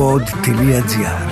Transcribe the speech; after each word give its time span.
pod.gr 0.00 1.30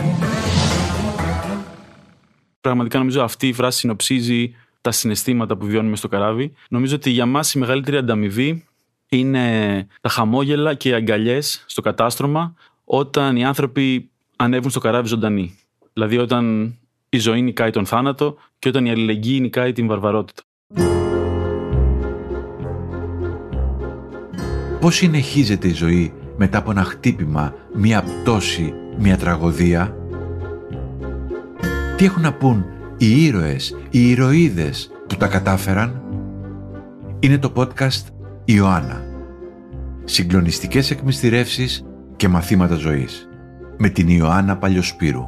Πραγματικά 2.61 2.99
νομίζω 2.99 3.23
αυτή 3.23 3.49
η 3.49 3.53
φράση 3.53 3.79
συνοψίζει 3.79 4.55
τα 4.81 4.91
συναισθήματα 4.91 5.57
που 5.57 5.67
βιώνουμε 5.67 5.97
στο 5.97 6.09
καράβι. 6.09 6.53
Νομίζω 6.69 6.95
ότι 6.95 7.11
για 7.11 7.27
μας 7.27 7.55
η 7.55 7.59
μεγαλύτερη 7.59 7.97
ανταμοιβή 7.97 8.65
είναι 9.09 9.87
τα 10.01 10.09
χαμόγελα 10.09 10.75
και 10.75 10.89
οι 10.89 10.93
αγκαλιές 10.93 11.65
στο 11.67 11.83
κατάστρωμα 11.83 12.55
όταν 12.85 13.37
οι 13.37 13.45
άνθρωποι 13.45 14.11
ανέβουν 14.37 14.71
στο 14.71 14.81
καράβι 14.81 15.09
ζωντανοί. 15.09 15.59
Δηλαδή 15.93 16.19
όταν 16.19 16.75
η 17.09 17.19
ζωή 17.19 17.43
νικάει 17.43 17.71
τον 17.71 17.87
θάνατο 17.87 18.37
και 18.59 18.69
όταν 18.69 18.87
η 18.87 18.91
αλληλεγγύη 18.91 19.39
νικάει 19.41 19.73
την 19.73 19.87
βαρβαρότητα. 19.87 20.43
Πώς 24.81 24.95
συνεχίζεται 24.95 25.69
η 25.69 25.73
ζωή 25.73 26.13
μετά 26.39 26.59
από 26.59 26.71
ένα 26.71 26.85
χτύπημα, 26.85 27.55
μία 27.75 28.03
πτώση, 28.03 28.75
μία 28.99 29.17
τραγωδία. 29.17 29.97
Τι 31.97 32.05
έχουν 32.05 32.23
να 32.23 32.33
πούν 32.33 32.65
οι 32.97 33.25
ήρωες, 33.25 33.77
οι 33.91 34.11
ηρωίδες 34.11 34.91
που 35.07 35.17
τα 35.17 35.27
κατάφεραν; 35.27 36.03
Είναι 37.21 37.39
το 37.39 37.53
podcast 37.57 38.05
Ιωάννα. 38.45 39.03
Συγκλονιστικές 40.05 40.91
εκμυστηρεύσεις 40.91 41.85
και 42.17 42.29
μαθήματα 42.29 42.75
ζωής. 42.75 43.29
Με 43.77 43.89
την 43.89 44.09
Ιωάννα 44.09 44.57
Παλιοσπύρου. 44.57 45.25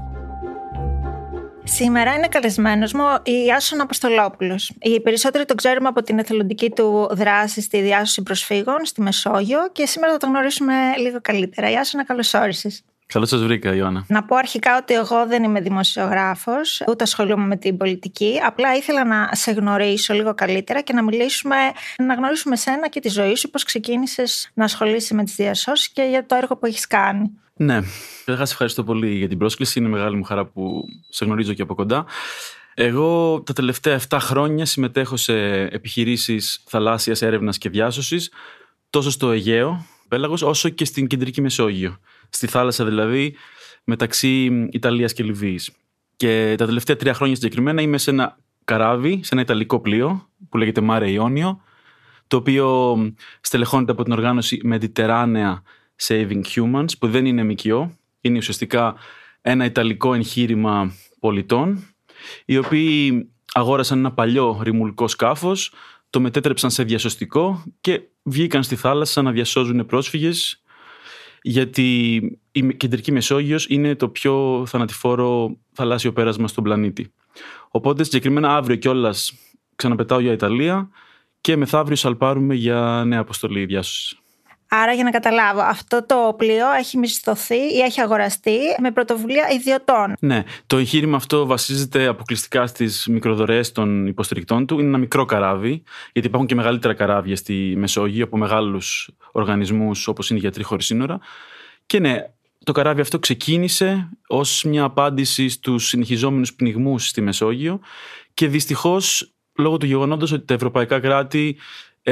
Σήμερα 1.72 2.14
είναι 2.14 2.28
καλεσμένος 2.28 2.92
μου 2.92 3.04
η 3.22 3.52
Άσον 3.56 3.80
Αποστολόπουλος. 3.80 4.72
Οι 4.80 5.00
περισσότεροι 5.00 5.44
τον 5.44 5.56
ξέρουμε 5.56 5.88
από 5.88 6.02
την 6.02 6.18
εθελοντική 6.18 6.70
του 6.70 7.08
δράση 7.12 7.60
στη 7.60 7.80
διάσωση 7.80 8.22
προσφύγων 8.22 8.84
στη 8.84 9.00
Μεσόγειο 9.00 9.58
και 9.72 9.86
σήμερα 9.86 10.12
θα 10.12 10.18
τον 10.18 10.28
γνωρίσουμε 10.28 10.74
λίγο 10.98 11.18
καλύτερα. 11.22 11.70
Η 11.70 11.76
Άσονα, 11.76 12.04
καλώς 12.04 12.34
όρισες. 12.34 12.84
Καλώς 13.06 13.28
σας 13.28 13.42
βρήκα, 13.42 13.74
Ιωάννα. 13.74 14.04
Να 14.08 14.24
πω 14.24 14.36
αρχικά 14.36 14.76
ότι 14.76 14.94
εγώ 14.94 15.26
δεν 15.26 15.42
είμαι 15.42 15.60
δημοσιογράφος, 15.60 16.82
ούτε 16.88 17.04
ασχολούμαι 17.04 17.46
με 17.46 17.56
την 17.56 17.76
πολιτική. 17.76 18.40
Απλά 18.44 18.74
ήθελα 18.74 19.04
να 19.04 19.28
σε 19.32 19.50
γνωρίσω 19.50 20.14
λίγο 20.14 20.34
καλύτερα 20.34 20.80
και 20.80 20.92
να 20.92 21.02
μιλήσουμε, 21.02 21.56
να 21.98 22.14
γνωρίσουμε 22.14 22.56
σένα 22.56 22.88
και 22.88 23.00
τη 23.00 23.08
ζωή 23.08 23.34
σου, 23.34 23.50
πώς 23.50 23.64
ξεκίνησες 23.64 24.50
να 24.54 24.64
ασχολείσαι 24.64 25.14
με 25.14 25.24
τις 25.24 25.34
διασώσεις 25.34 25.88
και 25.88 26.02
για 26.02 26.26
το 26.26 26.34
έργο 26.34 26.56
που 26.56 26.66
έχεις 26.66 26.86
κάνει. 26.86 27.30
Ναι, 27.62 27.80
καταρχάς 28.24 28.50
ευχαριστώ 28.50 28.84
πολύ 28.84 29.14
για 29.14 29.28
την 29.28 29.38
πρόσκληση. 29.38 29.78
Είναι 29.78 29.88
μεγάλη 29.88 30.16
μου 30.16 30.24
χαρά 30.24 30.46
που 30.46 30.84
σε 31.08 31.24
γνωρίζω 31.24 31.52
και 31.52 31.62
από 31.62 31.74
κοντά. 31.74 32.06
Εγώ 32.74 33.42
τα 33.46 33.52
τελευταία 33.52 34.00
7 34.08 34.18
χρόνια 34.20 34.64
συμμετέχω 34.66 35.16
σε 35.16 35.34
επιχειρήσεις 35.62 36.62
θαλάσσιας 36.66 37.22
έρευνας 37.22 37.58
και 37.58 37.68
διάσωσης 37.68 38.32
τόσο 38.90 39.10
στο 39.10 39.30
Αιγαίο, 39.30 39.86
πέλαγος, 40.08 40.42
όσο 40.42 40.68
και 40.68 40.84
στην 40.84 41.06
Κεντρική 41.06 41.40
Μεσόγειο. 41.40 41.96
Στη 42.28 42.46
θάλασσα 42.46 42.84
δηλαδή 42.84 43.34
μεταξύ 43.84 44.68
Ιταλίας 44.72 45.12
και 45.12 45.22
Λιβύης. 45.22 45.70
Και 46.16 46.54
τα 46.58 46.66
τελευταία 46.66 46.96
τρία 46.96 47.14
χρόνια 47.14 47.34
συγκεκριμένα 47.34 47.82
είμαι 47.82 47.98
σε 47.98 48.10
ένα 48.10 48.38
καράβι, 48.64 49.20
σε 49.22 49.28
ένα 49.32 49.42
Ιταλικό 49.42 49.80
πλοίο 49.80 50.28
που 50.48 50.58
λέγεται 50.58 50.80
Mare 50.88 51.18
Ionio, 51.18 51.56
το 52.26 52.36
οποίο 52.36 52.96
στελεχώνεται 53.40 53.92
από 53.92 54.02
την 54.02 54.12
οργάνωση 54.12 54.60
Mediterranea 54.72 55.54
Saving 56.02 56.42
Humans, 56.54 56.98
που 56.98 57.08
δεν 57.08 57.26
είναι 57.26 57.44
ΜΚΟ, 57.44 57.96
είναι 58.20 58.38
ουσιαστικά 58.38 58.94
ένα 59.40 59.64
ιταλικό 59.64 60.14
εγχείρημα 60.14 60.92
πολιτών, 61.20 61.94
οι 62.44 62.56
οποίοι 62.56 63.28
αγόρασαν 63.52 63.98
ένα 63.98 64.12
παλιό 64.12 64.60
ρημουλικό 64.62 65.08
σκάφος, 65.08 65.72
το 66.10 66.20
μετέτρεψαν 66.20 66.70
σε 66.70 66.82
διασωστικό 66.82 67.64
και 67.80 68.00
βγήκαν 68.22 68.62
στη 68.62 68.76
θάλασσα 68.76 69.22
να 69.22 69.30
διασώζουν 69.30 69.86
πρόσφυγες, 69.86 70.62
γιατί 71.42 72.16
η 72.52 72.74
Κεντρική 72.74 73.12
Μεσόγειος 73.12 73.66
είναι 73.68 73.94
το 73.94 74.08
πιο 74.08 74.64
θανατηφόρο 74.66 75.56
θαλάσσιο 75.72 76.12
πέρασμα 76.12 76.48
στον 76.48 76.64
πλανήτη. 76.64 77.12
Οπότε 77.68 78.04
συγκεκριμένα 78.04 78.56
αύριο 78.56 78.76
κιόλας 78.76 79.32
ξαναπετάω 79.76 80.20
για 80.20 80.32
Ιταλία 80.32 80.90
και 81.40 81.56
μεθαύριο 81.56 81.96
σαλπάρουμε 81.96 82.54
για 82.54 83.02
νέα 83.06 83.20
αποστολή 83.20 83.64
διάσωση. 83.64 84.19
Άρα, 84.72 84.92
για 84.92 85.04
να 85.04 85.10
καταλάβω, 85.10 85.60
αυτό 85.60 86.06
το 86.06 86.34
πλοίο 86.36 86.72
έχει 86.78 86.98
μισθωθεί 86.98 87.74
ή 87.74 87.78
έχει 87.78 88.00
αγοραστεί 88.00 88.58
με 88.78 88.90
πρωτοβουλία 88.90 89.48
ιδιωτών. 89.54 90.14
Ναι, 90.20 90.44
το 90.66 90.76
εγχείρημα 90.76 91.16
αυτό 91.16 91.46
βασίζεται 91.46 92.06
αποκλειστικά 92.06 92.66
στις 92.66 93.06
μικροδωρεές 93.06 93.72
των 93.72 94.06
υποστηρικτών 94.06 94.66
του. 94.66 94.78
Είναι 94.78 94.88
ένα 94.88 94.98
μικρό 94.98 95.24
καράβι, 95.24 95.82
γιατί 96.12 96.28
υπάρχουν 96.28 96.48
και 96.48 96.54
μεγαλύτερα 96.54 96.94
καράβια 96.94 97.36
στη 97.36 97.74
Μεσόγειο 97.76 98.24
από 98.24 98.36
μεγάλους 98.36 99.10
οργανισμούς 99.32 100.08
όπως 100.08 100.30
είναι 100.30 100.38
οι 100.38 100.42
Γιατροί 100.42 100.62
Χωρίς 100.62 100.86
Σύνορα. 100.86 101.20
Και 101.86 101.98
ναι, 101.98 102.30
το 102.64 102.72
καράβι 102.72 103.00
αυτό 103.00 103.18
ξεκίνησε 103.18 104.08
ως 104.26 104.64
μια 104.64 104.84
απάντηση 104.84 105.48
στους 105.48 105.86
συνεχιζόμενους 105.86 106.54
πνιγμούς 106.54 107.08
στη 107.08 107.20
Μεσόγειο 107.20 107.80
και 108.34 108.48
δυστυχώς 108.48 109.32
λόγω 109.56 109.76
του 109.76 109.86
γεγονότος 109.86 110.32
ότι 110.32 110.44
τα 110.44 110.54
ευρωπαϊκά 110.54 111.00
κράτη 111.00 111.56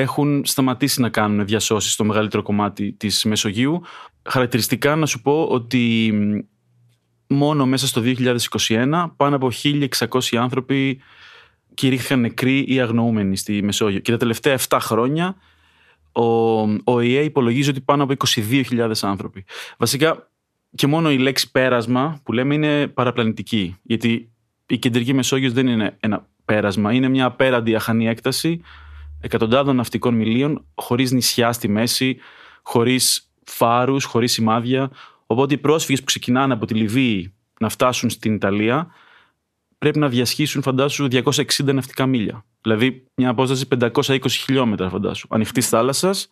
έχουν 0.00 0.42
σταματήσει 0.44 1.00
να 1.00 1.08
κάνουν 1.08 1.46
διασώσεις 1.46 1.92
στο 1.92 2.04
μεγαλύτερο 2.04 2.42
κομμάτι 2.42 2.92
της 2.92 3.24
Μεσογείου. 3.24 3.82
Χαρακτηριστικά 4.22 4.96
να 4.96 5.06
σου 5.06 5.22
πω 5.22 5.44
ότι 5.50 6.12
μόνο 7.26 7.66
μέσα 7.66 7.86
στο 7.86 8.02
2021 8.68 9.10
πάνω 9.16 9.36
από 9.36 9.50
1.600 9.62 10.36
άνθρωποι 10.36 11.00
κηρύχθηκαν 11.74 12.20
νεκροί 12.20 12.64
ή 12.68 12.80
αγνοούμενοι 12.80 13.36
στη 13.36 13.62
Μεσόγειο. 13.62 13.98
Και 14.00 14.10
τα 14.10 14.16
τελευταία 14.16 14.58
7 14.68 14.78
χρόνια 14.80 15.36
ο, 16.12 16.60
ο 16.84 17.00
ΙΕ 17.00 17.22
υπολογίζει 17.22 17.70
ότι 17.70 17.80
πάνω 17.80 18.02
από 18.02 18.14
22.000 18.34 18.92
άνθρωποι. 19.00 19.44
Βασικά 19.76 20.30
και 20.74 20.86
μόνο 20.86 21.10
η 21.10 21.18
λέξη 21.18 21.50
πέρασμα 21.50 22.20
που 22.22 22.32
λέμε 22.32 22.54
είναι 22.54 22.86
παραπλανητική. 22.86 23.76
Γιατί 23.82 24.32
η 24.66 24.78
κεντρική 24.78 25.12
Μεσόγειος 25.12 25.52
δεν 25.52 25.66
είναι 25.66 25.96
ένα 26.00 26.26
πέρασμα, 26.44 26.92
είναι 26.92 27.08
μια 27.08 27.24
απέραντη 27.24 27.74
αχανή 27.74 28.08
έκταση 28.08 28.60
εκατοντάδων 29.20 29.76
ναυτικών 29.76 30.14
μιλίων, 30.14 30.64
χωρίς 30.74 31.12
νησιά 31.12 31.52
στη 31.52 31.68
μέση, 31.68 32.18
χωρίς 32.62 33.30
φάρους, 33.44 34.04
χωρίς 34.04 34.32
σημάδια. 34.32 34.90
Οπότε 35.26 35.54
οι 35.54 35.58
πρόσφυγες 35.58 36.00
που 36.00 36.06
ξεκινάνε 36.06 36.54
από 36.54 36.66
τη 36.66 36.74
Λιβύη 36.74 37.32
να 37.60 37.68
φτάσουν 37.68 38.10
στην 38.10 38.34
Ιταλία 38.34 38.90
πρέπει 39.78 39.98
να 39.98 40.08
διασχίσουν, 40.08 40.62
φαντάσου, 40.62 41.08
260 41.10 41.72
ναυτικά 41.72 42.06
μίλια. 42.06 42.44
Δηλαδή 42.62 43.04
μια 43.14 43.28
απόσταση 43.28 43.66
520 43.80 44.18
χιλιόμετρα, 44.28 44.88
φαντάσου. 44.88 45.26
Ανοιχτής 45.30 45.68
θάλασσας, 45.68 46.28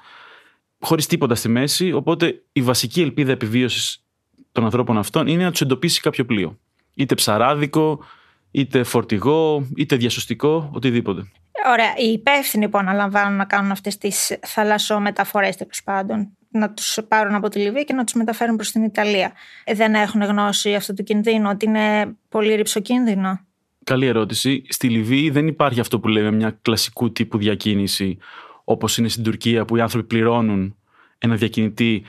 χωρίς 0.81 1.07
τίποτα 1.07 1.35
στη 1.35 1.49
μέση. 1.49 1.93
Οπότε 1.93 2.43
η 2.53 2.63
βασική 2.63 3.01
ελπίδα 3.01 3.33
επιβίωσης 3.33 4.05
των 4.53 4.65
ανθρώπων 4.65 4.99
αυτών 4.99 5.27
είναι 5.27 5.45
να 5.45 5.51
τους 5.51 5.61
εντοπίσει 5.61 6.01
κάποιο 6.01 6.25
πλοίο. 6.25 6.59
Είτε 6.95 7.15
ψαράδικο, 7.15 8.05
είτε 8.51 8.83
φορτηγό, 8.83 9.67
είτε 9.77 9.97
διασωστικό, 9.97 10.71
οτιδήποτε. 10.73 11.33
Ωραία. 11.73 11.95
Οι 11.97 12.13
υπεύθυνοι 12.13 12.69
που 12.69 12.79
αναλαμβάνουν 12.79 13.37
να 13.37 13.45
κάνουν 13.45 13.71
αυτές 13.71 13.99
τις 13.99 14.39
θαλασσομεταφορέ 14.43 15.49
τέλος 15.59 15.83
πάντων, 15.85 16.37
να 16.51 16.71
τους 16.71 16.99
πάρουν 17.09 17.35
από 17.35 17.49
τη 17.49 17.59
Λιβύη 17.59 17.85
και 17.85 17.93
να 17.93 18.05
τους 18.05 18.15
μεταφέρουν 18.15 18.57
προς 18.57 18.71
την 18.71 18.83
Ιταλία. 18.83 19.33
Ε, 19.65 19.75
δεν 19.75 19.95
έχουν 19.95 20.23
γνώση 20.23 20.75
αυτού 20.75 20.95
του 20.95 21.03
κινδύνου, 21.03 21.49
ότι 21.53 21.67
είναι 21.67 22.17
πολύ 22.29 22.55
ρηψοκίνδυνο; 22.55 23.41
Καλή 23.85 24.07
ερώτηση. 24.07 24.65
Στη 24.69 24.89
Λιβύη 24.89 25.31
δεν 25.31 25.47
υπάρχει 25.47 25.81
αυτό 25.81 26.01
που 26.01 26.09
λέμε 26.09 26.31
μια 26.31 26.59
κλασικού 26.63 27.13
τύπου 27.13 27.39
διακίνηση, 27.39 28.19
όπως 28.65 28.99
είναι 28.99 29.09
στην 29.09 29.23
Τουρκία, 29.23 29.65
που 29.65 29.77
οι 29.77 29.81
άνθρωποι 29.81 30.07
πληρώνουν 30.07 30.77
ένα 31.19 31.35
διακινητή 31.35 32.05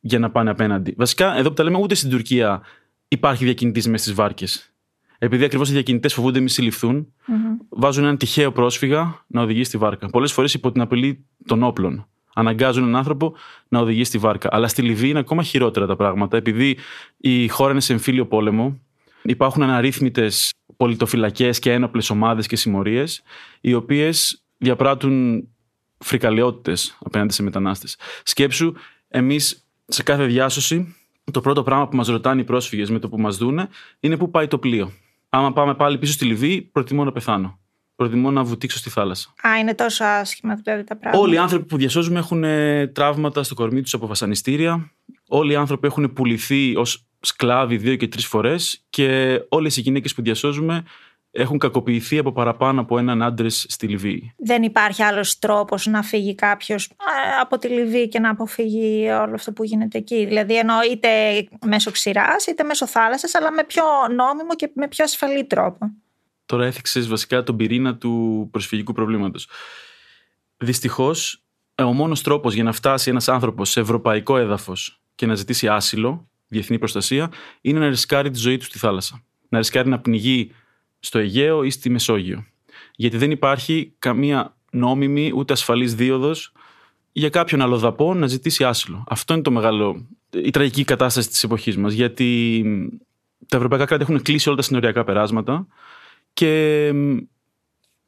για 0.00 0.18
να 0.18 0.30
πάνε 0.30 0.50
απέναντι. 0.50 0.94
Βασικά, 0.96 1.36
εδώ 1.36 1.48
που 1.48 1.54
τα 1.54 1.62
λέμε, 1.64 1.78
ούτε 1.78 1.94
στην 1.94 2.10
Τουρκία 2.10 2.62
υπάρχει 3.08 3.44
διακινητής 3.44 3.86
μέσα 3.86 4.02
στις 4.02 4.14
βάρκες 4.14 4.73
επειδή 5.24 5.44
ακριβώς 5.44 5.68
οι 5.68 5.72
διακινητές 5.72 6.14
φοβούνται 6.14 6.40
μη 6.40 6.48
συλληφθούν, 6.48 7.12
mm-hmm. 7.28 7.66
βάζουν 7.68 8.04
έναν 8.04 8.16
τυχαίο 8.16 8.52
πρόσφυγα 8.52 9.24
να 9.26 9.42
οδηγεί 9.42 9.64
στη 9.64 9.78
βάρκα. 9.78 10.08
Πολλές 10.08 10.32
φορές 10.32 10.54
υπό 10.54 10.72
την 10.72 10.80
απειλή 10.80 11.24
των 11.46 11.62
όπλων. 11.62 12.08
Αναγκάζουν 12.34 12.82
έναν 12.82 12.96
άνθρωπο 12.96 13.34
να 13.68 13.80
οδηγεί 13.80 14.04
στη 14.04 14.18
βάρκα. 14.18 14.48
Αλλά 14.52 14.68
στη 14.68 14.82
Λιβύη 14.82 15.08
είναι 15.10 15.18
ακόμα 15.18 15.42
χειρότερα 15.42 15.86
τα 15.86 15.96
πράγματα, 15.96 16.36
επειδή 16.36 16.76
η 17.16 17.48
χώρα 17.48 17.70
είναι 17.70 17.80
σε 17.80 17.92
εμφύλιο 17.92 18.26
πόλεμο. 18.26 18.80
Υπάρχουν 19.22 19.62
αναρρύθμιτες 19.62 20.52
πολιτοφυλακές 20.76 21.58
και 21.58 21.72
ένοπλες 21.72 22.10
ομάδες 22.10 22.46
και 22.46 22.56
συμμορίες, 22.56 23.22
οι 23.60 23.74
οποίες 23.74 24.42
διαπράττουν 24.58 25.48
φρικαλαιότητες 25.98 26.98
απέναντι 27.04 27.32
σε 27.32 27.42
μετανάστες. 27.42 27.96
Σκέψου, 28.22 28.72
εμείς 29.08 29.66
σε 29.86 30.02
κάθε 30.02 30.24
διάσωση, 30.24 30.94
το 31.30 31.40
πρώτο 31.40 31.62
πράγμα 31.62 31.88
που 31.88 31.96
μας 31.96 32.08
ρωτάνε 32.08 32.40
οι 32.40 32.44
πρόσφυγες 32.44 32.90
με 32.90 32.98
το 32.98 33.08
που 33.08 33.20
μας 33.20 33.36
δούνε 33.36 33.68
είναι 34.00 34.16
πού 34.16 34.30
πάει 34.30 34.46
το 34.46 34.58
πλοίο. 34.58 34.92
Άμα 35.34 35.52
πάμε 35.52 35.74
πάλι 35.74 35.98
πίσω 35.98 36.12
στη 36.12 36.24
Λιβύη, 36.24 36.62
προτιμώ 36.62 37.04
να 37.04 37.12
πεθάνω. 37.12 37.58
Προτιμώ 37.96 38.30
να 38.30 38.44
βουτήξω 38.44 38.78
στη 38.78 38.90
θάλασσα. 38.90 39.34
Α, 39.48 39.58
είναι 39.58 39.74
τόσο 39.74 40.04
άσχημα 40.04 40.54
δηλαδή 40.54 40.84
τα 40.84 40.96
πράγματα. 40.96 41.22
Όλοι 41.22 41.34
οι 41.34 41.38
άνθρωποι 41.38 41.64
που 41.64 41.76
διασώζουμε 41.76 42.18
έχουν 42.18 42.44
ε, 42.44 42.86
τραύματα 42.86 43.42
στο 43.42 43.54
κορμί 43.54 43.82
τους 43.82 43.94
από 43.94 44.06
βασανιστήρια. 44.06 44.90
Όλοι 45.28 45.52
οι 45.52 45.56
άνθρωποι 45.56 45.86
έχουν 45.86 46.12
πουληθεί 46.12 46.76
ως 46.76 47.06
σκλάβοι 47.20 47.76
δύο 47.76 47.96
και 47.96 48.08
τρεις 48.08 48.26
φορές. 48.26 48.84
Και 48.90 49.40
όλες 49.48 49.76
οι 49.76 49.80
γυναίκες 49.80 50.14
που 50.14 50.22
διασώζουμε 50.22 50.82
έχουν 51.36 51.58
κακοποιηθεί 51.58 52.18
από 52.18 52.32
παραπάνω 52.32 52.80
από 52.80 52.98
έναν 52.98 53.22
άντρες 53.22 53.66
στη 53.68 53.86
Λιβύη. 53.86 54.34
Δεν 54.36 54.62
υπάρχει 54.62 55.02
άλλος 55.02 55.38
τρόπος 55.38 55.86
να 55.86 56.02
φύγει 56.02 56.34
κάποιος 56.34 56.90
από 57.40 57.58
τη 57.58 57.68
Λιβύη 57.68 58.08
και 58.08 58.18
να 58.18 58.30
αποφύγει 58.30 59.08
όλο 59.10 59.34
αυτό 59.34 59.52
που 59.52 59.64
γίνεται 59.64 59.98
εκεί. 59.98 60.24
Δηλαδή, 60.24 60.56
εννοώ 60.56 60.76
είτε 60.92 61.08
μέσω 61.66 61.90
ξηράς 61.90 62.46
είτε 62.46 62.64
μέσω 62.64 62.86
θάλασσας, 62.86 63.34
αλλά 63.34 63.52
με 63.52 63.64
πιο 63.64 63.84
νόμιμο 64.14 64.54
και 64.56 64.70
με 64.74 64.88
πιο 64.88 65.04
ασφαλή 65.04 65.44
τρόπο. 65.44 65.90
Τώρα 66.46 66.64
έθιξες 66.66 67.08
βασικά 67.08 67.42
τον 67.42 67.56
πυρήνα 67.56 67.96
του 67.96 68.48
προσφυγικού 68.50 68.92
προβλήματος. 68.92 69.48
Δυστυχώς, 70.56 71.44
ο 71.82 71.92
μόνος 71.92 72.22
τρόπος 72.22 72.54
για 72.54 72.64
να 72.64 72.72
φτάσει 72.72 73.10
ένας 73.10 73.28
άνθρωπος 73.28 73.70
σε 73.70 73.80
ευρωπαϊκό 73.80 74.36
έδαφος 74.36 75.00
και 75.14 75.26
να 75.26 75.34
ζητήσει 75.34 75.68
άσυλο, 75.68 76.28
διεθνή 76.48 76.78
προστασία, 76.78 77.30
είναι 77.60 77.78
να 77.78 77.88
ρισκάρει 77.88 78.30
τη 78.30 78.38
ζωή 78.38 78.56
του 78.56 78.64
στη 78.64 78.78
θάλασσα. 78.78 79.22
Να 79.48 79.58
ρισκάρει 79.58 79.88
να 79.88 80.00
πνιγεί 80.00 80.52
στο 81.04 81.18
Αιγαίο 81.18 81.62
ή 81.62 81.70
στη 81.70 81.90
Μεσόγειο. 81.90 82.44
Γιατί 82.96 83.16
δεν 83.16 83.30
υπάρχει 83.30 83.92
καμία 83.98 84.56
νόμιμη 84.70 85.32
ούτε 85.34 85.52
ασφαλής 85.52 85.94
δίωδος 85.94 86.52
για 87.12 87.28
κάποιον 87.28 87.60
αλλοδαπό 87.60 88.14
να 88.14 88.26
ζητήσει 88.26 88.64
άσυλο. 88.64 89.04
Αυτό 89.08 89.34
είναι 89.34 89.42
το 89.42 89.50
μεγάλο, 89.50 90.06
η 90.30 90.50
τραγική 90.50 90.84
κατάσταση 90.84 91.28
της 91.28 91.44
εποχής 91.44 91.76
μας. 91.76 91.92
Γιατί 91.92 92.62
τα 93.48 93.56
ευρωπαϊκά 93.56 93.84
κράτη 93.84 94.02
έχουν 94.02 94.22
κλείσει 94.22 94.48
όλα 94.48 94.56
τα 94.56 94.62
συνοριακά 94.62 95.04
περάσματα 95.04 95.66
και 96.32 96.92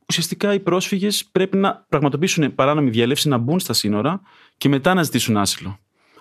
ουσιαστικά 0.09 0.55
οι 0.55 0.61
πρόσφυγες 0.61 1.25
πρέπει 1.33 1.57
να 1.57 1.87
πραγματοποιήσουν 1.89 2.55
παράνομη 2.55 2.91
διέλευση, 2.91 3.29
να 3.29 3.39
μπουν 3.39 3.61
στα 3.61 3.73
σύνορα 3.73 4.21
και 4.57 4.69
μετά 4.69 4.95
να 4.95 5.03
ζητήσουν 5.03 5.37
άσυλο. 5.37 5.79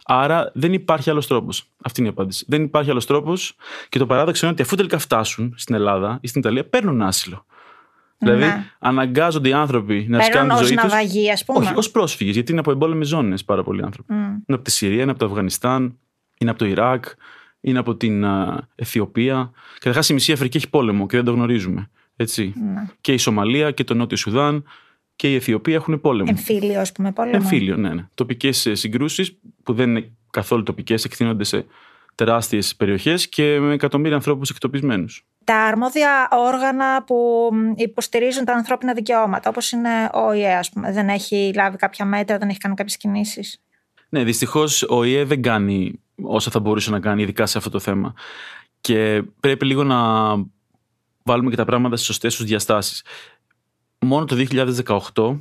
Άρα 0.08 0.52
δεν 0.54 0.74
υπάρχει 0.74 1.10
άλλος 1.10 1.28
τρόπος. 1.28 1.70
Αυτή 1.84 2.00
είναι 2.00 2.10
η 2.10 2.12
απάντηση. 2.12 2.46
Δεν 2.48 2.64
υπάρχει 2.64 2.90
άλλος 2.90 3.06
τρόπος 3.06 3.56
και 3.90 4.00
το 4.00 4.06
παράδοξο 4.06 4.46
είναι 4.46 4.54
ότι 4.54 4.64
αφού 4.64 4.76
τελικά 4.76 4.98
φτάσουν 4.98 5.54
στην 5.58 5.76
Ελλάδα 5.76 6.18
ή 6.22 6.28
στην 6.28 6.42
Ιταλία, 6.42 6.66
παίρνουν 6.66 7.02
άσυλο. 7.02 7.46
Δηλαδή, 8.18 8.40
ναι. 8.40 8.46
Δηλαδή, 8.46 8.66
αναγκάζονται 8.80 9.50
οι 9.50 9.54
άνθρωποι 9.54 10.06
να 10.10 10.22
σκάνουν 10.22 10.58
τη 10.58 10.64
ζωή 10.64 10.76
τους. 10.76 10.94
ας 11.34 11.46
πούμε. 11.46 11.60
Όχι, 11.60 11.74
ως 11.76 11.92
πρόσφυγες, 11.92 12.34
γιατί 12.34 12.52
είναι 12.52 12.60
από 12.60 12.72
εμπόλεμες 12.72 13.08
ζώνες 13.08 13.44
πάρα 13.44 13.64
πολλοί 13.64 13.84
άνθρωποι. 13.84 14.14
Mm. 14.14 14.18
Είναι 14.18 14.44
από 14.48 14.62
τη 14.62 14.72
Συρία, 14.72 15.02
είναι 15.02 15.12
από 15.12 15.20
το 15.20 15.26
Αφγανιστάν, 15.26 15.98
είναι 16.38 16.50
από 16.50 16.60
το 16.60 16.66
Ιράκ, 16.66 17.06
είναι 17.62 17.80
από 17.80 17.96
την 17.96 18.24
uh, 18.26 18.58
Αιθιοπία. 18.76 19.52
Καταρχάς, 19.74 20.10
η 20.10 20.14
μισή 20.14 20.32
Αφρική 20.32 20.58
έχει 20.58 20.70
πόλεμο 20.70 21.06
και 21.08 21.16
δεν 21.16 21.26
το 21.26 21.32
γνωρίζουμε. 21.32 21.90
Έτσι. 22.16 22.54
Ναι. 22.56 22.88
Και 23.02 23.14
η 23.14 23.18
Σομαλία 23.18 23.72
και 23.72 23.84
το 23.84 23.94
Νότιο 23.94 24.18
Σουδάν 24.18 24.64
και 25.16 25.32
η 25.32 25.36
Αιθιοπία 25.36 25.76
έχουν 25.76 26.02
πόλεμο. 26.02 26.28
Εμφύλιο, 26.30 26.80
ας 26.80 26.92
πούμε, 26.92 27.12
πόλεμο. 27.12 27.38
Εμφύλιο, 27.42 27.76
ναι. 27.76 27.90
ναι. 27.94 28.08
Τοπικές 28.14 28.66
ε, 28.66 28.76
συγκρούσεις 28.76 29.38
που 29.64 29.74
δεν 29.74 29.90
είναι 29.90 30.12
καθόλου 30.32 30.64
τοπικές, 30.64 31.04
εκτείνονται 31.04 31.44
σε 31.44 31.66
τεράστιες 32.16 32.76
περιοχές 32.76 33.30
και 33.30 33.60
με 33.60 33.74
εκατομμύρια 33.74 34.16
ανθρώπους 34.16 34.50
εκτοπισμένους. 34.50 35.26
Τα 35.44 35.56
αρμόδια 35.56 36.28
όργανα 36.32 37.04
που 37.04 37.50
υποστηρίζουν 37.76 38.46
τα 38.46 38.54
ανθρώπινα 38.54 38.94
δικαιώματα, 38.94 39.50
όπως 39.50 39.72
είναι 39.72 40.10
ο 40.14 40.20
ΟΗΕ, 40.20 40.56
ας 40.56 40.70
πούμε, 40.70 40.92
δεν 40.92 41.10
έχει 41.10 41.52
λάβει 41.56 41.78
κάποια 41.78 42.06
μέτρα, 42.06 42.38
δεν 42.38 42.50
έχει 42.50 42.58
κάνει 42.58 42.76
κάποιες 42.76 42.98
κινήσεις; 42.98 43.62
Ναι, 44.10 44.24
δυστυχώς 44.24 44.84
ο 44.84 44.96
ΟΗΕ 44.96 45.24
δεν 45.24 45.42
κάνει 45.42 46.00
όσα 46.22 46.52
θα 46.52 46.60
μπορούσε 46.60 46.92
να 46.92 47.00
κάνει, 47.00 47.22
ειδικά 47.22 47.46
σε 47.46 47.58
αυτό 47.58 47.70
το 47.70 47.80
θέμα. 47.80 48.14
Και 48.82 49.24
πρέπει 49.40 49.66
λίγο 49.66 49.84
να 49.84 49.98
βάλουμε 51.24 51.50
και 51.50 51.56
τα 51.56 51.66
πράγματα 51.66 51.96
στις 51.96 52.08
σωστές 52.08 52.36
τους 52.36 52.46
διαστάσεις 52.46 53.04
μόνο 54.06 54.26
το 54.26 54.36
2018 55.16 55.40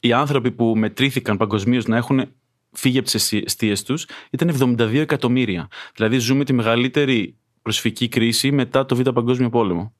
οι 0.00 0.12
άνθρωποι 0.12 0.50
που 0.50 0.76
μετρήθηκαν 0.76 1.36
παγκοσμίως 1.36 1.86
να 1.86 1.96
έχουν 1.96 2.28
φύγει 2.72 2.98
από 2.98 3.08
τις 3.10 3.32
αιστείες 3.32 3.82
τους 3.82 4.06
ήταν 4.30 4.76
72 4.78 4.94
εκατομμύρια. 4.94 5.68
Δηλαδή, 5.94 6.18
ζούμε 6.18 6.44
τη 6.44 6.52
μεγαλύτερη 6.52 7.36
προσφυγική 7.62 8.08
κρίση 8.08 8.52
μετά 8.52 8.86
το 8.86 8.96
Β' 8.96 9.08
Παγκόσμιο 9.08 9.50
Πόλεμο. 9.50 9.94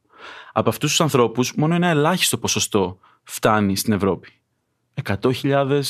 Από 0.52 0.68
αυτούς 0.68 0.90
τους 0.90 1.00
ανθρώπους, 1.00 1.54
μόνο 1.54 1.74
ένα 1.74 1.88
ελάχιστο 1.88 2.38
ποσοστό 2.38 2.98
φτάνει 3.22 3.76
στην 3.76 3.92
Ευρώπη. 3.92 4.28
100.000, 5.02 5.82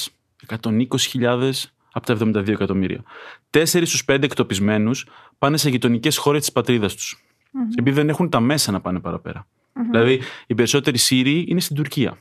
120.000 0.47 1.51
από 1.93 2.07
τα 2.07 2.13
72 2.13 2.49
εκατομμύρια. 2.49 3.03
Τέσσερις 3.51 3.89
στους 3.89 4.05
πέντε 4.05 4.27
εκτοπισμένους 4.27 5.07
πάνε 5.39 5.57
σε 5.57 5.71
γειτονικές 5.71 6.17
χώρες 6.17 6.41
της 6.41 6.53
πατρίδας 6.53 6.95
τους. 6.95 7.25
Mm-hmm. 7.25 7.79
Επειδή 7.79 7.97
δεν 7.97 8.09
έχουν 8.09 8.31
τα 8.31 8.41
μέσα 8.41 8.73
να 8.73 8.81
πάνε 8.81 9.01
παραπέρα. 9.01 9.47
Δηλαδή, 9.91 10.21
οι 10.47 10.55
περισσότεροι 10.55 10.99
Σύριοι 10.99 11.45
είναι 11.49 11.61
στην 11.61 11.77
Τουρκία. 11.77 12.19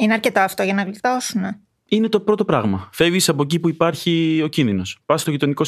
Είναι 0.00 0.12
αρκετά 0.12 0.44
αυτό 0.44 0.62
για 0.62 0.74
να 0.74 0.82
γλιτώσουν. 0.82 1.42
Είναι 1.88 2.08
το 2.08 2.20
πρώτο 2.20 2.44
πράγμα. 2.44 2.88
Φεύγεις 2.92 3.28
από 3.28 3.42
εκεί 3.42 3.58
που 3.58 3.68
υπάρχει 3.68 4.40
ο 4.44 4.46
κίνδυνος. 4.46 4.98
Πας 5.06 5.20
στο 5.20 5.30
γειτονικό 5.30 5.64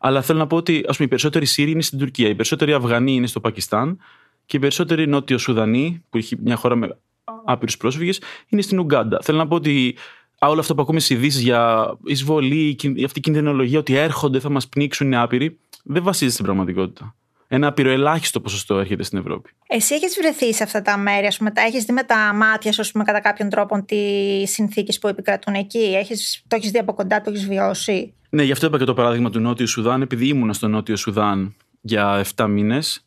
Αλλά 0.00 0.22
θέλω 0.22 0.38
να 0.38 0.46
πω 0.46 0.56
ότι 0.56 0.84
ας 0.88 0.96
πούμε, 0.96 1.06
οι 1.06 1.08
περισσότεροι 1.08 1.46
Σύριοι 1.46 1.72
είναι 1.72 1.82
στην 1.82 1.98
Τουρκία, 1.98 2.28
οι 2.28 2.34
περισσότεροι 2.34 2.72
Αφγανοί 2.72 3.14
είναι 3.14 3.26
στο 3.26 3.40
Πακιστάν 3.40 3.98
και 4.46 4.56
οι 4.56 4.60
περισσότεροι 4.60 5.06
Νότιο 5.06 5.38
Σουδανοί, 5.38 6.04
που 6.10 6.16
έχει 6.16 6.36
μια 6.42 6.56
χώρα 6.56 6.76
με 6.76 6.98
άπειρους 7.44 7.76
πρόσφυγες, 7.76 8.20
είναι 8.48 8.62
στην 8.62 8.78
Ουγκάντα. 8.78 9.18
Θέλω 9.22 9.38
να 9.38 9.46
πω 9.46 9.54
ότι 9.54 9.96
όλο 10.38 10.60
αυτό 10.60 10.74
που 10.74 10.82
ακούμε 10.82 11.00
στις 11.00 11.16
ειδήσεις 11.16 11.42
για 11.42 11.92
εισβολή, 12.04 12.76
αυτή 13.04 13.18
η 13.18 13.22
κινδυνολογία 13.22 13.78
ότι 13.78 13.94
έρχονται, 13.94 14.40
θα 14.40 14.50
μας 14.50 14.68
πνίξουν, 14.68 15.06
είναι 15.06 15.16
άπειροι, 15.16 15.58
δεν 15.84 16.02
βασίζεται 16.02 16.32
στην 16.32 16.44
πραγματικότητα 16.44 17.16
ένα 17.48 17.66
απειροελάχιστο 17.66 18.40
ποσοστό 18.40 18.78
έρχεται 18.78 19.02
στην 19.02 19.18
Ευρώπη. 19.18 19.50
Εσύ 19.66 19.94
έχεις 19.94 20.16
βρεθεί 20.20 20.54
σε 20.54 20.62
αυτά 20.62 20.82
τα 20.82 20.96
μέρη, 20.96 21.26
ας 21.26 21.36
πούμε, 21.36 21.50
τα 21.50 21.62
έχεις 21.62 21.84
δει 21.84 21.92
με 21.92 22.02
τα 22.02 22.32
μάτια 22.34 22.72
σου, 22.72 22.90
πούμε, 22.92 23.04
κατά 23.04 23.20
κάποιον 23.20 23.48
τρόπο, 23.48 23.82
τις 23.84 24.50
συνθήκες 24.50 24.98
που 24.98 25.08
επικρατούν 25.08 25.54
εκεί; 25.54 25.94
Έχεις, 25.98 26.42
το 26.48 26.56
έχεις 26.56 26.70
δει 26.70 26.78
από 26.78 26.94
κοντά, 26.94 27.20
το 27.20 27.30
έχεις 27.30 27.46
βιώσει; 27.46 28.14
Ναι, 28.30 28.42
γι' 28.42 28.52
αυτό 28.52 28.66
είπα 28.66 28.78
και 28.78 28.84
το 28.84 28.94
παράδειγμα 28.94 29.30
του 29.30 29.40
Νότιου 29.40 29.68
Σουδάν, 29.68 30.02
επειδή 30.02 30.28
ήμουνα 30.28 30.52
στο 30.52 30.68
Νότιο 30.68 30.96
Σουδάν 30.96 31.54
για 31.80 32.24
7 32.36 32.46
μήνες. 32.48 33.02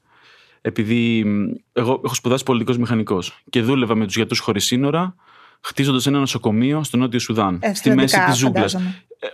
Επειδή 0.61 1.25
εγώ 1.73 2.01
έχω 2.05 2.13
σπουδάσει 2.13 2.43
πολιτικός 2.43 2.77
μηχανικός 2.77 3.41
και 3.49 3.61
δούλευα 3.61 3.95
με 3.95 4.05
τους 4.05 4.15
γιατρούς 4.15 4.39
χωρίς 4.39 4.65
σύνορα, 4.65 5.15
χτίζοντας 5.61 6.05
ένα 6.05 6.19
νοσοκομείο 6.19 6.83
στο 6.83 6.97
Νότιο 6.97 7.19
Σουδάν. 7.19 7.59
στη 7.73 7.95
μέση 7.95 8.19
της 8.25 8.38
ζούγκλας. 8.38 8.75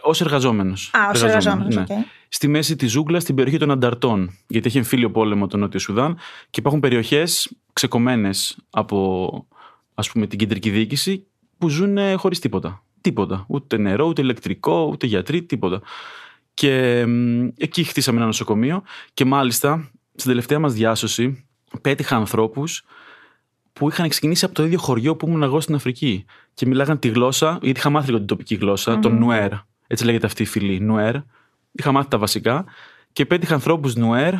Ω 0.03 0.11
εργαζόμενος. 0.19 0.91
Α, 0.93 1.09
ως 1.13 1.23
εργαζόμενος. 1.23 1.75
Ναι. 1.75 1.85
Okay. 2.27 2.35
Στη 2.35 2.47
μέση 2.47 2.75
της 2.75 2.91
ζούγκλας, 2.91 3.21
στην 3.23 3.35
περιοχή 3.35 3.57
των 3.57 3.71
Ανταρτών. 3.71 4.37
Γιατί 4.47 4.67
έχει 4.67 4.77
εμφύλιο 4.77 5.11
πόλεμο 5.11 5.47
το 5.47 5.57
Νότιο 5.57 5.79
Σουδάν 5.79 6.17
και 6.49 6.59
υπάρχουν 6.59 6.79
περιοχές 6.79 7.51
ξεκομμένες 7.73 8.57
από 8.69 9.47
ας 9.93 10.11
πούμε, 10.11 10.27
την 10.27 10.39
κεντρική 10.39 10.69
διοίκηση 10.69 11.25
που 11.57 11.69
ζουν 11.69 11.97
χωρίς 12.17 12.39
τίποτα. 12.39 12.83
Τίποτα. 13.01 13.45
Ούτε 13.47 13.77
νερό, 13.77 14.07
ούτε 14.07 14.21
ηλεκτρικό, 14.21 14.87
ούτε 14.91 15.05
γιατροί, 15.05 15.43
τίποτα. 15.43 15.81
Και 16.53 17.05
εκεί 17.57 17.83
χτίσαμε 17.83 18.17
ένα 18.17 18.25
νοσοκομείο 18.25 18.83
και 19.13 19.25
μάλιστα 19.25 19.91
στην 20.15 20.29
τελευταία 20.29 20.59
μας 20.59 20.73
διάσωση 20.73 21.47
πέτυχα 21.81 22.15
ανθρώπους 22.15 22.83
που 23.73 23.89
είχαν 23.89 24.09
ξεκινήσει 24.09 24.45
από 24.45 24.53
το 24.53 24.65
ίδιο 24.65 24.79
χωριό 24.79 25.15
που 25.15 25.27
ήμουν 25.27 25.43
εγώ 25.43 25.59
στην 25.59 25.75
Αφρική. 25.75 26.25
Και 26.53 26.65
μιλάγαν 26.65 26.99
τη 26.99 27.07
γλώσσα, 27.07 27.59
γιατί 27.61 27.79
είχα 27.79 27.89
μάθει 27.89 28.05
λίγο 28.05 28.17
την 28.17 28.27
τοπική 28.27 28.55
γλώσσα, 28.55 28.97
mm-hmm. 28.97 29.01
τον 29.01 29.17
Νουέρ. 29.17 29.51
Έτσι 29.87 30.05
λέγεται 30.05 30.25
αυτή 30.25 30.41
η 30.41 30.45
φυλή, 30.45 30.79
Νουέρ. 30.79 31.15
Είχα 31.77 31.91
μάθει 31.91 32.07
τα 32.07 32.17
βασικά. 32.17 32.65
Και 33.11 33.25
πέτυχα 33.25 33.53
ανθρώπους 33.53 33.95
Νουέρ 33.95 34.33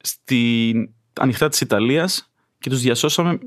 στη 0.00 0.74
ανοιχτά 1.20 1.48
της 1.48 1.60
Ιταλίας 1.60 2.32
και 2.58 2.70
τους 2.70 2.80
διασώσαμε 2.80 3.38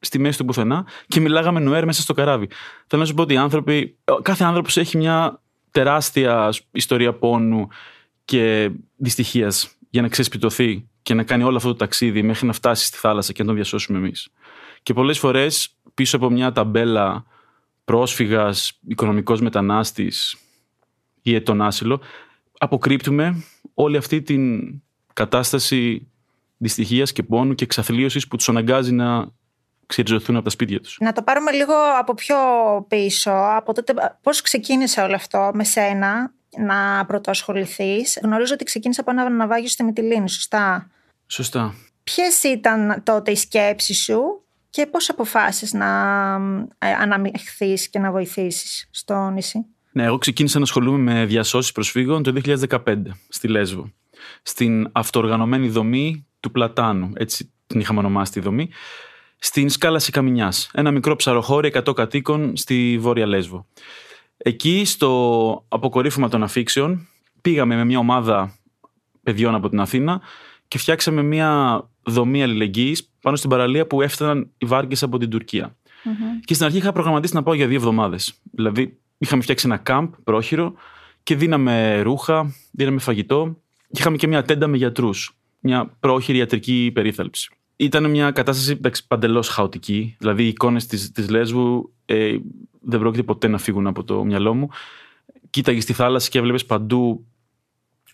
στη 0.00 0.18
μέση 0.18 0.38
του 0.38 0.44
πουθενά 0.44 0.86
και 1.06 1.20
μιλάγαμε 1.20 1.60
Νουέρ 1.60 1.84
μέσα 1.84 2.02
στο 2.02 2.14
καράβι. 2.14 2.48
Θέλω 2.86 3.02
να 3.02 3.08
σου 3.08 3.14
πω 3.14 3.22
ότι 3.22 3.34
οι 3.34 3.36
άνθρωποι, 3.36 3.98
κάθε 4.22 4.44
άνθρωπος 4.44 4.76
έχει 4.76 4.96
μια 4.96 5.42
τεράστια 5.70 6.52
ιστορία 6.70 7.14
πόνου 7.14 7.68
και 8.24 8.70
δυστυχίας 8.96 9.76
για 9.90 10.02
να 10.02 10.08
ξεσπιτωθεί 10.08 10.88
και 11.02 11.14
να 11.14 11.22
κάνει 11.22 11.42
όλο 11.42 11.56
αυτό 11.56 11.68
το 11.68 11.76
ταξίδι 11.76 12.22
μέχρι 12.22 12.46
να 12.46 12.52
φτάσει 12.52 12.84
στη 12.84 12.98
θάλασσα 12.98 13.32
και 13.32 13.40
να 13.40 13.46
τον 13.46 13.54
διασώσουμε 13.54 13.98
εμείς. 13.98 14.28
Και 14.82 14.92
πολλές 14.92 15.18
φορές 15.18 15.76
πίσω 15.94 16.16
από 16.16 16.30
μια 16.30 16.52
ταμπέλα 16.52 17.24
πρόσφυγας, 17.84 18.78
οικονομικός 18.86 19.40
μετανάστης 19.40 20.36
ή 21.22 21.34
ετών 21.34 21.62
άσυλο, 21.62 22.00
αποκρύπτουμε 22.58 23.44
όλη 23.74 23.96
αυτή 23.96 24.22
την 24.22 24.74
κατάσταση 25.12 26.08
δυστυχίας 26.56 27.12
και 27.12 27.22
πόνου 27.22 27.54
και 27.54 27.64
εξαθλίωσης 27.64 28.28
που 28.28 28.36
τους 28.36 28.48
αναγκάζει 28.48 28.92
να 28.92 29.32
ξεριζωθούν 29.86 30.34
από 30.34 30.44
τα 30.44 30.50
σπίτια 30.50 30.80
τους. 30.80 30.96
Να 31.00 31.12
το 31.12 31.22
πάρουμε 31.22 31.52
λίγο 31.52 31.74
από 31.98 32.14
πιο 32.14 32.36
πίσω, 32.88 33.30
από 33.32 33.72
τότε 33.72 33.94
πώς 34.22 34.40
ξεκίνησε 34.40 35.00
όλο 35.00 35.14
αυτό 35.14 35.50
με 35.54 35.64
σένα 35.64 36.32
να 36.58 37.04
πρωτοασχοληθείς; 37.06 38.18
Γνωρίζω 38.22 38.54
ότι 38.54 38.64
ξεκίνησε 38.64 39.00
από 39.00 39.10
ένα 39.10 39.28
ναυάγιο 39.28 39.68
στη 39.68 39.84
Μυτιλίνη, 39.84 40.28
σωστά; 40.28 40.90
Σωστά. 41.26 41.74
Ποιες 42.04 42.42
ήταν 42.42 43.02
τότε 43.02 43.30
οι 43.30 43.36
σκέψεις 43.36 44.02
σου 44.02 44.44
και 44.70 44.86
πώς 44.86 45.10
αποφάσισες 45.10 45.72
να 45.72 45.86
ε, 46.78 46.92
αναμειχθείς 46.92 47.88
και 47.88 47.98
να 47.98 48.10
βοηθήσεις 48.10 48.88
στο 48.90 49.30
νησί; 49.30 49.66
Ναι, 49.96 50.04
εγώ 50.04 50.18
ξεκίνησα 50.18 50.58
να 50.58 50.64
ασχολούμαι 50.64 51.12
με 51.12 51.24
διασώσεις 51.24 51.72
προσφύγων 51.72 52.22
το 52.22 52.32
2015 52.68 52.96
στη 53.28 53.48
Λέσβο. 53.48 53.92
Στην 54.42 54.88
αυτοοργανωμένη 54.92 55.68
δομή 55.68 56.26
του 56.40 56.50
Πλατάνου, 56.50 57.10
έτσι 57.14 57.52
την 57.66 57.80
είχαμε 57.80 57.98
ονομάσει 57.98 58.32
τη 58.32 58.40
δομή, 58.40 58.68
στην 59.38 59.68
Σκάλαση 59.68 60.10
Καμινιάς, 60.10 60.70
ένα 60.72 60.90
μικρό 60.90 61.16
ψαροχώρι 61.16 61.72
100 61.74 61.94
κατοίκων 61.94 62.56
στη 62.56 62.98
Βόρεια 63.00 63.26
Λέσβο. 63.26 63.66
Εκεί, 64.36 64.84
στο 64.84 65.64
αποκορύφωμα 65.68 66.28
των 66.28 66.42
αφήξεων, 66.42 67.08
πήγαμε 67.40 67.76
με 67.76 67.84
μια 67.84 67.98
ομάδα 67.98 68.58
παιδιών 69.22 69.54
από 69.54 69.68
την 69.68 69.80
Αθήνα 69.80 70.20
και 70.68 70.78
φτιάξαμε 70.78 71.22
μια 71.22 71.82
δομή 72.02 72.42
αλληλεγγύης 72.42 73.10
πάνω 73.20 73.36
στην 73.36 73.50
παραλία 73.50 73.86
που 73.86 74.02
έφταναν 74.02 74.50
οι 74.58 74.66
βάρκες 74.66 75.02
από 75.02 75.18
την 75.18 75.30
τουρκια 75.30 75.76
Και 76.44 76.54
στην 76.54 76.66
αρχή 76.66 76.78
είχα 76.78 76.92
προγραμματίσει 76.92 77.34
να 77.34 77.42
πάω 77.42 77.54
για 77.54 77.66
δύο 77.66 77.76
εβδομάδες. 77.76 78.34
Δηλαδή, 78.50 78.98
είχαμε 79.24 79.42
φτιάξει 79.42 79.66
ένα 79.66 79.76
κάμπ 79.76 80.12
πρόχειρο 80.24 80.74
και 81.22 81.36
δίναμε 81.36 82.00
ρούχα, 82.00 82.54
δίναμε 82.70 82.98
φαγητό. 82.98 83.56
Και 83.90 84.00
είχαμε 84.00 84.16
και 84.16 84.26
μια 84.26 84.42
τέντα 84.42 84.66
με 84.66 84.76
γιατρούς. 84.76 85.36
Μια 85.60 85.96
πρόχειρη 86.00 86.38
ιατρική 86.38 86.90
περίθαλψη. 86.94 87.50
Ήταν 87.76 88.10
μια 88.10 88.30
κατάσταση 88.30 88.80
παντελώς 89.08 89.48
χαοτική. 89.48 90.16
Δηλαδή, 90.18 90.44
οι 90.44 90.48
εικόνες 90.48 90.86
της 90.86 91.28
Λέσβου 91.28 91.92
ε, 92.04 92.36
δεν 92.80 93.00
πρόκειται 93.00 93.22
ποτέ 93.22 93.48
να 93.48 93.58
φύγουν 93.58 93.86
από 93.86 94.04
το 94.04 94.24
μυαλό 94.24 94.54
μου. 94.54 94.68
Κοίταγες 95.50 95.82
στη 95.82 95.92
θάλασσα 95.92 96.28
και 96.28 96.38
έβλεπες 96.38 96.64
παντού 96.64 97.26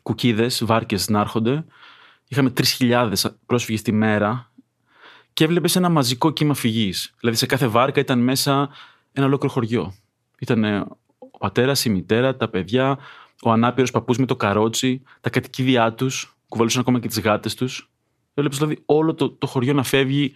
κουκίδες, 0.03 0.65
βάρκες 0.65 1.09
να 1.09 1.21
έρχονται. 1.21 1.65
Είχαμε 2.29 2.53
3.000 2.79 3.13
πρόσφυγες 3.47 3.83
τη 3.83 3.93
μέρα 3.93 4.53
και 5.33 5.45
έβλεπες 5.45 5.77
ένα 5.77 5.89
μαζικό 5.89 6.31
κύμα 6.31 6.55
φυγής. 6.55 7.15
Δηλαδή, 7.21 7.37
σε 7.37 7.47
κάθε 7.47 7.67
βάρκα 7.67 8.01
ήταν 8.01 8.19
μέσα 8.19 8.71
ένα 9.13 9.27
ολόκληρο 9.27 9.55
χωριό. 9.55 9.95
Ήταν 10.41 10.65
ο 11.19 11.39
πατέρας, 11.39 11.85
η 11.85 11.91
μητέρα, 11.91 12.37
τα 12.37 12.49
παιδιά, 12.49 12.99
ο 13.43 13.51
ανάπηρος 13.51 13.91
παππούς 13.91 14.19
με 14.19 14.27
το 14.27 14.37
καρότσι, 14.37 15.03
τα 15.21 15.31
κατοικίδια 15.31 15.93
τους, 15.93 16.37
κουβαλούσαν 16.49 16.81
ακόμα 16.81 17.01
και 17.01 17.09
τις 17.09 17.21
γάτες 17.21 17.55
τους. 17.55 17.91
Έβλεπες 18.35 18.59
δηλαδή 18.59 18.83
όλο 18.87 19.15
το, 19.15 19.31
το 19.31 19.47
χωριό 19.47 19.73
να 19.73 19.83
φεύγει 19.83 20.35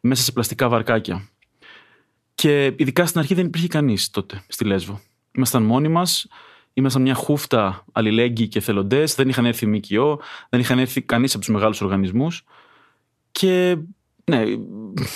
μέσα 0.00 0.22
σε 0.22 0.32
πλαστικά 0.32 0.68
βαρκάκια. 0.68 1.28
Και 2.34 2.64
ειδικά 2.76 3.06
στην 3.06 3.20
αρχή 3.20 3.34
δεν 3.34 3.46
υπήρχε 3.46 3.66
κανείς 3.66 4.10
τότε 4.10 4.42
στη 4.48 4.64
Λέσβο. 4.64 5.00
Ήμασταν 5.32 5.62
μόνοι 5.62 5.88
μας, 5.88 6.26
ήμασταν 6.72 7.02
μια 7.02 7.14
χούφτα 7.14 7.84
αλληλέγγυοι 7.92 8.48
και 8.48 8.60
θελοντέ, 8.60 9.04
δεν 9.16 9.28
είχαν 9.28 9.46
έρθει 9.46 9.66
ΜΚΟ, 9.66 10.20
δεν 10.48 10.60
είχαν 10.60 10.78
έρθει 10.78 11.02
κανείς 11.02 11.34
από 11.34 11.44
τους 11.44 11.54
μεγάλους 11.54 11.80
οργανισμούς. 11.80 12.44
Και 13.32 13.76
ναι, 14.30 14.44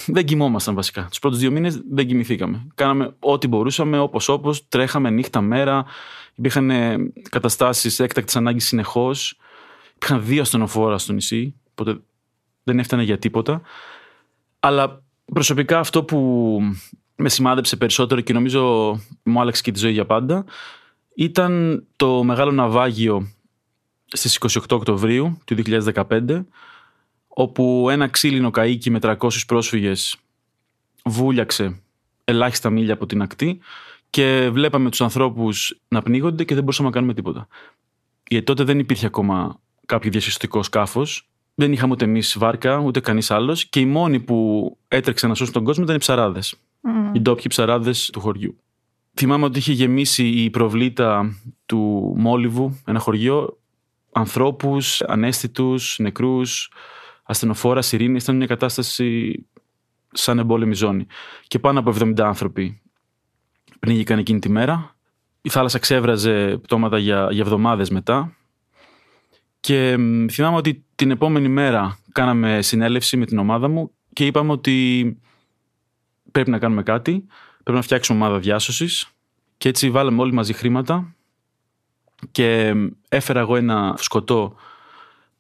δεν 0.07 0.25
κοιμόμασταν 0.25 0.75
βασικά. 0.75 1.07
Τους 1.11 1.19
πρώτους 1.19 1.39
δύο 1.39 1.51
μήνες 1.51 1.83
δεν 1.91 2.07
κοιμηθήκαμε. 2.07 2.67
Κάναμε 2.75 3.15
ό,τι 3.19 3.49
μπορούσαμε, 3.49 3.99
όπως 3.99 4.29
όπως, 4.29 4.69
τρέχαμε 4.69 5.11
νύχτα, 5.11 5.41
μέρα. 5.41 5.85
Υπήρχαν 6.35 6.71
ε, 6.71 6.97
καταστάσεις 7.29 8.01
έκτακτης 8.01 8.37
ανάγκης 8.37 8.67
συνεχώς. 8.67 9.39
Υπήρχαν 9.95 10.25
δύο 10.25 10.41
ασθενοφόρα 10.41 10.99
στο 10.99 11.13
νησί, 11.13 11.55
οπότε 11.71 12.01
δεν 12.63 12.79
έφτανε 12.79 13.03
για 13.03 13.19
τίποτα. 13.19 13.63
Αλλά 14.61 15.03
προσωπικά 15.33 15.79
αυτό 15.79 16.05
που 16.05 16.61
με 17.17 17.29
σημάδεψε 17.29 17.77
περισσότερο 17.77 18.21
και 18.21 18.33
νομίζω 18.33 18.63
μου 19.23 19.41
άλλαξε 19.41 19.63
και 19.63 19.73
τη 19.73 19.79
ζωή 19.79 19.93
για 19.93 20.07
πάντα 20.07 20.45
ήταν 21.15 21.85
το 21.97 22.23
μεγάλο 22.23 22.51
ναυάγιο 22.51 23.29
στις 24.07 24.39
28 24.41 24.59
Οκτωβρίου 24.71 25.39
του 25.45 25.57
2015 25.95 26.45
όπου 27.35 27.87
ένα 27.91 28.09
ξύλινο 28.09 28.51
καΐκι 28.55 28.91
με 28.91 28.99
300 29.03 29.17
πρόσφυγες 29.47 30.17
βούλιαξε 31.05 31.83
ελάχιστα 32.25 32.71
μίλια 32.71 32.95
από 32.95 33.07
την 33.07 33.23
ακτή 33.23 33.59
και 34.11 34.51
βλέπαμε 34.53 34.91
τους 34.91 35.01
ανθρώπους 35.01 35.81
να 35.89 36.03
πνίγονται 36.03 36.45
και 36.45 36.55
δεν 36.55 36.63
μπορούσαμε 36.63 36.89
να 36.89 36.95
κάνουμε 36.95 37.15
τίποτα. 37.15 37.47
Γιατί 38.29 38.45
τότε 38.45 38.65
δεν 38.65 38.79
υπήρχε 38.79 39.07
ακόμα 39.07 39.61
κάποιο 39.87 40.11
διασυστικό 40.11 40.63
σκάφος, 40.63 41.29
δεν 41.55 41.73
είχαμε 41.73 41.93
ούτε 41.93 42.05
εμείς 42.05 42.39
βάρκα, 42.39 42.79
ούτε 42.79 43.01
κανείς 43.01 43.31
άλλος 43.31 43.67
και 43.67 43.81
οι 43.81 43.87
μόνοι 43.87 44.21
που 44.21 44.69
έτρεξαν 44.89 45.29
να 45.29 45.35
σώσουν 45.35 45.53
τον 45.53 45.65
κόσμο 45.65 45.85
ήταν 45.85 45.97
οι 45.97 45.99
ψαράδες, 45.99 46.55
οι 47.13 47.21
ντόπιοι 47.21 47.47
ψαράδες 47.49 48.11
του 48.13 48.21
χωριού. 48.21 48.59
Θυμάμαι 49.15 49.45
ότι 49.45 49.59
είχε 49.59 49.73
γεμίσει 49.73 50.27
η 50.29 50.51
προβλήτα 50.51 51.37
του 51.67 52.13
Μόλιβου, 52.17 52.81
ένα 52.87 52.99
χωριό, 52.99 53.59
ανθρώπους, 54.13 55.03
ανέστητους, 55.03 55.99
νεκρούς, 55.99 56.71
ασθενοφόρα, 57.25 57.83
ειρήνη. 57.91 58.17
Ήταν 58.17 58.37
μια 58.37 58.47
κατάσταση 58.47 59.39
σαν 60.13 60.39
εμπόλεμη 60.39 60.75
ζώνη. 60.75 61.07
Και 61.49 61.59
πάνω 61.59 61.79
από 61.79 61.95
70 62.01 62.21
άνθρωποι 62.21 62.83
πνίγηκαν 63.81 64.19
εκείνη 64.19 64.39
τη 64.39 64.49
μέρα. 64.49 64.97
Η 65.43 65.49
θάλασσα 65.49 65.79
ξέβραζε 65.79 66.59
πτώματα 66.63 66.99
για, 66.99 67.29
για 67.31 67.43
εβδομάδες 67.43 67.91
μετά. 67.91 68.37
Και 69.61 69.97
θυμάμαι 70.31 70.57
ότι 70.57 70.85
την 70.95 71.11
επόμενη 71.11 71.49
μέρα 71.49 71.99
κάναμε 72.13 72.63
συνέλευση 72.63 73.17
με 73.17 73.27
την 73.27 73.39
ομάδα 73.39 73.69
μου 73.69 73.91
και 74.13 74.27
είπαμε 74.27 74.53
ότι 74.53 75.19
πρέπει 76.31 76.51
να 76.51 76.59
κάνουμε 76.59 76.83
κάτι 76.83 77.27
Πρέπει 77.65 77.79
να 77.79 77.85
φτιάξουμε 77.85 78.19
ομάδα 78.19 78.39
διάσωσης. 78.39 79.09
Και 79.57 79.69
έτσι 79.69 79.91
βάλαμε 79.91 80.21
όλοι 80.21 80.33
μαζί 80.33 80.53
χρήματα. 80.53 81.15
Και 82.31 82.75
έφερα 83.09 83.41
εγώ 83.41 83.57
ένα 83.57 83.95
σκοτό 83.99 84.57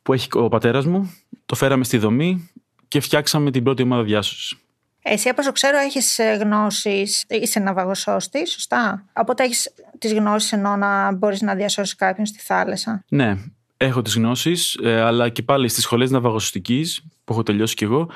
που 0.04 0.12
έχει 0.12 0.28
ο 0.32 0.48
πατέρας 0.48 0.86
μου. 0.86 1.14
Το 1.46 1.54
φέραμε 1.54 1.84
στη 1.84 1.98
δομή 1.98 2.50
και 2.88 3.00
φτιάξαμε 3.00 3.50
την 3.50 3.62
πρώτη 3.62 3.82
ομάδα 3.82 4.02
διάσωσης. 4.02 4.54
Εσύ, 5.02 5.28
όπω 5.28 5.52
ξέρω, 5.52 5.78
έχεις 5.78 6.20
γνώσεις. 6.40 7.24
Είσαι 7.28 7.60
ναυαγοσώστη, 7.60 8.48
σωστά; 8.48 9.04
Οπότε 9.12 9.42
έχεις 9.44 9.74
τις 9.98 10.12
γνώσεις 10.12 10.52
ενώ 10.52 10.76
να 10.76 11.12
μπορείς 11.12 11.40
να 11.40 11.54
διασώσεις 11.54 11.94
κάποιον 11.94 12.26
στη 12.26 12.38
θάλασσα; 12.38 13.04
Ναι, 13.08 13.36
έχω 13.76 14.02
τις 14.02 14.14
γνώσεις, 14.14 14.78
ε, 14.82 15.00
αλλά 15.00 15.28
και 15.28 15.42
πάλι 15.42 15.68
στις 15.68 15.82
σχολές 15.82 16.10
ναυαγοσωστικής 16.10 17.04
που 17.24 17.32
έχω 17.32 17.42
τελειώσει 17.42 17.74
κι 17.74 17.84
εγώ, 17.84 18.10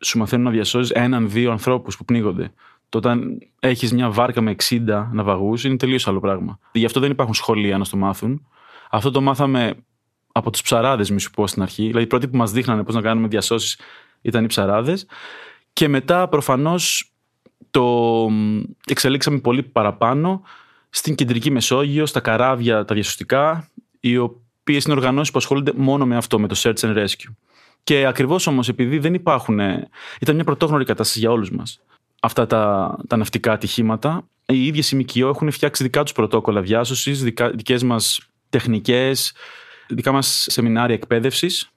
σου 0.00 0.18
μαθαίνουν 0.18 0.44
να 0.44 0.50
διασώσεις 0.50 0.90
έναν-δύο 0.90 1.50
ανθρώπους 1.50 1.96
που 1.96 2.04
πνίγονται. 2.04 2.50
Το 2.88 2.98
όταν 2.98 3.38
έχεις 3.60 3.92
μια 3.92 4.10
βάρκα 4.10 4.40
με 4.40 4.50
60 4.50 5.08
ναυαγούς 5.12 5.64
είναι 5.64 5.76
τελείως 5.76 6.08
άλλο 6.08 6.20
πράγμα. 6.20 6.58
Γι' 6.72 6.84
αυτό 6.84 7.00
δεν 7.00 7.10
υπάρχουν 7.10 7.34
σχολεία 7.34 7.78
να 7.78 7.84
στο 7.84 7.96
μάθουν. 7.96 8.46
Αυτό 8.90 9.10
το 9.10 9.20
μάθαμε 9.20 9.74
από 10.36 10.50
τους 10.50 10.62
ψαράδες, 10.62 11.10
μη 11.10 11.20
σου 11.20 11.30
πω 11.30 11.46
στην 11.46 11.62
αρχή. 11.62 11.86
Δηλαδή, 11.86 12.04
οι 12.04 12.06
πρώτοι 12.06 12.28
που 12.28 12.36
μας 12.36 12.52
δείχνανε 12.52 12.84
πώς 12.84 12.94
να 12.94 13.00
κάνουμε 13.00 13.28
διασώσεις 13.28 13.78
ήταν 14.22 14.44
οι 14.44 14.46
ψαράδες. 14.46 15.06
Και 15.72 15.88
μετά 15.88 16.28
προφανώς 16.28 17.12
το 17.70 18.28
εξελίξαμε 18.86 19.38
πολύ 19.38 19.62
παραπάνω 19.62 20.42
στην 20.90 21.14
κεντρική 21.14 21.50
Μεσόγειο, 21.50 22.06
στα 22.06 22.20
καράβια 22.20 22.84
τα 22.84 22.94
διασωστικά, 22.94 23.70
οι 24.00 24.16
οποίες 24.16 24.84
είναι 24.84 24.94
οργανώσεις 24.94 25.32
που 25.32 25.38
ασχολούνται 25.38 25.72
μόνο 25.76 26.06
με 26.06 26.16
αυτό, 26.16 26.38
με 26.38 26.48
το 26.48 26.54
search 26.58 26.78
and 26.78 26.96
rescue. 26.96 27.34
Και 27.84 28.06
ακριβώς 28.06 28.46
όμως 28.46 28.68
επειδή 28.68 28.98
δεν 28.98 29.14
υπάρχουν. 29.14 29.60
ήταν 30.20 30.34
μια 30.34 30.44
πρωτόγνωρη 30.44 30.84
κατάσταση 30.84 31.18
για 31.18 31.30
όλους 31.30 31.50
μας 31.50 31.80
αυτά 32.20 32.46
τα, 32.46 32.96
τα 33.06 33.16
ναυτικά 33.16 33.52
ατυχήματα. 33.52 34.28
Οι 34.46 34.66
ίδιες 34.66 34.90
οι 34.90 34.96
ΜΚΟ 34.96 35.28
έχουν 35.28 35.50
φτιάξει 35.50 35.82
δικά 35.82 36.02
τους 36.02 36.12
πρωτόκολλα 36.12 36.60
διάσωσης, 36.60 37.22
δικές 37.54 37.82
μας 37.82 38.20
τεχνικές, 38.48 39.32
δικά 39.88 40.12
μας 40.12 40.46
σεμινάρια 40.50 40.94
εκπαίδευσης. 40.94 41.70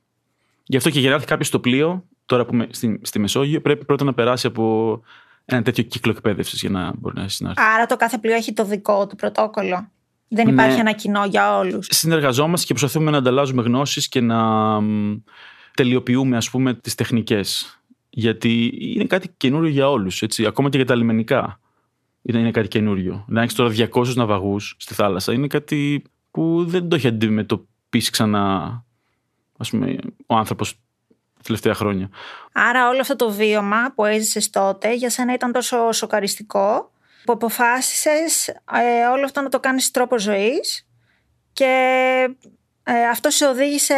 Γι' 0.64 0.78
αυτό 0.78 0.90
και 0.90 1.00
για 1.00 1.10
να 1.10 1.16
έρθει 1.16 1.28
κάποιος 1.28 1.48
στο 1.48 1.60
πλοίο, 1.60 2.04
τώρα 2.26 2.46
που 2.46 2.54
είμαι 2.54 2.68
στη, 2.72 3.00
στη 3.04 3.20
Μεσόγειο, 3.20 3.62
πρέπει 3.62 3.86
πρώτα 3.86 4.04
να 4.04 4.14
περάσει 4.14 4.48
από 4.48 5.02
ένα 5.46 5.62
τέτοιο 5.62 5.84
κύκλο 5.84 6.12
εκπαίδευσης 6.12 6.62
για 6.62 6.70
να 6.70 6.92
μπορεί 6.98 7.16
να 7.16 7.28
συνάρθει. 7.28 7.62
Άρα 7.76 7.86
το 7.86 7.96
κάθε 7.96 8.18
πλοίο 8.18 8.36
έχει 8.36 8.54
το 8.54 8.66
δικό 8.66 9.08
του 9.08 9.16
πρωτόκολλο. 9.16 9.92
Δεν 10.28 10.46
ναι. 10.46 10.52
υπάρχει 10.52 10.80
ένα 10.80 10.92
κοινό 10.92 11.26
για 11.26 11.58
όλους. 11.58 11.88
Συνεργαζόμαστε 11.90 12.66
και 12.66 12.74
προσπαθούμε 12.74 13.12
να 13.12 13.18
ανταλλάζουμε 13.18 13.62
γνώσεις 13.62 14.08
και 14.08 14.22
να 14.22 14.80
τελειοποιούμε, 15.74 16.38
ας 16.38 16.50
πούμε, 16.50 16.74
τις 16.74 16.96
τεχνικές 16.96 17.80
γιατί 18.10 18.72
είναι 18.96 19.06
κάτι 19.06 19.30
καινούριο 19.38 19.70
για 19.70 19.90
όλους. 19.90 20.24
Ακόμα 20.48 20.70
και 20.70 20.78
για 20.78 20.86
τα 20.86 20.96
λιμενικά 20.96 21.60
είναι 22.22 22.52
κάτι 22.52 22.68
καινούριο. 22.68 23.26
Να 23.28 23.42
έχεις 23.42 23.54
τώρα 23.56 23.74
200 23.94 24.14
ναυαγούς 24.16 24.76
στη 24.80 24.94
θάλασσα 24.94 25.34
είναι 25.34 25.48
κάτι 25.48 26.04
που 26.32 26.66
δεν 26.66 26.90
το 26.90 26.96
έχει 26.96 27.08
αντιμετωπίσει 27.08 27.68
ξανά 27.90 28.84
ας 29.58 29.70
πούμε, 29.70 29.98
ο 30.26 30.36
άνθρωπος 30.36 30.74
τα 31.36 31.42
τελευταία 31.44 31.74
χρόνια. 31.74 32.10
Άρα 32.52 32.90
όλο 32.90 33.00
αυτό 33.02 33.16
το 33.16 33.32
βίωμα 33.32 33.94
που 33.96 34.06
έζησες 34.06 34.50
τότε 34.50 34.94
για 34.94 35.10
σένα 35.10 35.34
ήταν 35.34 35.52
τόσο 35.52 35.92
σοκαριστικό 35.92 36.92
που 37.26 37.34
αποφάσισες 37.34 38.48
ε, 38.48 39.06
όλο 39.14 39.24
αυτό 39.26 39.42
να 39.42 39.50
το 39.50 39.60
κάνεις 39.60 39.92
τρόπο 39.92 40.20
ζωής 40.20 40.88
και 41.54 41.66
ε, 42.84 43.08
αυτό 43.08 43.30
σε 43.30 43.46
οδήγησε 43.46 43.96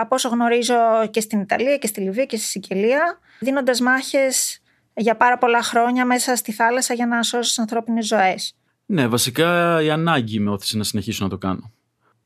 από 0.00 0.14
όσο 0.14 0.28
γνωρίζω 0.28 0.74
και 1.10 1.20
στην 1.20 1.40
Ιταλία 1.40 1.76
και 1.76 1.86
στη 1.86 2.00
Λιβύη 2.00 2.26
και 2.26 2.36
στη 2.36 2.46
Σικελία 2.46 3.18
δίνοντας 3.40 3.80
μάχες 3.80 4.60
για 4.94 5.16
πάρα 5.16 5.38
πολλά 5.38 5.62
χρόνια 5.62 6.04
μέσα 6.04 6.36
στη 6.36 6.52
θάλασσα 6.52 6.94
για 6.94 7.06
να 7.06 7.22
σώσεις 7.22 7.58
ανθρώπινες 7.58 8.06
ζωές. 8.06 8.54
Ναι, 8.86 9.06
βασικά 9.06 9.80
η 9.82 9.90
ανάγκη 9.90 10.38
με 10.38 10.50
όθησε 10.50 10.76
να 10.76 10.84
συνεχίσω 10.84 11.24
να 11.24 11.30
το 11.30 11.38
κάνω. 11.38 11.72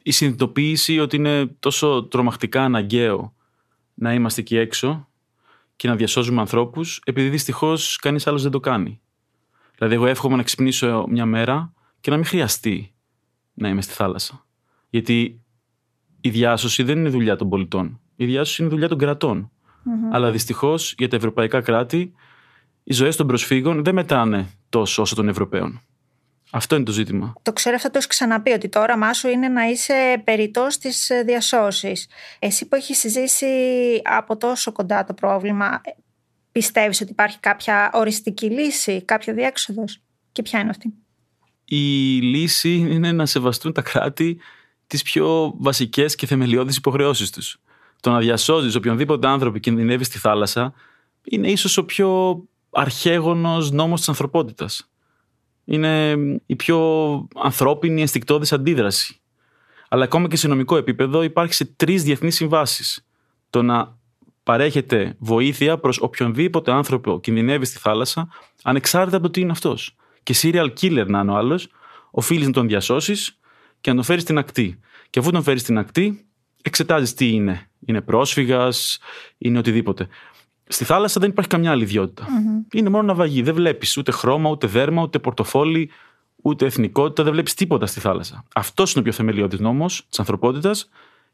Η 0.06 0.10
συνειδητοποίηση 0.10 0.98
ότι 0.98 1.16
είναι 1.16 1.46
τόσο 1.46 2.04
τρομακτικά 2.10 2.62
αναγκαίο 2.62 3.34
να 3.94 4.14
είμαστε 4.14 4.40
εκεί 4.40 4.56
έξω 4.56 5.08
και 5.76 5.88
να 5.88 5.96
διασώζουμε 5.96 6.40
ανθρώπους, 6.40 7.00
επειδή 7.04 7.28
δυστυχώς 7.28 7.96
κανείς 7.96 8.26
άλλος 8.26 8.42
δεν 8.42 8.50
το 8.50 8.60
κάνει. 8.60 9.00
Δηλαδή, 9.76 9.94
εγώ 9.94 10.06
εύχομαι 10.06 10.36
να 10.36 10.42
ξυπνήσω 10.42 11.06
μια 11.08 11.26
μέρα 11.26 11.72
και 12.00 12.10
να 12.10 12.16
μην 12.16 12.24
χρειαστεί 12.24 12.94
να 13.54 13.68
είμαι 13.68 13.82
στη 13.82 13.92
θάλασσα. 13.92 14.46
Γιατί 14.90 15.40
η 16.20 16.30
διάσωση 16.30 16.82
δεν 16.82 16.98
είναι 16.98 17.08
δουλειά 17.08 17.36
των 17.36 17.48
πολιτών. 17.48 18.00
Η 18.16 18.24
διάσωση 18.24 18.62
είναι 18.62 18.70
δουλειά 18.70 18.88
των 18.88 18.98
κρατών. 18.98 19.50
Αλλά 20.12 20.30
δυστυχώς 20.30 20.94
για 20.98 21.08
τα 21.08 21.16
ευρωπαϊκά 21.16 21.60
κράτη 21.60 22.12
οι 22.82 22.92
ζωές 22.92 23.16
των 23.16 23.26
προσφύγων 23.26 23.84
δεν 23.84 23.94
μετράνε 23.94 24.50
τόσο 24.68 25.02
όσο 25.02 25.14
των 25.14 25.28
Ευρωπαίων. 25.28 25.80
Αυτό 26.50 26.74
είναι 26.74 26.84
το 26.84 26.92
ζήτημα. 26.92 27.32
Το 27.42 27.52
ξέρω 27.52 27.76
αυτό 27.76 27.90
το 27.90 27.98
έχει 27.98 28.06
ξαναπεί 28.06 28.50
ότι 28.50 28.68
το 28.68 28.80
όραμά 28.80 29.12
σου 29.12 29.28
είναι 29.28 29.48
να 29.48 29.64
είσαι 29.64 30.22
περιττός 30.24 30.74
στι 30.74 30.90
διασώσει. 31.24 31.92
Εσύ 32.38 32.68
που 32.68 32.74
έχεις 32.74 33.00
ζήσει 33.00 33.46
από 34.04 34.36
τόσο 34.36 34.72
κοντά 34.72 35.04
το 35.04 35.14
πρόβλημα, 35.14 35.80
πιστεύεις 36.52 37.00
ότι 37.00 37.10
υπάρχει 37.10 37.38
κάποια 37.40 37.90
οριστική 37.92 38.50
λύση, 38.50 39.02
κάποιο 39.04 39.34
διέξοδος; 39.34 40.00
Και 40.32 40.42
ποια 40.42 40.60
είναι 40.60 40.70
αυτή; 40.70 40.92
Η 41.64 41.76
λύση 42.20 42.74
είναι 42.74 43.12
να 43.12 43.26
σεβαστούν 43.26 43.72
τα 43.72 43.82
κράτη 43.82 44.38
τις 44.86 45.02
πιο 45.02 45.54
βασικές 45.56 46.14
και 46.14 46.26
θεμελιώδεις 46.26 46.76
υποχρεώσεις 46.76 47.30
τους. 47.30 47.60
Το 48.00 48.10
να 48.10 48.18
διασώζεις 48.18 48.74
οποιονδήποτε 48.74 49.26
άνθρωπο 49.26 49.58
κινδυνεύεις 49.58 50.06
στη 50.06 50.18
θάλασσα 50.18 50.74
είναι 51.24 51.50
ίσως 51.50 51.76
ο 51.76 51.84
πιο 51.84 52.40
αρχαίγονος 52.70 53.70
νόμος 53.70 53.98
της 53.98 54.08
ανθρωπότητας. 54.08 54.90
Είναι 55.68 56.16
η 56.46 56.56
πιο 56.56 56.80
ανθρώπινη 57.34 58.00
ενστικτόδης 58.00 58.52
αντίδραση. 58.52 59.20
Αλλά 59.88 60.04
ακόμα 60.04 60.28
και 60.28 60.36
σε 60.36 60.48
νομικό 60.48 60.76
επίπεδο 60.76 61.22
υπάρχει 61.22 61.54
σε 61.54 61.64
τρεις 61.64 62.02
διεθνείς 62.02 62.34
συμβάσεις. 62.34 63.06
Το 63.50 63.62
να 63.62 63.96
παρέχεται 64.42 65.16
βοήθεια 65.18 65.78
προς 65.78 65.98
οποιονδήποτε 66.00 66.72
άνθρωπο 66.72 67.20
κινδυνεύει 67.20 67.64
στη 67.64 67.78
θάλασσα, 67.78 68.28
ανεξάρτητα 68.62 69.16
από 69.16 69.26
το 69.26 69.30
τι 69.30 69.40
είναι 69.40 69.50
αυτός. 69.50 69.96
Και 70.22 70.34
serial 70.42 70.68
killer 70.80 71.06
να 71.06 71.20
είναι 71.20 71.30
ο 71.30 71.36
άλλος, 71.36 71.68
οφείλεις 72.10 72.46
να 72.46 72.52
τον 72.52 72.68
διασώσεις 72.68 73.38
και 73.80 73.90
να 73.90 73.96
τον 73.96 74.04
φέρεις 74.04 74.22
στην 74.22 74.38
ακτή. 74.38 74.78
Και 75.10 75.18
αφού 75.18 75.30
τον 75.30 75.42
φέρεις 75.42 75.60
στην 75.60 75.78
ακτή, 75.78 76.26
εξετάζεις 76.62 77.14
τι 77.14 77.30
είναι. 77.30 77.70
Είναι 77.86 78.00
πρόσφυγας, 78.00 78.98
είναι 79.38 79.58
οτιδήποτε. 79.58 80.08
Στη 80.68 80.84
θάλασσα 80.84 81.20
δεν 81.20 81.30
υπάρχει 81.30 81.50
καμιά 81.50 81.70
άλλη 81.70 81.82
ιδιότητα. 81.82 82.26
Είναι 82.72 82.88
μόνο 82.88 83.14
ναυαγή. 83.14 83.42
Δεν 83.42 83.54
βλέπεις 83.54 83.96
ούτε 83.96 84.10
χρώμα, 84.10 84.50
ούτε 84.50 84.66
δέρμα, 84.66 85.02
ούτε 85.02 85.18
πορτοφόλι, 85.18 85.90
ούτε 86.42 86.66
εθνικότητα. 86.66 87.22
Δεν 87.22 87.32
βλέπεις 87.32 87.54
τίποτα 87.54 87.86
στη 87.86 88.00
θάλασσα. 88.00 88.44
Αυτός 88.54 88.92
είναι 88.92 89.00
ο 89.00 89.02
πιο 89.02 89.12
θεμελιώδης 89.12 89.60
νόμος 89.60 90.06
της 90.08 90.18
ανθρωπότητας 90.18 90.88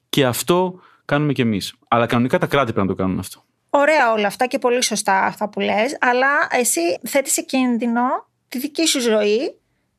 και 0.08 0.26
αυτό 0.26 0.80
κάνουμε 1.04 1.32
κι 1.32 1.40
εμείς. 1.40 1.74
Αλλά 1.88 2.06
κανονικά 2.06 2.38
τα 2.38 2.46
κράτη 2.46 2.72
πρέπει 2.72 2.86
να 2.86 2.94
το 2.94 3.02
κάνουν 3.02 3.18
αυτό. 3.18 3.44
Ωραία 3.70 4.12
όλα 4.12 4.26
αυτά 4.26 4.46
και 4.46 4.58
πολύ 4.58 4.82
σωστά 4.82 5.24
αυτά 5.24 5.48
που 5.48 5.60
λες, 5.60 5.96
αλλά 6.00 6.26
εσύ 6.50 6.80
θέτεις 7.02 7.32
σε 7.32 7.42
κίνδυνο 7.42 8.02
τη 8.48 8.58
δική 8.58 8.86
σου 8.86 9.00
ζωή 9.00 9.56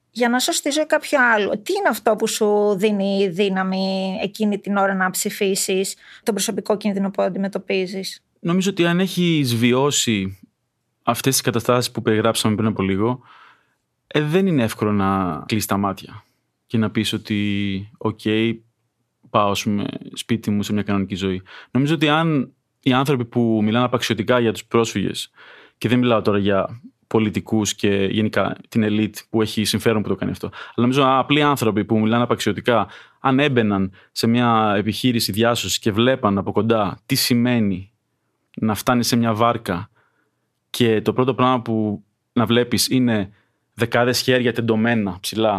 για 0.10 0.30
να 0.30 0.40
σώσεις 0.40 0.62
τη 0.62 0.70
ζωή 0.70 0.86
κάποιου 0.86 1.22
άλλου. 1.22 1.50
Τι 1.50 1.74
είναι 1.74 1.90
αυτό 1.90 2.16
που 2.16 2.28
σου 2.28 2.75
δίνει 2.78 3.28
δύναμη 3.28 4.18
εκείνη 4.22 4.60
την 4.60 4.78
ώρα 4.78 4.94
να 4.94 5.10
αψηφήσεις 5.10 5.96
τον 6.24 6.34
προσωπικό 6.34 6.78
κίνδυνο 6.78 7.12
που 7.12 7.22
αντιμετωπίζεις; 7.22 8.24
Νομίζω 8.43 8.69
ότι 8.69 8.85
αν 8.85 9.00
έχει 9.00 9.41
βιώσει 9.45 10.39
αυτές 11.03 11.33
τις 11.33 11.41
καταστάσεις 11.41 11.91
που 11.91 12.01
περιγράψαμε 12.01 12.55
πριν 12.55 12.67
από 12.67 12.81
λίγο, 12.81 13.19
ε, 14.07 14.21
δεν 14.21 14.47
είναι 14.47 14.63
εύκολο 14.63 14.91
να 14.91 15.43
κλείσει 15.47 15.67
τα 15.67 15.77
μάτια 15.77 16.23
και 16.65 16.77
να 16.77 16.91
πεις 16.91 17.13
ότι, 17.13 17.91
οκ, 17.97 18.19
πάω 19.29 19.51
πούμε, 19.63 19.85
σπίτι 20.13 20.51
μου 20.51 20.63
σε 20.63 20.73
μια 20.73 20.83
κανονική 20.83 21.15
ζωή. 21.15 21.41
Νομίζω 21.71 21.93
ότι 21.93 22.09
αν 22.09 22.53
οι 22.79 22.93
άνθρωποι 22.93 23.25
που 23.25 23.59
μιλάνε 23.63 23.85
απαξιωτικά 23.85 24.39
για 24.39 24.51
τους 24.51 24.65
πρόσφυγες, 24.65 25.31
και 25.77 25.89
δεν 25.89 26.00
μιλάω 26.00 26.21
τώρα 26.21 26.38
για 26.38 26.81
πολιτικούς 27.07 27.75
και 27.75 28.07
γενικά 28.12 28.57
την 28.69 28.83
ελίτ 28.83 29.17
που 29.29 29.41
έχει 29.41 29.63
συμφέρον 29.63 30.01
που 30.01 30.09
το 30.09 30.15
κάνει 30.15 30.31
αυτό. 30.31 30.47
Αλλά 30.47 30.88
νομίζω 30.88 31.03
απλοί 31.05 31.41
άνθρωποι 31.41 31.85
που 31.85 32.00
μιλάνε 32.00 32.23
απαξιωτικά, 32.23 32.88
αν 33.19 33.39
έμπαιναν 33.39 33.91
σε 34.12 34.27
μια 34.27 34.73
επιχείρηση 34.77 35.31
διάσωσης 35.31 35.79
και 35.79 35.91
βλέπαν 35.91 36.38
από 36.38 36.51
κοντά 36.51 37.01
τι 37.05 37.15
σημαίνει 37.15 37.92
να 38.55 38.75
φτάνει 38.75 39.03
σε 39.03 39.15
μια 39.15 39.33
βάρκα 39.33 39.89
και 40.69 41.01
το 41.01 41.13
πρώτο 41.13 41.33
πράγμα 41.33 41.62
που 41.62 42.03
να 42.33 42.45
βλέπεις 42.45 42.88
είναι 42.88 43.29
δεκάδες 43.74 44.19
χέρια 44.19 44.53
τεντωμένα 44.53 45.17
ψηλά, 45.19 45.55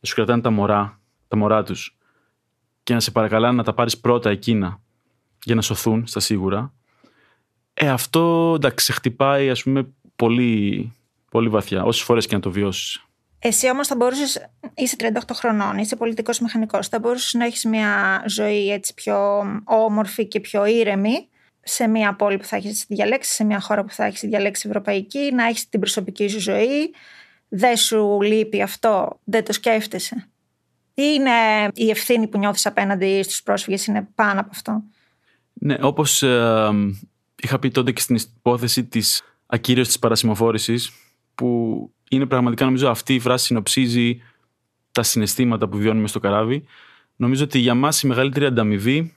να 0.00 0.08
σου 0.08 0.14
κρατάνε 0.14 0.42
τα 0.42 0.50
μωρά, 0.50 1.00
τα 1.28 1.36
μωρά 1.36 1.62
τους. 1.62 1.98
Και 2.82 2.94
να 2.94 3.00
σε 3.00 3.10
παρακαλάνε 3.10 3.56
να 3.56 3.62
τα 3.62 3.74
πάρεις 3.74 3.98
πρώτα 3.98 4.30
εκείνα 4.30 4.80
για 5.44 5.54
να 5.54 5.62
σωθούν 5.62 6.06
στα 6.06 6.20
σίγουρα, 6.20 6.72
ε, 7.74 7.88
αυτό 7.88 8.52
εντάξει, 8.56 8.84
σε 8.84 8.92
χτυπάει 8.92 9.50
ας 9.50 9.62
πούμε 9.62 9.88
πολύ, 10.16 10.92
πολύ 11.30 11.48
βαθιά, 11.48 11.84
όσες 11.84 12.02
φορές 12.02 12.26
και 12.26 12.34
να 12.34 12.40
το 12.40 12.50
βιώσεις. 12.50 13.02
Εσύ 13.38 13.70
όμως 13.70 13.86
θα 13.86 13.96
μπορούσες, 13.96 14.50
είσαι 14.74 14.96
38 14.98 15.34
χρονών, 15.34 15.78
είσαι 15.78 15.96
πολιτικός 15.96 16.40
μηχανικός, 16.40 16.88
θα 16.88 16.98
μπορούσες 16.98 17.34
να 17.34 17.44
έχεις 17.44 17.64
μια 17.64 18.22
ζωή 18.26 18.70
έτσι 18.70 18.94
πιο 18.94 19.44
όμορφη 19.64 20.26
και 20.26 20.40
πιο 20.40 20.66
ήρεμη 20.66 21.28
σε 21.62 21.86
μια 21.86 22.14
πόλη 22.14 22.36
που 22.36 22.44
θα 22.44 22.56
έχεις 22.56 22.84
διαλέξει, 22.88 23.32
σε 23.34 23.44
μια 23.44 23.60
χώρα 23.60 23.84
που 23.84 23.92
θα 23.92 24.04
έχεις 24.04 24.20
διαλέξει 24.20 24.68
ευρωπαϊκή, 24.68 25.30
να 25.34 25.44
έχεις 25.44 25.68
την 25.68 25.80
προσωπική 25.80 26.28
σου 26.28 26.40
ζωή. 26.40 26.94
Δεν 27.48 27.76
σου 27.76 28.20
λείπει 28.22 28.62
αυτό, 28.62 29.20
δεν 29.24 29.44
το 29.44 29.52
σκέφτεσαι. 29.52 30.28
Ή 30.94 31.02
είναι 31.14 31.30
η 31.74 31.90
ευθύνη 31.90 32.26
που 32.26 32.38
νιώθεις 32.38 32.66
απέναντι 32.66 33.22
στους 33.22 33.42
πρόσφυγες 33.42 33.86
είναι 33.86 34.08
πάνω 34.14 34.40
από 34.40 34.48
αυτό; 34.52 34.82
Ναι, 35.52 35.76
όπως 35.80 36.22
ε, 36.22 36.70
είχα 37.36 37.58
πει 37.58 37.70
τότε 37.70 37.92
και 37.92 38.00
στην 38.00 38.16
υπόθεση 38.16 38.84
της 38.84 39.22
ακύρωσης 39.46 39.88
της 39.88 39.98
παρασημοφόρησης 39.98 40.92
που 41.34 41.90
είναι 42.10 42.26
πραγματικά 42.26 42.64
νομίζω 42.64 42.88
αυτή 42.88 43.14
η 43.14 43.18
φράση 43.18 43.44
συνοψίζει 43.44 44.22
τα 44.92 45.02
συναισθήματα 45.02 45.68
που 45.68 45.76
βιώνουμε 45.76 46.08
στο 46.08 46.20
καράβι. 46.20 46.64
Νομίζω 47.16 47.44
ότι 47.44 47.58
για 47.58 47.74
μας 47.74 48.02
η 48.02 48.06
μεγαλύτερη 48.06 48.44
ανταμοιβή 48.44 49.16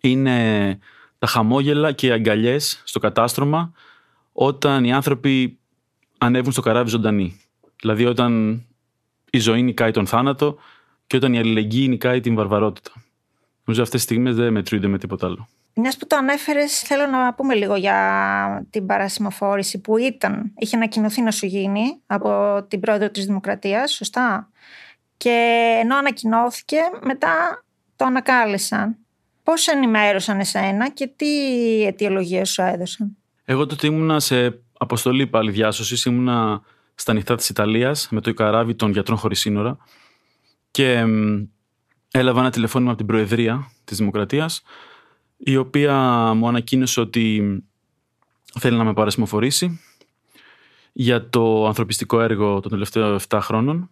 είναι 0.00 0.78
τα 1.20 1.26
χαμόγελα 1.26 1.92
και 1.92 2.06
οι 2.06 2.10
αγκαλιές 2.10 2.82
στο 2.84 2.98
κατάστρωμα 2.98 3.72
όταν 4.32 4.84
οι 4.84 4.92
άνθρωποι 4.92 5.58
ανέβουν 6.18 6.52
στο 6.52 6.60
καράβι 6.60 6.90
ζωντανοί. 6.90 7.40
Δηλαδή 7.80 8.04
όταν 8.04 8.62
η 9.30 9.38
ζωή 9.38 9.62
νικάει 9.62 9.90
τον 9.90 10.06
θάνατο 10.06 10.58
και 11.06 11.16
όταν 11.16 11.32
η 11.32 11.38
αλληλεγγύη 11.38 11.86
νικάει 11.88 12.20
την 12.20 12.34
βαρβαρότητα. 12.34 12.90
Νομίζω 13.64 13.82
αυτές 13.82 13.90
τις 13.90 14.02
στιγμές 14.02 14.36
δεν 14.36 14.52
μετρούνται 14.52 14.86
με 14.86 14.98
τίποτα 14.98 15.26
άλλο. 15.26 15.48
Μιας 15.74 15.96
που 15.96 16.06
το 16.06 16.16
ανέφερες, 16.16 16.80
θέλω 16.80 17.06
να 17.06 17.34
πούμε 17.34 17.54
λίγο 17.54 17.76
για 17.76 18.66
την 18.70 18.86
παρασημοφόρηση 18.86 19.80
που 19.80 19.96
ήταν, 19.96 20.52
είχε 20.56 20.76
ανακοινωθεί 20.76 21.20
να 21.22 21.30
σου 21.30 21.46
γίνει 21.46 22.00
από 22.06 22.62
την 22.68 22.80
πρόεδρο 22.80 23.10
της 23.10 23.26
Δημοκρατίας, 23.26 23.92
σωστά; 23.92 24.50
Και 25.16 25.30
ενώ 25.82 25.96
ανακοινώθηκε, 25.96 26.78
μετά 27.02 27.64
το 27.96 28.04
ανακάλεσαν. 28.04 28.96
Πώς 29.50 29.66
ενημέρωσαν 29.66 30.40
εσένα 30.40 30.90
και 30.90 31.06
τι 31.16 31.26
αιτιολογία 31.84 32.44
σου 32.44 32.62
έδωσαν; 32.62 33.16
Εγώ 33.44 33.66
τότε 33.66 33.86
ήμουνα 33.86 34.20
σε 34.20 34.60
αποστολή 34.78 35.26
πάλι 35.26 35.50
διάσωσης, 35.50 36.04
ήμουνα 36.04 36.62
στα 36.94 37.12
νυχτά 37.12 37.34
της 37.34 37.48
Ιταλίας 37.48 38.08
με 38.10 38.20
το 38.20 38.34
καράβι 38.34 38.74
των 38.74 38.90
γιατρών 38.90 39.18
χωρίς 39.18 39.38
σύνορα 39.38 39.78
και 40.70 41.04
έλαβα 42.10 42.40
ένα 42.40 42.50
τηλεφώνημα 42.50 42.90
από 42.90 42.98
την 42.98 43.06
Προεδρία 43.06 43.70
της 43.84 43.98
Δημοκρατίας 43.98 44.62
η 45.36 45.56
οποία 45.56 45.94
μου 46.34 46.48
ανακοίνωσε 46.48 47.00
ότι 47.00 47.58
θέλει 48.58 48.76
να 48.76 48.84
με 48.84 48.92
παρασημοφορήσει 48.92 49.80
για 50.92 51.28
το 51.28 51.66
ανθρωπιστικό 51.66 52.20
έργο 52.20 52.60
των 52.60 52.70
τελευταίων 52.70 53.18
7 53.28 53.38
χρόνων 53.42 53.90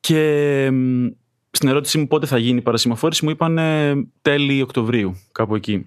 και 0.00 0.70
στην 1.54 1.68
ερώτησή 1.68 1.98
μου 1.98 2.06
πότε 2.06 2.26
θα 2.26 2.38
γίνει 2.38 2.58
η 2.58 2.62
παρασημοφόρηση, 2.62 3.24
μου 3.24 3.30
είπαν 3.30 3.58
τέλη 4.22 4.62
Οκτωβρίου, 4.62 5.20
κάπου 5.32 5.54
εκεί. 5.54 5.86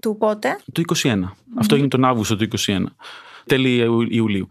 Του 0.00 0.16
πότε; 0.18 0.60
Του 0.72 0.82
21. 1.02 1.22
Αυτό 1.54 1.74
έγινε 1.74 1.88
τον 1.88 2.04
Αύγουστο 2.04 2.36
του 2.36 2.48
21. 2.56 2.84
Τέλη 3.46 3.76
Ιουλίου. 4.10 4.48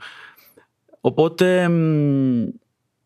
Οπότε 1.01 1.65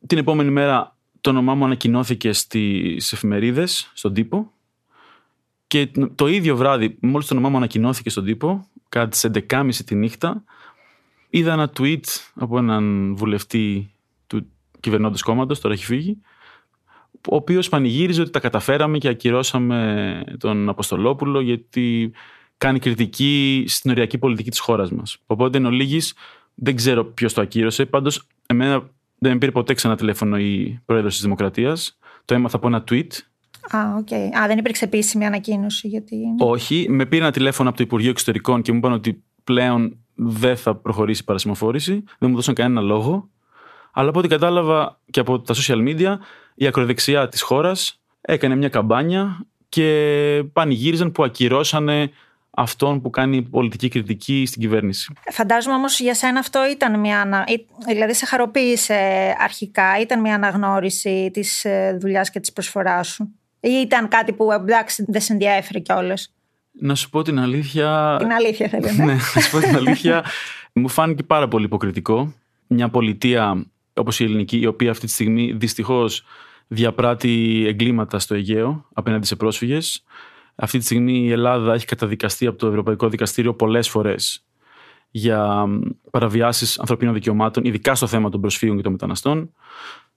την 0.07 0.17
επόμενη 0.17 0.49
μέρα 0.49 0.95
το 1.21 1.29
όνομά 1.29 1.55
μου 1.55 1.65
ανακοινώθηκε 1.65 2.33
στις 2.33 3.12
εφημερίδες, 3.13 3.91
στον 3.93 4.13
τύπο 4.13 4.51
και 5.67 5.91
το 6.15 6.27
ίδιο 6.27 6.55
βράδυ, 6.55 6.97
μόλις 7.01 7.27
το 7.27 7.33
όνομά 7.33 7.49
μου 7.49 7.57
ανακοινώθηκε 7.57 8.09
στον 8.09 8.25
τύπο, 8.25 8.67
κατά 8.89 9.07
τις 9.07 9.25
11.30 9.49 9.69
τη 9.85 9.95
νύχτα, 9.95 10.43
είδα 11.29 11.53
ένα 11.53 11.71
tweet 11.77 12.03
από 12.33 12.57
έναν 12.57 13.15
βουλευτή 13.15 13.93
του 14.27 14.51
κυβερνώντος 14.79 15.21
κόμματος, 15.21 15.59
τώρα 15.59 15.73
έχει 15.73 15.85
φύγει, 15.85 16.21
ο 17.29 17.36
οποίος 17.36 17.69
πανηγύριζε 17.69 18.21
ότι 18.21 18.32
τα 18.32 18.39
καταφέραμε 18.39 18.97
και 18.97 19.08
ακυρώσαμε 19.08 20.21
τον 20.38 20.69
Αποστολόπουλο 20.69 21.41
γιατί 21.41 22.12
κάνει 22.58 22.79
κριτική 22.79 23.63
στην 23.67 23.91
οριακή 23.91 24.17
πολιτική 24.17 24.49
της 24.49 24.60
χώρας 24.60 24.91
μας. 24.91 25.17
Οπότε 25.25 25.58
εν 25.58 25.65
ολίγης 25.65 26.13
δεν 26.55 26.75
ξέρω 26.75 27.05
ποιος 27.05 27.34
το 27.34 27.41
ακύρωσε, 27.41 27.86
πάντως 27.86 28.27
εμένα 28.45 28.89
δεν 29.17 29.32
με 29.32 29.38
πήρε 29.38 29.51
ποτέ 29.51 29.73
ξανά 29.73 29.95
τηλέφωνο 29.95 30.38
η 30.38 30.82
πρόεδρος 30.86 31.13
της 31.13 31.23
Δημοκρατίας. 31.23 31.97
Το 32.25 32.34
έμαθα 32.34 32.55
από 32.55 32.67
ένα 32.67 32.84
tweet 32.89 33.08
Α, 33.71 33.79
okay. 33.99 34.38
Α, 34.39 34.47
δεν 34.47 34.58
υπήρξε 34.58 34.86
επίσημη 34.86 35.25
ανακοίνωση. 35.25 35.88
Γιατί... 35.88 36.17
Όχι. 36.39 36.86
Με 36.89 37.05
πήρε 37.05 37.23
ένα 37.23 37.32
τηλέφωνο 37.32 37.69
από 37.69 37.77
το 37.77 37.84
Υπουργείο 37.84 38.10
Εξωτερικών 38.10 38.62
και 38.62 38.71
μου 38.71 38.77
είπαν 38.77 38.91
ότι 38.91 39.23
πλέον 39.43 39.97
δεν 40.15 40.58
θα 40.58 40.75
προχωρήσει 40.75 41.21
η 41.21 41.25
παρασημοφόρηση. 41.25 42.03
Δεν 42.19 42.29
μου 42.29 42.36
δώσαν 42.36 42.53
κανένα 42.53 42.82
λόγο. 42.82 43.29
Αλλά 43.93 44.10
από 44.10 44.19
ό,τι 44.19 44.28
κατάλαβα 44.28 44.99
και 45.12 45.19
από 45.19 45.39
τα 45.39 45.54
social 45.54 45.88
media, 45.88 46.17
η 46.56 46.67
ακροδεξιά 46.67 47.28
της 47.28 47.41
χώρας 47.41 47.99
έκανε 48.21 48.56
μια 48.56 48.69
καμπάνια 48.69 49.45
και 49.69 50.43
πανηγύριζαν 50.54 51.12
που 51.12 51.23
ακυρώσανε 51.23 52.12
αυτόν 52.52 53.02
που 53.02 53.10
κάνει 53.10 53.41
πολιτική 53.41 53.88
κριτική 53.88 54.45
στην 54.45 54.62
κυβέρνηση. 54.62 55.13
Φαντάζομαι 55.32 55.75
όμως 55.75 55.99
για 55.99 56.13
σένα 56.13 56.39
αυτό 56.39 56.60
ήταν 56.71 56.99
μια. 56.99 57.21
ανα- 57.21 57.43
ή- 57.47 57.65
Δηλαδή, 57.88 58.13
σε 58.13 58.25
χαροποίησε 58.25 58.95
αρχικά, 59.39 59.99
ήταν 59.99 60.19
μια 60.19 60.36
αναγνώριση 60.36 61.30
της 61.34 61.65
ε, 61.65 61.97
δουλειάς 62.02 62.30
και 62.30 62.39
της 62.39 62.54
προσφοράς 62.54 63.08
σου; 63.08 63.23
Ή 63.60 63.69
ήταν 63.69 64.08
κάτι 64.08 64.34
που 64.34 64.52
εντάξει 64.52 65.06
δεν 65.08 65.21
σε 65.21 65.34
ενδιαφέρει 65.34 65.82
κιόλας; 65.82 66.34
Να 66.71 66.95
σου 66.95 67.10
πω 67.10 67.21
την 67.21 67.39
αλήθεια. 67.39 68.15
Την 68.19 68.32
αλήθεια 68.32 68.67
θέλω. 68.67 68.91
ναι, 68.97 69.06
Ναι. 69.06 69.13
να 69.13 69.41
σου 69.41 69.52
πω 69.52 69.60
την 69.60 69.75
αλήθεια. 69.75 70.23
μου 70.73 70.88
φάνηκε 70.89 71.23
πάρα 71.23 71.47
πολύ 71.47 71.65
υποκριτικό. 71.65 72.34
Μια 72.67 72.89
πολιτεία 72.89 73.65
όπως 73.93 74.19
η 74.19 74.23
ελληνική, 74.23 74.60
η 74.60 74.65
οποία 74.65 74.91
αυτή 74.91 75.06
τη 75.06 75.12
στιγμή 75.12 75.52
δυστυχώς 75.52 76.23
διαπράττει 76.67 77.63
εγκλήματα 77.67 78.19
στο 78.19 78.36
Αιγαίο 78.36 78.86
απέναντι 78.93 79.25
σε 79.25 79.36
πρόσφυγες. 79.36 80.04
Αυτή 80.56 80.78
τη 80.78 80.84
στιγμή 80.86 81.19
η 81.19 81.32
Ελλάδα 81.32 81.73
έχει 81.73 81.86
καταδικαστεί 81.86 82.45
από 82.45 82.58
το 82.58 82.67
Ευρωπαϊκό 82.67 83.10
Δικαστήριο 83.10 83.54
πολλές 83.54 83.89
φορές 83.89 84.43
για 85.12 85.65
παραβιάσεις 86.12 86.80
ανθρωπίνων 86.80 87.13
δικαιωμάτων, 87.13 87.63
ειδικά 87.63 87.95
στο 87.95 88.08
θέμα 88.08 88.30
των 88.30 88.41
προσφύγων 88.41 88.75
και 88.75 88.84
των 88.84 88.91
μεταναστών. 88.91 89.54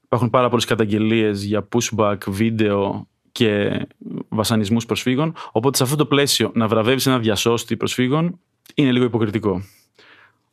Υπάρχουν 0.05 0.31
πάρα 0.31 0.49
πολλές 0.49 0.65
καταγγελίες 0.65 1.45
για 1.45 1.69
pushback, 1.73 2.17
βίντεο 2.27 3.09
και 3.33 3.81
βασανισμούς 4.29 4.87
προσφύγων. 4.87 5.35
Οπότε 5.53 5.77
σε 5.77 5.83
αυτό 5.83 5.97
το 5.97 6.07
πλαίσιο 6.07 6.51
να 6.55 6.69
βραβεύεις 6.69 7.07
ένα 7.07 7.19
διασώστη 7.19 7.77
προσφύγων 7.77 8.39
είναι 8.75 8.93
λίγο 8.93 9.05
υποκριτικό. 9.05 9.63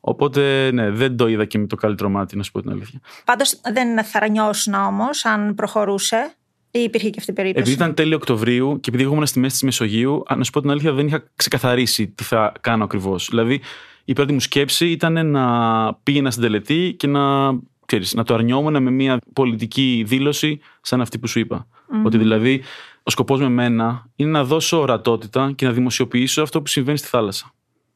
Οπότε 0.00 0.70
ναι, 0.72 0.90
δεν 0.90 1.16
το 1.16 1.28
είδα 1.28 1.44
και 1.44 1.58
με 1.58 1.66
το 1.66 1.76
καλύτερο 1.76 2.08
μάτι, 2.08 2.36
να 2.36 2.42
σου 2.42 2.52
πω 2.52 2.60
την 2.60 2.70
αλήθεια. 2.70 3.00
Πάντως 3.24 3.60
δεν 3.72 4.04
θα 4.04 4.28
νιώσουν 4.28 4.74
όμως 4.74 5.24
αν 5.24 5.54
προχωρούσε. 5.54 6.34
Ή 6.70 6.78
υπήρχε 6.78 7.10
και 7.10 7.16
αυτή 7.18 7.30
η 7.30 7.34
περίπτωση; 7.34 7.62
Επειδή 7.62 7.82
ήταν 7.82 7.94
τέλειο 7.94 8.16
Οκτωβρίου 8.16 8.80
και 8.80 8.88
επειδή 8.88 9.04
εγώ 9.04 9.12
ήμουν 9.12 9.26
στη 9.26 9.38
μέση 9.38 9.52
της 9.52 9.62
Μεσογείου, 9.62 10.22
α, 10.26 10.36
να 10.36 10.44
σου 10.44 10.50
πω 10.50 10.60
την 10.60 10.70
αλήθεια, 10.70 10.92
δεν 10.92 11.06
είχα 11.06 11.24
ξεκαθαρίσει 11.36 12.08
τι 12.08 12.24
θα 12.24 12.52
κάνω 12.60 12.84
ακριβώς. 12.84 13.28
Δηλαδή, 13.28 13.60
η 14.04 14.12
πρώτη 14.12 14.32
μου 14.32 14.40
σκέψη 14.40 14.90
ήταν 14.90 15.30
να 15.30 15.94
πήγαινα 15.94 16.30
στην 16.30 16.42
τελετή 16.42 16.94
και 16.98 17.06
να, 17.06 17.50
ξέρεις, 17.86 18.14
να 18.14 18.24
το 18.24 18.34
αρνιόμουν 18.34 18.82
με 18.82 18.90
μια 18.90 19.18
πολιτική 19.32 20.04
δήλωση 20.06 20.60
σαν 20.80 21.00
αυτή 21.00 21.18
που 21.18 21.26
σου 21.26 21.38
είπα. 21.38 21.66
Ότι 22.04 22.18
δηλαδή 22.18 22.62
ο 23.02 23.10
σκοπός 23.10 23.40
με 23.40 23.48
μένα 23.48 24.10
είναι 24.16 24.30
να 24.30 24.44
δώσω 24.44 24.80
ορατότητα 24.80 25.52
και 25.54 25.66
να 25.66 25.72
δημοσιοποιήσω 25.72 26.42
αυτό 26.42 26.62
που 26.62 26.68
συμβαίνει 26.68 26.98
στη 26.98 27.08
θάλασσα. 27.08 27.54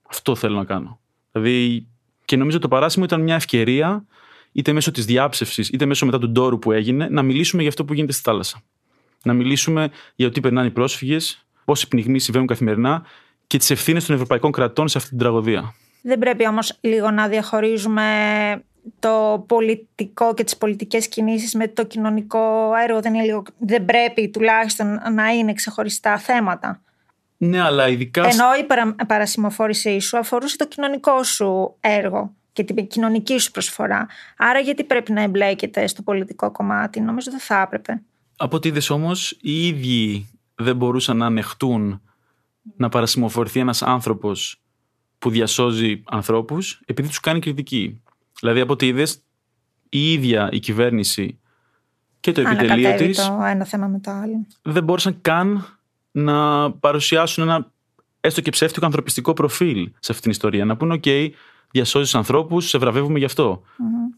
Αυτό 0.09 0.35
θέλω 0.35 0.57
να 0.57 0.65
κάνω. 0.65 1.01
Δηλαδή, 1.33 1.87
και 2.25 2.37
νομίζω 2.37 2.59
το 2.59 2.69
παράσημο 2.69 3.05
ήταν 3.05 3.21
μια 3.21 3.35
ευκαιρία, 3.35 4.05
είτε 4.53 4.73
μέσω 4.73 4.91
της 4.91 5.05
διάψευσης, 5.05 5.69
είτε 5.69 5.87
μέσω 5.87 6.07
μετά 6.07 6.19
του 6.19 6.31
ντόρου 6.31 6.59
που 6.59 6.73
έγινε, 6.73 7.09
να 7.11 7.23
μιλήσουμε 7.23 7.63
για 7.63 7.71
αυτό 7.71 7.85
που 7.85 7.95
γίνεται 7.95 8.13
στη 8.13 8.23
θάλασσα. 8.23 8.63
Να 9.23 9.33
μιλήσουμε 9.33 9.91
για 10.15 10.27
το 10.27 10.33
τι 10.33 10.41
περνάνε 10.41 10.67
οι 10.67 10.71
πρόσφυγες, 10.71 11.47
πόσοι 11.65 11.89
πνιγμοί 11.89 12.19
συμβαίνουν 12.19 12.47
καθημερινά 12.47 13.07
και 13.47 13.59
τις 13.59 13.71
ευθύνες 13.71 14.05
των 14.05 14.15
ευρωπαϊκών 14.15 14.53
κρατών 14.53 14.89
σε 14.89 14.99
αυτή 14.99 15.11
την 15.11 15.19
τραγωδία. 15.19 15.75
Δεν 16.03 16.19
πρέπει 16.19 16.47
όμως 16.47 16.79
λίγο 16.81 17.11
να 17.11 17.29
διαχωρίζουμε 17.29 18.05
το 18.99 19.45
πολιτικό 19.49 20.35
και 20.35 20.45
τις 20.45 20.57
πολιτικές 20.57 21.09
κινήσεις 21.09 21.55
με 21.55 21.69
το 21.69 21.85
κοινωνικό 21.85 22.71
έργο. 22.83 23.01
Δεν, 23.01 23.15
είναι 23.15 23.25
λίγο... 23.25 23.43
δεν 23.59 23.85
πρέπει 23.85 24.29
τουλάχιστον 24.29 25.01
να 25.15 25.29
είναι 25.29 25.53
ξεχωριστά 25.53 26.19
θέματα. 26.19 26.81
Ναι, 27.49 27.61
αλλά 27.61 27.89
ειδικά. 27.89 28.23
Ενώ 28.23 28.45
η 28.61 28.65
παρα... 28.65 28.95
παρασημοφόρησή 29.07 29.99
σου 30.01 30.19
αφορούσε 30.19 30.57
το 30.57 30.67
κοινωνικό 30.67 31.23
σου 31.23 31.77
έργο 31.81 32.33
και 32.53 32.65
την 32.65 32.87
κοινωνική 32.87 33.39
σου 33.39 33.51
προσφορά. 33.51 34.07
Άρα 34.37 34.59
γιατί 34.59 34.85
πρέπει 34.85 35.13
να 35.13 35.23
εμπλέκεται 35.23 35.87
στο 35.87 36.03
πολιτικό 36.03 36.51
κομμάτι. 36.51 37.01
Νομίζω 37.01 37.31
δεν 37.31 37.41
θα 37.41 37.61
έπρεπε. 37.61 38.03
Από 38.37 38.57
ό,τι 38.57 38.69
είδες 38.69 38.91
όμως, 38.91 39.39
οι 39.41 39.67
ίδιοι 39.67 40.29
δεν 40.55 40.77
μπορούσαν 40.77 41.17
να 41.17 41.27
ανεχτούν 41.27 42.03
να 42.77 42.89
παρασημοφορηθεί 42.89 43.61
ένας 43.61 43.83
άνθρωπος 43.83 44.63
που 45.19 45.31
διασώζει 45.31 46.03
ανθρώπους 46.05 46.81
επειδή 46.85 47.09
τους 47.09 47.21
κάνει 47.21 47.41
κριτική. 47.41 48.03
Δηλαδή, 48.41 48.61
από 48.61 48.73
ό,τι 48.73 48.87
είδες, 48.87 49.23
η 49.89 50.13
ίδια 50.13 50.49
η 50.53 50.59
κυβέρνηση 50.59 51.39
και 52.21 52.33
το 52.33 52.41
επιτελείο 52.41 52.73
Ανακατεύει 52.73 53.11
της 53.11 53.27
το 53.27 53.43
ένα 53.45 53.65
θέμα 53.65 53.87
με 53.87 53.99
το 53.99 54.11
άλλο. 54.11 54.47
δεν 54.63 54.85
μπόρεσαν 54.85 55.21
καν 55.21 55.74
να 56.17 56.71
παρουσιάσουν 56.73 57.43
ένα 57.43 57.73
έστω 58.21 58.41
και 58.41 58.51
ψεύτικο 58.51 58.85
ανθρωπιστικό 58.87 59.33
προφίλ 59.33 59.91
σε 59.99 60.13
αυτή 60.13 60.23
την 60.23 60.31
ιστορία. 60.31 60.65
Να 60.65 60.77
πούνε, 60.77 61.01
OK, 61.03 61.31
διασώζει 61.71 62.17
ανθρώπους, 62.17 62.69
σε 62.69 62.79
βραβεύουμε 62.79 63.19
γι' 63.19 63.25
αυτό. 63.25 63.63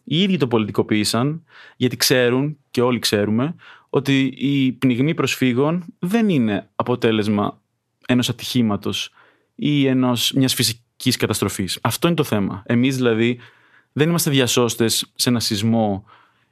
Οι 0.04 0.22
ίδιοι 0.22 0.37
το 0.37 0.46
πολιτικοποίησαν, 0.46 1.44
γιατί 1.76 1.96
ξέρουν 1.96 2.56
και 2.70 2.82
όλοι 2.82 2.98
ξέρουμε 2.98 3.54
ότι 3.88 4.24
η 4.37 4.72
πνιγμή 4.72 5.14
προσφύγων 5.14 5.85
δεν 5.98 6.28
είναι 6.28 6.70
αποτέλεσμα 6.74 7.61
ενός 8.06 8.28
ατυχήματος 8.28 9.11
ή 9.54 9.87
ενός, 9.87 10.32
μιας 10.32 10.54
φυσικής 10.54 11.16
καταστροφής. 11.16 11.78
Αυτό 11.82 12.06
είναι 12.06 12.16
το 12.16 12.24
θέμα. 12.24 12.62
Εμείς 12.66 12.96
δηλαδή 12.96 13.38
δεν 13.92 14.09
είμαστε 14.09 14.30
διασώστες 14.30 15.12
σε 15.14 15.28
ένα 15.28 15.40
σεισμό 15.40 16.04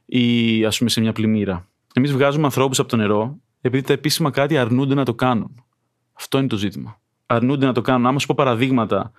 ή 0.07 0.65
ας 0.65 0.79
πούμε 0.79 0.91
σε 0.91 1.01
μια 1.01 1.13
πλημμύρα. 1.13 1.69
Εμείς 1.95 2.13
βγάζουμε 2.13 2.45
ανθρώπους 2.45 2.79
από 2.79 2.89
το 2.89 2.97
νερό 2.97 3.39
επειδή 3.67 3.87
τα 3.87 3.93
επίσημα 3.93 4.31
κάτι 4.31 4.59
αρνούνται 4.59 4.95
να 4.95 5.05
το 5.05 5.15
κάνουν. 5.15 5.65
Αυτό 6.13 6.39
είναι 6.39 6.47
το 6.47 6.57
ζήτημα. 6.57 6.99
Αρνούνται 7.27 7.67
να 7.67 7.73
το 7.73 7.81
κάνουν. 7.81 8.07
Άμα 8.07 8.19
σου 8.19 8.27
πω 8.27 8.35
παραδείγματα 8.37 9.13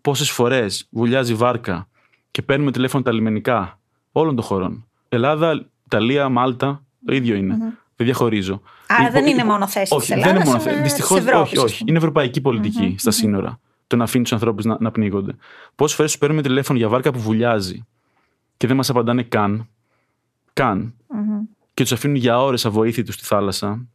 πόσες 0.00 0.30
φορές 0.30 0.86
βουλιάζει 0.90 1.34
βάρκα 1.34 1.88
και 2.30 2.42
παίρνουμε 2.42 2.70
τηλέφωνο 2.70 3.02
τα 3.02 3.12
λιμενικά 3.12 3.78
όλων 4.12 4.34
των 4.34 4.44
χωρών. 4.44 4.86
Ελλάδα, 5.08 5.66
Ιταλία, 5.84 6.28
Μάλτα, 6.28 6.84
το 7.04 7.14
ίδιο 7.14 7.34
είναι. 7.34 7.56
Δεν 7.96 8.06
διαχωρίζω. 8.06 8.62
Άρα 8.86 9.02
Υπο- 9.02 9.12
δεν 9.12 9.26
είναι 9.26 9.40
υπο- 9.40 9.50
μόνο 9.50 9.66
θέση 9.68 9.94
όχι, 9.94 10.00
της 10.00 10.08
δεν 10.08 10.18
είναι 10.18 10.28
Ελλάδας, 10.28 10.48
μόνο 10.48 10.58
θέση. 10.60 10.74
είναι 10.74 10.84
Δυστυχώ 10.84 11.14
της 11.14 11.24
Ευρώπης, 11.26 11.48
όχι, 11.50 11.56
ας 11.58 11.62
όχι. 11.64 11.78
πούμε. 11.78 11.90
Είναι 11.90 11.98
ευρωπαϊκή 11.98 12.40
πολιτική 12.40 12.94
στα 12.98 13.10
σύνορα. 13.10 13.60
Το 13.86 13.96
να 13.96 14.04
αφήνει 14.04 14.22
τους 14.22 14.32
ανθρώπους 14.32 14.64
να, 14.64 14.76
να 14.80 14.90
πνίγονται. 14.90 15.34
Πόσες 15.74 15.96
φορές 15.96 16.10
τους 16.10 16.20
παίρνουμε 16.20 16.42
τηλέφωνο 16.42 16.78
για 16.78 16.88
βάρκα 16.88 17.12
που 17.12 17.18
βουλιάζει 17.18 17.84
και 18.56 18.66
δεν 18.66 18.76
μας 18.76 18.90
απαντάνε 18.90 19.22
καν. 19.22 19.68
Καν. 20.52 20.94
Και 21.74 21.82
τους 21.82 21.92
αφήνουν 21.92 22.16
για 22.16 22.42
ώρες 22.42 22.66
αβοήθητους 22.66 23.14
στη 23.14 23.24
θάλασσα. 23.24 23.86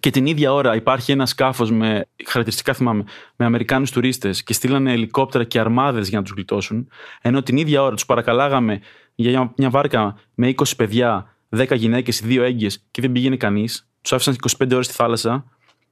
Και 0.00 0.10
την 0.10 0.26
ίδια 0.26 0.52
ώρα 0.52 0.74
υπάρχει 0.74 1.12
ένα 1.12 1.26
σκάφος 1.26 1.70
με 1.70 2.06
χαρακτηριστικά 2.24 2.74
θυμάμαι, 2.74 3.04
με 3.36 3.44
Αμερικάνους 3.44 3.90
τουρίστες 3.90 4.42
και 4.42 4.52
στείλανε 4.52 4.92
ελικόπτερα 4.92 5.44
και 5.44 5.60
αρμάδες 5.60 6.08
για 6.08 6.18
να 6.18 6.24
τους 6.24 6.32
γλιτώσουν. 6.32 6.88
Ενώ 7.22 7.42
την 7.42 7.56
ίδια 7.56 7.82
ώρα 7.82 7.94
τους 7.94 8.06
παρακαλάγαμε 8.06 8.80
για 9.14 9.30
μια- 9.30 9.52
μια 9.56 9.70
βάρκα 9.70 10.16
με 10.34 10.48
20 10.48 10.76
παιδιά, 10.76 11.34
10 11.48 11.74
γυναίκες 11.74 12.20
ή 12.20 12.24
2 12.26 12.42
έγκυες 12.42 12.84
και 12.90 13.00
δεν 13.00 13.12
πήγαινε 13.12 13.36
κανείς. 13.36 13.88
Τους 14.00 14.12
άφησαν 14.12 14.34
25 14.34 14.74
ώρες 14.74 14.86
στη 14.86 14.94
θάλασσα 14.94 15.44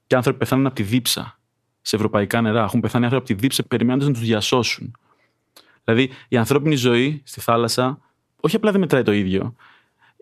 και 0.06 0.16
άνθρωποι 0.16 0.38
πεθάνουν 0.38 0.66
από 0.66 0.74
τη 0.74 0.82
δίψα 0.82 1.38
σε 1.82 1.96
ευρωπαϊκά 1.96 2.40
νερά. 2.40 2.62
Έχουν 2.62 2.80
πεθάνει 2.80 3.04
άνθρωποι 3.04 3.32
από 3.32 3.34
τη 3.40 3.46
δίψα 3.46 3.62
περιμένοντας 3.66 4.06
να 4.08 4.12
τους 4.12 4.22
διασώσουν. 4.22 4.96
Δηλαδή 5.84 6.10
η 6.28 6.36
ανθρώπινη 6.36 6.74
ζωή 6.76 7.22
στη 7.24 7.40
θάλασσα 7.40 7.98
όχι 8.40 8.56
απλά 8.56 8.70
δεν 8.70 8.80
μετράει 8.80 9.02
το 9.02 9.12
ίδιο. 9.12 9.54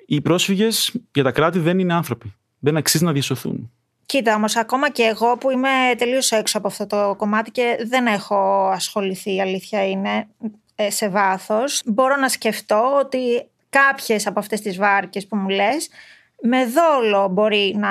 Οι 0.07 0.21
πρόσφυγες 0.21 0.95
για 1.15 1.23
τα 1.23 1.31
κράτη 1.33 1.59
δεν 1.59 1.79
είναι 1.79 1.95
άνθρωποι. 1.95 2.35
Δεν 2.65 2.77
αξίζει 2.77 3.05
να 3.05 3.13
διασωθούν. 3.13 3.71
Κοίτα 4.07 4.35
όμως, 4.35 4.57
ακόμα 4.57 4.91
και 4.91 5.03
εγώ 5.03 5.37
που 5.37 5.51
είμαι 5.51 5.69
τελείως 5.99 6.31
έξω 6.31 6.59
από 6.59 6.67
αυτό 6.67 6.87
το 6.87 7.15
κομμάτι 7.17 7.51
και 7.51 7.77
δεν 7.87 8.07
έχω 8.07 8.69
ασχοληθεί, 8.73 9.35
η 9.35 9.41
αλήθεια 9.41 9.89
είναι, 9.89 10.27
ε, 10.75 10.91
σε 10.91 11.09
βάθος, 11.09 11.83
μπορώ 11.87 12.17
να 12.17 12.29
σκεφτώ 12.29 12.97
ότι 13.05 13.19
κάποιες 13.69 14.27
από 14.27 14.39
αυτές 14.39 14.61
τις 14.61 14.77
βάρκες 14.77 15.27
που 15.27 15.37
μου 15.37 15.49
λες, 15.49 15.89
με 16.43 16.67
δόλο 16.67 17.29
μπορεί 17.29 17.77
να 17.79 17.91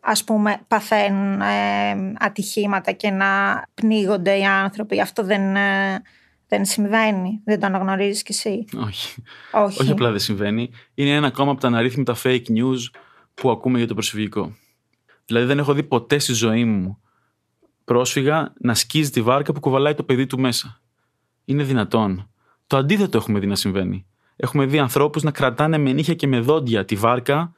ας 0.00 0.24
πούμε 0.24 0.60
παθαίνουν 0.68 1.40
ε, 1.40 2.12
ατυχήματα 2.18 2.92
και 2.92 3.10
να 3.10 3.62
πνίγονται 3.74 4.38
οι 4.38 4.44
άνθρωποι. 4.44 5.00
Αυτό 5.00 5.24
δεν, 5.24 5.56
ε, 5.56 6.02
δεν 6.48 6.64
συμβαίνει, 6.64 7.40
δεν 7.44 7.60
το 7.60 7.66
αναγνωρίζεις 7.66 8.22
κι 8.22 8.32
εσύ. 8.32 8.64
Όχι. 8.86 9.22
Όχι. 9.52 9.80
Όχι 9.80 9.90
απλά 9.90 10.10
δεν 10.10 10.20
συμβαίνει. 10.20 10.70
Είναι 10.94 11.10
ένα 11.10 11.26
ακόμα 11.26 11.50
από 11.50 11.60
τα 11.60 11.66
αναρρύθμιτα 11.66 12.16
fake 12.24 12.46
news 12.48 12.80
που 13.42 13.50
ακούμε 13.50 13.78
για 13.78 13.86
το 13.86 13.94
προσφυγικό. 13.94 14.54
Δηλαδή 15.26 15.46
δεν 15.46 15.58
έχω 15.58 15.72
δει 15.72 15.82
ποτέ 15.82 16.18
στη 16.18 16.32
ζωή 16.32 16.64
μου 16.64 16.98
πρόσφυγα 17.84 18.52
να 18.60 18.74
σκίζει 18.74 19.10
τη 19.10 19.22
βάρκα 19.22 19.52
που 19.52 19.60
κουβαλάει 19.60 19.94
το 19.94 20.02
παιδί 20.02 20.26
του 20.26 20.40
μέσα. 20.40 20.80
Είναι 21.44 21.62
δυνατόν. 21.62 22.30
Το 22.66 22.76
αντίθετο 22.76 23.18
έχουμε 23.18 23.38
δει 23.38 23.46
να 23.46 23.54
συμβαίνει. 23.54 24.06
Έχουμε 24.36 24.66
δει 24.66 24.78
ανθρώπους 24.78 25.22
να 25.22 25.30
κρατάνε 25.30 25.78
με 25.78 25.92
νύχια 25.92 26.14
και 26.14 26.26
με 26.26 26.40
δόντια 26.40 26.84
τη 26.84 26.94
βάρκα, 26.94 27.52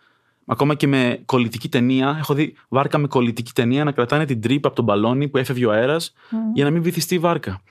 ακόμα 0.46 0.74
και 0.74 0.86
με 0.86 1.22
κολλητική 1.24 1.68
ταινία. 1.68 2.16
Έχω 2.18 2.34
δει 2.34 2.54
βάρκα 2.68 2.98
με 2.98 3.06
κολλητική 3.06 3.52
ταινία 3.52 3.84
να 3.84 3.92
κρατάνε 3.92 4.24
την 4.24 4.40
τρύπα 4.40 4.66
από 4.66 4.76
τον 4.76 4.84
μπαλόνι 4.84 5.28
που 5.28 5.38
έφευγε 5.38 5.66
ο 5.66 5.72
αέρας 5.72 6.12
για 6.54 6.64
να 6.64 6.70
μην 6.70 6.82
βυθιστεί 6.82 7.14
η 7.14 7.18
βάρκα. 7.18 7.62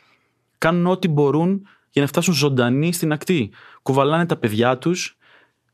Κάνουν 0.58 0.88
ό,τι 0.88 1.08
μπορούν 1.08 1.68
για 1.90 2.02
να 2.02 2.08
φτάσουν 2.08 2.34
ζωντανοί 2.34 2.94
στην 2.94 3.12
ακτή. 3.12 3.52
Κουβαλάνε 3.82 4.26
τα 4.26 4.36
παιδιά 4.36 4.78
τους. 4.78 5.18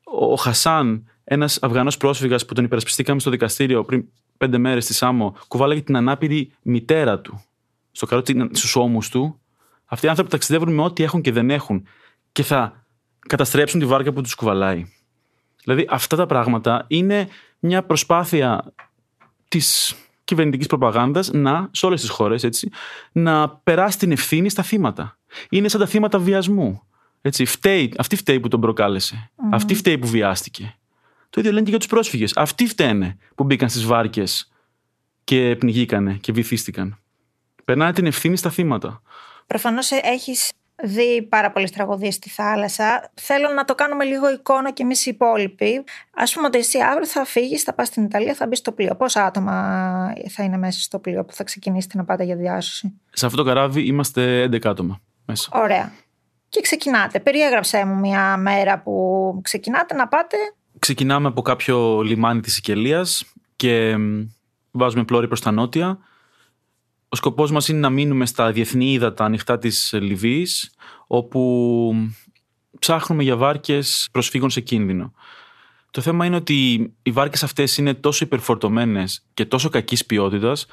Ο 0.04 0.36
Χασάν, 0.36 1.06
ένας 1.32 1.60
Αφγανός 1.62 1.98
πρόσφυγας 1.98 2.46
που 2.46 2.54
τον 2.54 2.64
υπερασπιστήκαμε 2.64 3.20
στο 3.20 3.30
δικαστήριο 3.30 3.84
πριν 3.84 4.06
πέντε 4.38 4.58
μέρες 4.58 4.84
στη 4.84 4.94
Σάμο, 4.94 5.36
κουβάλαγε 5.48 5.82
την 5.82 5.96
ανάπηρη 5.96 6.52
μητέρα 6.62 7.20
του 7.20 7.44
στο 7.92 8.06
καρότσι 8.06 8.50
στους 8.52 8.76
ώμους 8.76 9.10
του. 9.10 9.40
Αυτοί 9.86 10.06
οι 10.06 10.10
άνθρωποι 10.10 10.30
ταξιδεύουν 10.30 10.74
με 10.74 10.82
ό,τι 10.82 11.04
έχουν 11.04 11.22
και 11.22 11.32
δεν 11.32 11.50
έχουν 11.50 11.88
και 12.32 12.44
θα 12.44 12.86
καταστρέψουν 13.20 13.80
τη 13.80 13.86
βάρκα 13.86 14.12
που 14.12 14.22
τους 14.22 14.36
κουβαλάει. 14.36 14.86
Δηλαδή 15.64 15.86
αυτά 15.90 16.16
τα 16.16 16.26
πράγματα 16.26 16.86
είναι 16.88 17.28
μια 17.60 17.84
προσπάθεια 17.84 18.74
της 19.48 19.96
κυβερνητικής 20.24 20.68
προπαγάνδας 20.68 21.32
να, 21.32 21.70
σε 21.72 21.86
όλες 21.86 22.02
τις 22.02 22.10
χώρες, 22.10 22.50
να 23.12 23.50
περάσει 23.50 23.98
την 23.98 24.12
ευθύνη 24.12 24.50
στα 24.50 24.64
θύματα. 24.64 25.18
Είναι 25.50 25.68
σαν 25.68 25.80
τα 25.80 25.86
θύματα 25.86 26.20
βιασμού. 26.20 26.84
Έτσι, 27.22 27.46
φταίει, 27.46 27.94
αυτή 27.98 28.16
φταίει 28.16 28.40
που 28.40 28.48
τον 28.48 28.62
προκάλεσε. 28.62 29.32
Mm. 29.36 29.50
Αυτή 29.52 29.76
φταίει 29.76 29.98
που 29.98 30.08
βιάστηκε. 30.08 30.79
Το 31.30 31.40
ίδιο 31.40 31.52
λένε 31.52 31.64
και 31.64 31.70
για 31.70 31.80
τους 31.80 31.88
πρόσφυγες. 31.88 32.32
Αυτοί 32.36 32.68
φταίνε 32.68 33.18
που 33.36 33.44
μπήκαν 33.44 33.70
στις 33.70 33.86
βάρκες 33.86 34.52
και 35.24 35.56
πνιγήκανε 35.60 36.14
και 36.14 36.32
βυθίστηκαν. 36.32 37.00
Περνάνε 37.66 37.94
την 37.94 38.06
ευθύνη 38.06 38.38
στα 38.38 38.50
θύματα. 38.50 39.02
Προφανώς 39.48 39.92
έχεις 39.92 40.52
δει 40.84 41.22
πάρα 41.22 41.52
πολλές 41.52 41.72
τραγωδίες 41.72 42.14
στη 42.14 42.30
θάλασσα. 42.30 43.12
Θέλω 43.14 43.50
να 43.50 43.66
το 43.66 43.76
κάνουμε 43.76 44.04
λίγο 44.04 44.32
εικόνα 44.32 44.72
και 44.72 44.84
εμείς 44.84 45.06
οι 45.06 45.10
υπόλοιποι. 45.14 45.84
Α 46.14 46.24
πούμε 46.34 46.46
ότι 46.46 46.58
εσύ 46.58 46.80
αύριο 46.80 47.06
θα 47.06 47.26
φύγεις, 47.26 47.64
θα 47.64 47.74
πας 47.74 47.88
στην 47.88 48.04
Ιταλία, 48.04 48.34
θα 48.34 48.48
μπεις 48.48 48.58
στο 48.58 48.72
πλοίο. 48.72 48.96
Πόσα 48.96 49.26
άτομα 49.26 49.54
θα 50.30 50.44
είναι 50.44 50.58
μέσα 50.58 50.80
στο 50.80 51.00
πλοίο 51.00 51.26
που 51.26 51.34
θα 51.34 51.44
ξεκινήσετε 51.44 51.98
να 51.98 52.06
πάτε 52.06 52.24
για 52.24 52.36
διάσωση; 52.36 53.00
Σε 53.12 53.26
αυτό 53.26 53.38
το 53.38 53.44
καράβι 53.44 53.86
είμαστε 53.86 54.44
11 54.44 54.68
άτομα 54.68 55.02
μέσα. 55.26 55.50
Ωραία. 55.54 55.92
Και 56.50 56.62
ξεκινάτε. 56.62 57.20
Περιέγραψέ 57.20 57.86
μου 57.86 57.96
μια 57.96 58.38
μέρα 58.38 58.80
που 58.80 59.40
ξεκινάτε 59.44 59.96
να 59.96 60.08
πάτε. 60.08 60.38
Ξεκινάμε 60.80 61.28
από 61.28 61.42
κάποιο 61.42 62.02
λιμάνι 62.02 62.42
της 62.42 62.54
Σικελίας 62.54 63.24
και 63.56 63.96
βάζουμε 64.72 65.04
πλώρη 65.04 65.28
προς 65.28 65.42
τα 65.42 65.52
νότια. 65.52 66.00
Ο 67.10 67.16
σκοπός 67.16 67.52
μας 67.52 67.68
είναι 67.68 67.80
να 67.80 67.90
μείνουμε 67.90 68.26
στα 68.26 68.52
διεθνή 68.52 68.92
ύδατα 68.92 69.26
ανοιχτά 69.26 69.58
της 69.58 69.94
Λιβύης, 69.94 70.74
όπου 71.08 71.94
ψάχνουμε 72.80 73.24
για 73.24 73.36
βάρκες 73.36 74.08
προσφύγων 74.12 74.50
σε 74.50 74.62
κίνδυνο. 74.62 75.14
Το 75.92 76.02
θέμα 76.02 76.26
είναι 76.26 76.36
ότι 76.36 76.92
οι 77.04 77.12
βάρκες 77.12 77.44
αυτές 77.44 77.78
είναι 77.78 77.94
τόσο 77.94 78.26
υπερφορτωμένες 78.26 79.26
και 79.34 79.46
τόσο 79.46 79.70
κακής 79.70 80.06
ποιότητας, 80.06 80.66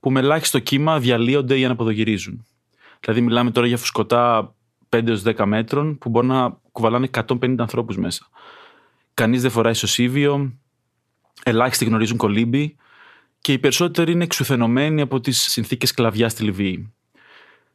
που 0.00 0.10
με 0.10 0.20
ελάχιστο 0.20 0.58
κύμα 0.58 0.98
διαλύονται 0.98 1.58
ή 1.58 1.64
αναποδογυρίζουν. 1.64 2.46
Δηλαδή 3.00 3.20
μιλάμε 3.20 3.50
τώρα 3.50 3.66
για 3.66 3.76
φουσκωτά 3.76 4.54
5-10 4.88 5.44
μέτρων 5.44 5.98
που 5.98 6.08
μπορεί 6.08 6.26
να 6.26 6.58
κουβαλάνε 6.72 7.08
150 7.28 7.54
ανθρώπους 7.58 7.96
μέσα. 7.96 8.28
Κανείς 9.14 9.42
δεν 9.42 9.50
φοράει 9.50 9.72
ισοσύβιο, 9.72 10.58
ελάχιστοι 11.42 11.84
γνωρίζουν 11.84 12.16
κολύμπι 12.16 12.76
και 13.40 13.52
οι 13.52 13.58
περισσότεροι 13.58 14.12
είναι 14.12 14.24
εξουθενωμένοι 14.24 15.00
από 15.00 15.20
τις 15.20 15.40
συνθήκες 15.40 15.94
κλαβιά 15.94 16.28
στη 16.28 16.42
Λιβύη. 16.42 16.92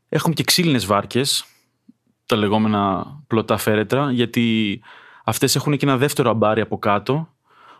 Έχουμε 0.09 0.33
και 0.33 0.43
ξύλινες 0.43 0.85
βάρκες, 0.85 1.45
τα 2.25 2.35
λεγόμενα 2.35 3.05
πλωτά 3.27 3.57
φέρετρα, 3.57 4.11
γιατί 4.11 4.81
αυτές 5.23 5.55
έχουν 5.55 5.77
και 5.77 5.85
ένα 5.85 5.97
δεύτερο 5.97 6.29
αμπάρι 6.29 6.61
από 6.61 6.77
κάτω, 6.79 7.29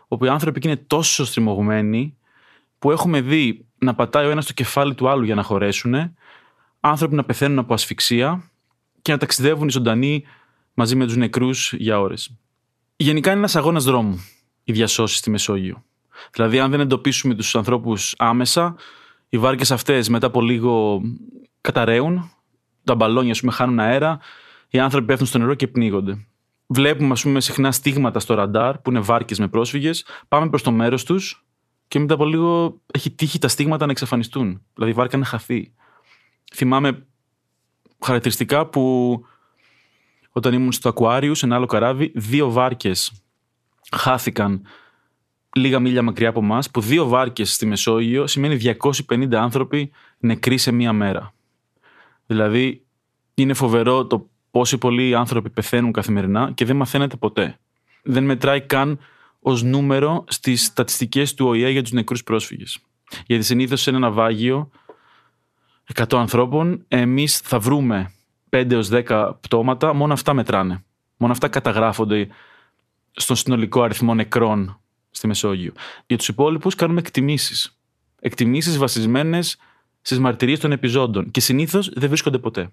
όπου 0.08 0.24
οι 0.24 0.28
άνθρωποι 0.28 0.60
είναι 0.64 0.76
τόσο 0.76 1.24
στριμωγμένοι 1.24 2.16
που 2.78 2.90
έχουμε 2.90 3.20
δει 3.20 3.66
να 3.78 3.94
πατάει 3.94 4.26
ο 4.26 4.30
ένας 4.30 4.46
το 4.46 4.52
κεφάλι 4.52 4.94
του 4.94 5.08
άλλου 5.08 5.24
για 5.24 5.34
να 5.34 5.42
χωρέσουν, 5.42 5.94
άνθρωποι 6.80 7.14
να 7.14 7.24
πεθαίνουν 7.24 7.58
από 7.58 7.74
ασφυξία 7.74 8.50
και 9.02 9.12
να 9.12 9.18
ταξιδεύουν 9.18 9.70
ζωντανοί 9.70 10.24
μαζί 10.74 10.96
με 10.96 11.04
τους 11.06 11.16
νεκρούς 11.16 11.72
για 11.72 12.00
ώρες. 12.00 12.36
Γενικά 12.96 13.30
είναι 13.30 13.38
ένας 13.38 13.56
αγώνας 13.56 13.84
δρόμου 13.84 14.24
η 14.64 14.72
διασώση 14.72 15.16
στη 15.16 15.30
Μεσόγειο. 15.30 15.84
Δηλαδή, 16.32 16.58
αν 16.58 16.70
δεν 16.70 16.80
εντοπίσουμε 16.80 17.34
τους 17.34 17.56
ανθρώπους 17.56 18.14
άμεσα, 18.18 18.76
οι 19.28 19.38
βάρκες 19.38 19.70
αυτές 19.70 20.08
μετά 20.08 20.26
από 20.26 20.40
λίγο 20.40 21.02
καταραίουν, 21.60 22.30
τα 22.84 22.94
μπαλόνια 22.94 23.36
πούμε, 23.40 23.52
χάνουν 23.52 23.80
αέρα, 23.80 24.20
οι 24.68 24.78
άνθρωποι 24.78 25.06
πέφτουν 25.06 25.26
στο 25.26 25.38
νερό 25.38 25.54
και 25.54 25.66
πνίγονται. 25.66 26.26
Βλέπουμε, 26.66 27.12
ας 27.12 27.22
πούμε, 27.22 27.40
συχνά 27.40 27.72
στίγματα 27.72 28.20
στο 28.20 28.34
ραντάρ 28.34 28.78
που 28.78 28.90
είναι 28.90 29.00
βάρκες 29.00 29.38
με 29.38 29.48
πρόσφυγες, 29.48 30.04
πάμε 30.28 30.48
προς 30.48 30.62
το 30.62 30.70
μέρος 30.70 31.04
τους 31.04 31.44
και 31.88 31.98
μετά 31.98 32.14
από 32.14 32.24
λίγο 32.24 32.80
έχει 32.92 33.10
τύχει 33.10 33.38
τα 33.38 33.48
στίγματα 33.48 33.84
να 33.84 33.90
εξαφανιστούν. 33.90 34.62
Δηλαδή, 34.74 34.92
η 34.92 34.94
βάρκα 34.94 35.16
να 35.16 35.24
χαθεί. 35.24 35.72
Θυμάμαι 36.54 37.06
χαρακτηριστικά 38.04 38.66
που 38.66 39.20
όταν 40.36 40.52
ήμουν 40.54 40.72
στο 40.72 40.88
Ακουάριου, 40.88 41.34
σε 41.34 41.46
ένα 41.46 41.54
άλλο 41.54 41.66
καράβι, 41.66 42.12
δύο 42.14 42.50
βάρκες 42.50 43.12
χάθηκαν 43.96 44.62
λίγα 45.56 45.80
μίλια 45.80 46.02
μακριά 46.02 46.28
από 46.28 46.40
εμά, 46.40 46.58
που 46.72 46.80
δύο 46.80 47.06
βάρκες 47.06 47.54
στη 47.54 47.66
Μεσόγειο 47.66 48.26
σημαίνει 48.26 48.76
250 49.08 49.34
άνθρωποι 49.34 49.90
νεκροί 50.18 50.58
σε 50.58 50.72
μία 50.72 50.92
μέρα. 50.92 51.34
Δηλαδή, 52.26 52.84
είναι 53.34 53.54
φοβερό 53.54 54.06
το 54.06 54.28
πόσοι 54.50 54.78
πολλοί 54.78 55.14
άνθρωποι 55.14 55.50
πεθαίνουν 55.50 55.92
καθημερινά 55.92 56.52
και 56.54 56.64
δεν 56.64 56.76
μαθαίνεται 56.76 57.16
ποτέ. 57.16 57.58
Δεν 58.02 58.24
μετράει 58.24 58.60
καν 58.60 58.98
ως 59.40 59.62
νούμερο 59.62 60.24
στις 60.28 60.64
στατιστικές 60.64 61.34
του 61.34 61.46
ΟΗΕ 61.46 61.68
για 61.68 61.82
τους 61.82 61.92
νεκρούς 61.92 62.22
πρόσφυγες. 62.22 62.78
Γιατί 63.26 63.44
συνήθως 63.44 63.80
σε 63.80 63.90
ένα 63.90 63.98
ναυάγιο 63.98 64.70
100 65.94 66.18
ανθρώπων, 66.18 66.84
εμείς 66.88 67.38
θα 67.38 67.58
βρούμε 67.58 68.10
5 68.50 68.70
έως 68.70 68.88
10 68.92 69.32
πτώματα, 69.40 69.92
μόνο 69.92 70.12
αυτά 70.12 70.34
μετράνε. 70.34 70.84
Μόνο 71.16 71.32
αυτά 71.32 71.48
καταγράφονται 71.48 72.28
στον 73.12 73.36
συνολικό 73.36 73.82
αριθμό 73.82 74.14
νεκρών 74.14 74.80
στη 75.10 75.26
Μεσόγειο. 75.26 75.72
Για 76.06 76.16
τους 76.16 76.28
υπόλοιπους 76.28 76.74
κάνουμε 76.74 77.00
εκτιμήσεις. 77.00 77.78
Εκτιμήσεις 78.20 78.78
βασισμένες 78.78 79.56
στις 80.00 80.18
μαρτυρίες 80.18 80.60
των 80.60 80.72
επιζώντων. 80.72 81.30
Και 81.30 81.40
συνήθως 81.40 81.90
δεν 81.94 82.08
βρίσκονται 82.08 82.38
ποτέ. 82.38 82.68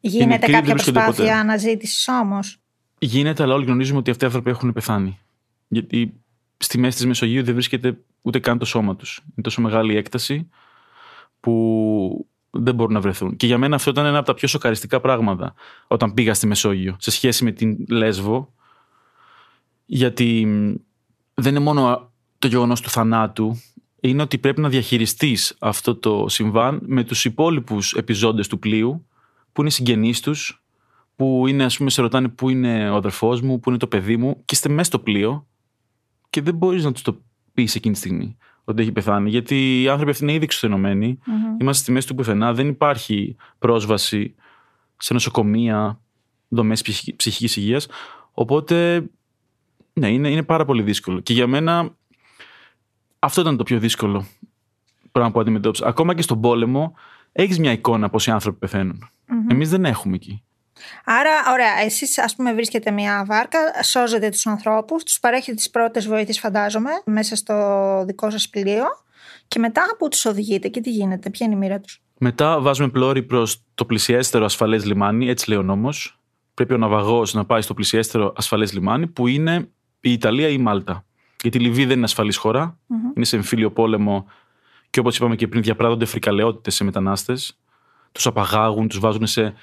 Γίνεται 0.00 0.46
κάποια 0.46 0.74
προσπάθεια 0.74 1.38
αναζήτησης 1.38 2.08
όμως; 2.08 2.58
Γίνεται, 2.98 3.42
αλλά 3.42 3.54
όλοι 3.54 3.64
γνωρίζουμε 3.64 3.98
ότι 3.98 4.10
αυτοί 4.10 4.24
οι 4.24 4.26
άνθρωποι 4.26 4.50
έχουν 4.50 4.72
πεθάνει. 4.72 5.18
Γιατί 5.68 6.20
στη 6.56 6.78
μέση 6.78 6.96
της 6.96 7.06
Μεσογείου 7.06 7.44
δεν 7.44 7.54
βρίσκεται 7.54 7.98
ούτε 8.22 8.38
καν 8.38 8.58
το 8.58 8.64
σώμα 8.64 8.96
τους. 8.96 9.20
Είναι 9.24 9.42
τόσο 9.42 9.60
μεγάλη 9.60 9.92
η 9.92 9.96
έκταση 9.96 10.48
που 11.40 12.28
δεν 12.54 12.74
μπορούν 12.74 12.92
να 12.92 13.00
βρεθούν. 13.00 13.36
Και 13.36 13.46
για 13.46 13.58
μένα 13.58 13.76
αυτό 13.76 13.90
ήταν 13.90 14.06
ένα 14.06 14.18
από 14.18 14.26
τα 14.26 14.34
πιο 14.34 14.48
σοκαριστικά 14.48 15.00
πράγματα 15.00 15.54
όταν 15.86 16.14
πήγα 16.14 16.34
στη 16.34 16.46
Μεσόγειο 16.46 16.96
σε 16.98 17.10
σχέση 17.10 17.44
με 17.44 17.52
την 17.52 17.76
Λέσβο. 17.88 18.52
Γιατί 19.86 20.46
δεν 21.34 21.54
είναι 21.54 21.64
μόνο 21.64 22.12
το 22.38 22.46
γεγονός 22.46 22.80
του 22.80 22.90
θανάτου, 22.90 23.56
είναι 24.00 24.22
ότι 24.22 24.38
πρέπει 24.38 24.60
να 24.60 24.68
διαχειριστείς 24.68 25.56
αυτό 25.58 25.96
το 25.96 26.28
συμβάν 26.28 26.80
με 26.86 27.04
τους 27.04 27.24
υπόλοιπους 27.24 27.92
επιζώντες 27.92 28.48
του 28.48 28.58
πλοίου, 28.58 29.06
που 29.52 29.60
είναι 29.60 29.70
συγγενείς 29.70 30.20
τους, 30.20 30.64
που 31.16 31.46
είναι, 31.46 31.64
ας 31.64 31.76
πούμε, 31.76 31.90
σε 31.90 32.02
ρωτάνε 32.02 32.28
πού 32.28 32.48
είναι 32.48 32.90
ο 32.90 32.94
αδερφός 32.94 33.40
μου, 33.40 33.60
πού 33.60 33.68
είναι 33.68 33.78
το 33.78 33.86
παιδί 33.86 34.16
μου, 34.16 34.34
και 34.44 34.54
είστε 34.54 34.68
μέσα 34.68 34.84
στο 34.84 34.98
πλοίο 34.98 35.46
και 36.30 36.42
δεν 36.42 36.54
μπορείς 36.54 36.84
να 36.84 36.92
τους 36.92 37.02
το 37.02 37.20
πεις 37.54 37.74
εκείνη 37.74 37.94
τη 37.94 38.00
στιγμή 38.00 38.36
ότι 38.64 38.82
έχει 38.82 38.92
πεθάνει. 38.92 39.30
Γιατί 39.30 39.82
οι 39.82 39.88
άνθρωποι 39.88 40.10
αυτοί 40.10 40.22
είναι 40.22 40.32
ήδη 40.32 40.44
εξουθενωμένοι. 40.44 41.18
Mm-hmm. 41.20 41.60
Είμαστε 41.60 41.82
στη 41.82 41.92
μέση 41.92 42.06
του 42.06 42.14
πουθενά. 42.14 42.52
Δεν 42.52 42.68
υπάρχει 42.68 43.36
πρόσβαση 43.58 44.34
σε 44.96 45.12
νοσοκομεία, 45.12 46.00
δομές 46.48 46.82
ψυχικής 47.16 47.56
υγείας. 47.56 47.88
Οπότε 48.32 49.06
ναι, 49.92 50.08
είναι, 50.08 50.28
είναι 50.28 50.42
πάρα 50.42 50.64
πολύ 50.64 50.82
δύσκολο. 50.82 51.20
Και 51.20 51.32
για 51.32 51.46
μένα 51.46 51.94
αυτό 53.18 53.40
ήταν 53.40 53.56
το 53.56 53.62
πιο 53.62 53.78
δύσκολο 53.78 54.26
πράγμα 55.12 55.32
που 55.32 55.40
αντιμετώπισα. 55.40 55.86
Ακόμα 55.86 56.14
και 56.14 56.22
στον 56.22 56.40
πόλεμο 56.40 56.94
έχεις 57.32 57.58
μια 57.58 57.72
εικόνα 57.72 58.08
πόσοι 58.08 58.30
άνθρωποι 58.30 58.58
πεθαίνουν. 58.58 58.98
Mm-hmm. 59.02 59.52
Εμείς 59.52 59.70
δεν 59.70 59.84
έχουμε 59.84 60.14
εκεί. 60.14 60.42
Άρα, 61.04 61.30
ωραία, 61.52 61.78
εσείς, 61.84 62.18
ας 62.18 62.36
πούμε, 62.36 62.54
βρίσκετε 62.54 62.90
μια 62.90 63.24
βάρκα, 63.26 63.58
σώζετε 63.82 64.28
τους 64.28 64.46
ανθρώπους, 64.46 65.02
τους 65.02 65.20
παρέχετε 65.20 65.56
τις 65.56 65.70
πρώτες 65.70 66.06
βοήθειες, 66.06 66.38
φαντάζομαι, 66.38 66.90
μέσα 67.04 67.36
στο 67.36 67.54
δικό 68.06 68.30
σας 68.30 68.48
πλοίο. 68.48 68.84
Και 69.48 69.58
μετά 69.58 69.82
που 69.98 70.08
τους 70.08 70.24
οδηγείτε 70.24 70.68
και 70.68 70.80
τι 70.80 70.90
γίνεται, 70.90 71.30
ποια 71.30 71.46
είναι 71.46 71.54
η 71.54 71.58
μοίρα 71.58 71.80
τους; 71.80 72.02
Μετά 72.18 72.60
βάζουμε 72.60 72.88
πλώρη 72.88 73.22
προς 73.22 73.62
το 73.74 73.84
πλησιέστερο 73.84 74.44
ασφαλές 74.44 74.84
λιμάνι, 74.84 75.28
έτσι 75.28 75.48
λέει 75.48 75.58
ο 75.58 75.62
νόμος. 75.62 76.18
Πρέπει 76.54 76.74
ο 76.74 76.76
ναυαγός 76.76 77.34
να 77.34 77.44
πάει 77.44 77.60
στο 77.60 77.74
πλησιέστερο 77.74 78.32
ασφαλές 78.36 78.72
λιμάνι, 78.72 79.06
που 79.06 79.26
είναι 79.26 79.68
η 80.00 80.12
Ιταλία 80.12 80.48
ή 80.48 80.54
η 80.58 80.62
Μάλτα. 80.62 81.04
Γιατί 81.42 81.58
η 81.58 81.60
Λιβύη 81.60 81.84
δεν 81.84 81.96
είναι 81.96 82.04
ασφαλής 82.04 82.36
χώρα. 82.36 82.78
Mm-hmm. 82.78 83.16
Είναι 83.16 83.24
σε 83.24 83.36
εμφύλιο 83.36 83.70
πόλεμο 83.70 84.26
και 84.90 85.00
όπως 85.00 85.16
είπαμε 85.16 85.36
και 85.36 85.48
πριν, 85.48 85.62
διαπράττονται 85.62 86.04
φρικαλαιότητες 86.04 86.74
σε 86.74 86.84
μετανάστες. 86.84 87.58
Τους 88.12 88.26
απαγάγουν, 88.26 88.88
τους 88.88 88.98
βάζουν 88.98 89.26
σε 89.26 89.54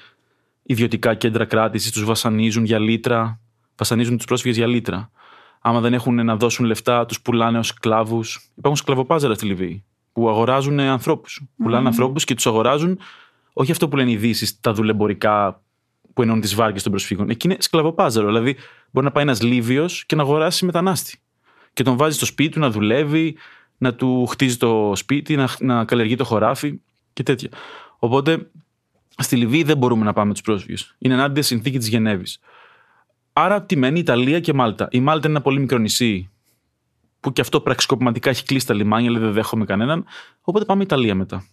ιδιωτικά 0.62 1.14
κέντρα 1.14 1.44
κράτησης, 1.44 1.92
τους 1.92 2.04
βασανίζουν 2.04 2.64
για 2.64 2.78
λίτρα. 2.78 3.40
Βασανίζουν 3.76 4.16
τους 4.16 4.26
πρόσφυγες 4.26 4.56
για 4.56 4.66
λίτρα. 4.66 5.10
Άμα 5.60 5.80
δεν 5.80 5.94
έχουν 5.94 6.24
να 6.24 6.36
δώσουν 6.36 6.66
λεφτά, 6.66 7.06
τους 7.06 7.20
πουλάνε 7.20 7.58
ως 7.58 7.66
σκλάβους. 7.66 8.50
Υπάρχουν 8.56 8.76
σκλαβοπάζαρα 8.76 9.34
στη 9.34 9.46
Λιβύη 9.46 9.84
που 10.12 10.28
αγοράζουν 10.28 10.80
ανθρώπους. 10.80 11.40
Mm. 11.42 11.46
Πουλάνε 11.56 11.88
ανθρώπους 11.88 12.24
και 12.24 12.34
τους 12.34 12.46
αγοράζουν 12.46 12.98
όχι 13.52 13.70
αυτό 13.70 13.88
που 13.88 13.96
λένε 13.96 14.10
οι 14.10 14.12
ειδήσει, 14.12 14.60
τα 14.60 14.72
δουλεμπορικά 14.72 15.62
που 16.12 16.22
ενώνουν 16.22 16.40
τις 16.40 16.54
βάρκες 16.54 16.82
των 16.82 16.92
προσφύγων. 16.92 17.30
Εκεί 17.30 17.46
είναι 17.46 17.56
σκλαβοπάζαρο. 17.60 18.26
Δηλαδή, 18.26 18.56
μπορεί 18.90 19.06
να 19.06 19.12
πάει 19.12 19.22
ένας 19.24 19.42
Λίβιος 19.42 20.06
και 20.06 20.16
να 20.16 20.22
αγοράσει 20.22 20.64
μετανάστη. 20.64 21.18
Και 21.72 21.82
τον 21.82 21.96
βάζει 21.96 22.16
στο 22.16 22.26
σπίτι 22.26 22.50
του 22.50 22.60
να 22.60 22.70
δουλεύει, 22.70 23.36
να 23.78 23.94
του 23.94 24.26
χτίζει 24.26 24.56
το 24.56 24.92
σπίτι, 24.94 25.36
να, 25.36 25.48
να 25.58 25.84
καλλιεργεί 25.84 26.16
το 26.16 26.24
χωράφι 26.24 26.80
και 27.12 27.22
τέτοια. 27.22 27.50
Οπότε 27.98 28.50
στη 29.18 29.36
Λιβύη 29.36 29.62
δεν 29.62 29.76
μπορούμε 29.76 30.04
να 30.04 30.12
πάμε 30.12 30.32
τους 30.32 30.42
πρόσφυγες. 30.42 30.94
Είναι 30.98 31.14
ενάντια 31.14 31.42
συνθήκη 31.42 31.78
της 31.78 31.88
Γενέβης. 31.88 32.38
Άρα 33.32 33.62
τι 33.62 33.76
μένει 33.76 33.98
Ιταλία 33.98 34.40
και 34.40 34.52
Μάλτα. 34.52 34.88
Η 34.90 35.00
Μάλτα 35.00 35.28
είναι 35.28 35.36
ένα 35.36 35.44
πολύ 35.44 35.60
μικρό 35.60 35.78
νησί 35.78 36.30
που 37.20 37.32
και 37.32 37.40
αυτό 37.40 37.60
πραξικοπηματικά 37.60 38.30
έχει 38.30 38.44
κλείσει 38.44 38.66
τα 38.66 38.74
λιμάνια, 38.74 39.06
δηλαδή 39.08 39.24
δεν 39.24 39.34
δέχομαι 39.34 39.64
κανέναν. 39.64 40.04
Οπότε 40.40 40.64
πάμε 40.64 40.82
Ιταλία 40.82 41.14
μετά. 41.14 41.46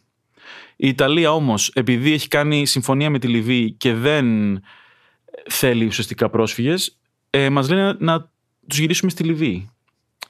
Η 0.75 0.87
Ιταλία 0.87 1.33
όμως, 1.33 1.71
επειδή 1.73 2.13
έχει 2.13 2.27
κάνει 2.27 2.65
συμφωνία 2.65 3.09
με 3.09 3.19
τη 3.19 3.27
Λιβύη 3.27 3.71
και 3.71 3.93
δεν 3.93 4.59
θέλει 5.49 5.85
ουσιαστικά 5.85 6.29
πρόσφυγες, 6.29 6.97
ε, 7.29 7.49
μας 7.49 7.69
λένε 7.69 7.95
να 7.99 8.31
τους 8.67 8.79
γυρίσουμε 8.79 9.11
στη 9.11 9.23
Λιβύη. 9.23 9.69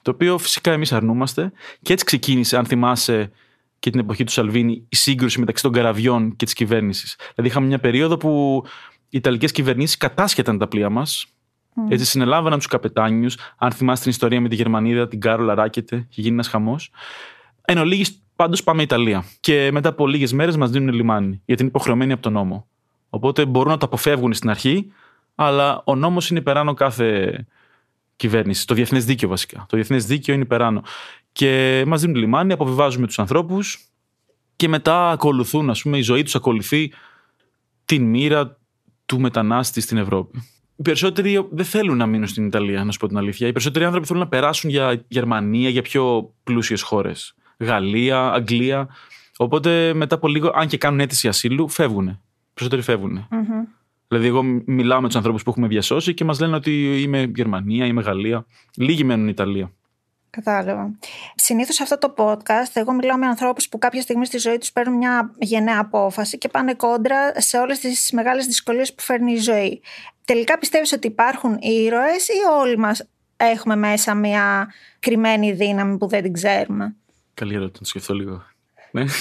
Το 0.01 0.11
οποίο 0.11 0.37
φυσικά 0.37 0.71
εμείς 0.71 0.91
αρνούμαστε. 0.91 1.51
Και 1.81 1.93
έτσι 1.93 2.05
ξεκίνησε, 2.05 2.57
αν 2.57 2.65
θυμάσαι, 2.65 3.31
και 3.79 3.89
την 3.89 3.99
εποχή 3.99 4.23
του 4.23 4.31
Σαλβίνη, 4.31 4.85
η 4.89 4.95
σύγκρουση 4.95 5.39
μεταξύ 5.39 5.63
των 5.63 5.71
καραβιών 5.71 6.35
και 6.35 6.45
της 6.45 6.53
κυβέρνησης. 6.53 7.15
Δηλαδή, 7.35 7.51
είχαμε 7.51 7.67
μια 7.67 7.79
περίοδο 7.79 8.17
που 8.17 8.63
οι 9.09 9.17
Ιταλικές 9.17 9.51
κυβερνήσεις 9.51 9.97
κατάσχεταν 9.97 10.57
τα 10.57 10.67
πλοία 10.67 10.89
μας. 10.89 11.25
Mm. 11.75 11.91
Έτσι 11.91 12.05
συνελάβαναν 12.05 12.57
τους 12.57 12.67
καπετάνιους. 12.67 13.37
Αν 13.57 13.71
θυμάστε 13.71 14.01
την 14.01 14.11
ιστορία 14.11 14.41
με 14.41 14.49
τη 14.49 14.55
Γερμανίδα, 14.55 15.07
την 15.07 15.19
Κάρολα 15.19 15.53
Ράκετε, 15.55 15.95
είχε 15.95 16.21
γίνει 16.21 16.33
ένας 16.33 16.47
χαμός. 16.47 16.91
Εν 17.61 17.77
ολίγης, 17.77 18.21
πάντως 18.35 18.63
πάμε 18.63 18.81
Ιταλία. 18.81 19.25
Και 19.39 19.69
μετά 19.71 19.89
από 19.89 20.07
λίγες 20.07 20.33
μέρες 20.33 20.57
μας 20.57 20.69
δίνουν 20.69 20.93
λιμάνι, 20.93 21.41
γιατί 21.45 21.61
είναι 21.61 21.71
υποχρεωμένοι 21.71 22.11
από 22.11 22.21
τον 22.21 22.33
νόμο. 22.33 22.67
Οπότε 23.09 23.45
μπορούν 23.45 23.71
να 23.71 23.77
το 23.77 23.85
αποφεύγουν 23.85 24.33
στην 24.33 24.49
αρχή, 24.49 24.91
αλλά 25.35 25.81
ο 25.85 25.95
νόμος 25.95 26.29
είναι 26.29 26.39
υπεράνω 26.39 26.73
κάθε 26.73 27.39
κυβέρνηση. 28.15 28.67
Το 28.67 28.73
διεθνές 28.73 29.05
δίκαιο 29.05 29.29
βασικά. 29.29 29.65
Το 29.69 29.75
διεθνές 29.75 30.05
δίκαιο 30.05 30.33
είναι 30.33 30.43
υπεράνω. 30.43 30.83
Και 31.39 31.83
μα 31.87 31.97
δίνουν 31.97 32.15
λιμάνι, 32.15 32.53
αποβιβάζουμε 32.53 33.07
τους 33.07 33.19
ανθρώπους 33.19 33.79
και 34.55 34.67
μετά 34.67 35.09
ακολουθούν, 35.09 35.69
ας 35.69 35.81
πούμε, 35.81 35.97
η 35.97 36.01
ζωή 36.01 36.23
τους 36.23 36.35
ακολουθεί 36.35 36.91
την 37.85 38.03
μοίρα 38.03 38.57
του 39.05 39.19
μετανάστη 39.19 39.81
στην 39.81 39.97
Ευρώπη. 39.97 40.37
Οι 40.75 40.81
περισσότεροι 40.81 41.47
δεν 41.51 41.65
θέλουν 41.65 41.97
να 41.97 42.05
μείνουν 42.05 42.27
στην 42.27 42.45
Ιταλία, 42.45 42.83
να 42.83 42.91
σου 42.91 42.99
πω 42.99 43.07
την 43.07 43.17
αλήθεια. 43.17 43.47
Οι 43.47 43.51
περισσότεροι 43.51 43.85
άνθρωποι 43.85 44.07
θέλουν 44.07 44.21
να 44.21 44.27
περάσουν 44.27 44.69
για 44.69 45.05
Γερμανία, 45.07 45.69
για 45.69 45.81
πιο 45.81 46.33
πλούσιες 46.43 46.81
χώρες. 46.81 47.35
Γαλλία, 47.57 48.31
Αγγλία. 48.31 48.89
Οπότε 49.37 49.93
μετά 49.93 50.15
από 50.15 50.27
λίγο, 50.27 50.51
αν 50.55 50.67
και 50.67 50.77
κάνουν 50.77 50.99
αίτηση 50.99 51.27
ασύλου, 51.27 51.69
φεύγουν. 51.69 52.07
Οι 52.07 52.19
περισσότεροι 52.53 52.81
φεύγουν. 52.81 53.27
Mm-hmm. 53.31 53.67
Δηλαδή, 54.07 54.27
εγώ 54.27 54.43
μιλάω 54.65 55.01
με 55.01 55.07
τους 55.07 55.15
ανθρώπους 55.15 55.43
που 55.43 55.49
έχουμε 55.49 55.67
διασώσει 55.67 56.13
και 56.13 56.23
μας 56.23 56.39
λένε 56.39 56.55
ότι 56.55 57.01
είμαι 57.01 57.31
Γερμανία, 57.35 57.85
είμαι 57.85 58.01
Γαλλία. 58.01 58.45
Λίγοι 58.75 59.03
μένουν 59.03 59.27
Ιταλία. 59.27 59.71
Κατάλαβα. 60.29 60.91
Συνήθως 61.35 61.75
σε 61.75 61.83
αυτό 61.83 61.97
το 61.97 62.13
podcast, 62.17 62.71
εγώ 62.73 62.93
μιλάω 62.93 63.17
με 63.17 63.25
ανθρώπους 63.25 63.69
που 63.69 63.77
κάποια 63.77 64.01
στιγμή 64.01 64.25
στη 64.25 64.37
ζωή 64.37 64.57
τους 64.57 64.71
παίρνουν 64.71 64.97
μια 64.97 65.31
γενναία 65.37 65.79
απόφαση 65.79 66.37
και 66.37 66.47
πάνε 66.47 66.73
κόντρα 66.73 67.41
σε 67.41 67.57
όλες 67.57 67.79
τις 67.79 68.11
μεγάλες 68.11 68.45
δυσκολίες 68.45 68.93
που 68.93 69.01
φέρνει 69.01 69.31
η 69.31 69.37
ζωή. 69.37 69.81
Τελικά 70.25 70.57
πιστεύεις 70.57 70.91
ότι 70.91 71.07
υπάρχουν 71.07 71.57
ήρωες 71.59 72.27
ή 72.27 72.37
όλοι 72.59 72.77
μας 72.77 73.07
έχουμε 73.37 73.75
μέσα 73.75 74.15
μια 74.15 74.73
κρυμμένη 74.99 75.51
δύναμη 75.51 75.97
που 75.97 76.07
δεν 76.07 76.23
την 76.23 76.33
ξέρουμε; 76.33 76.95
Καλή 77.33 77.55
ερώτηση, 77.55 77.79
να 77.79 77.87
σκεφτώ 77.87 78.13
λίγο. 78.13 78.43
Ναι. 78.91 79.03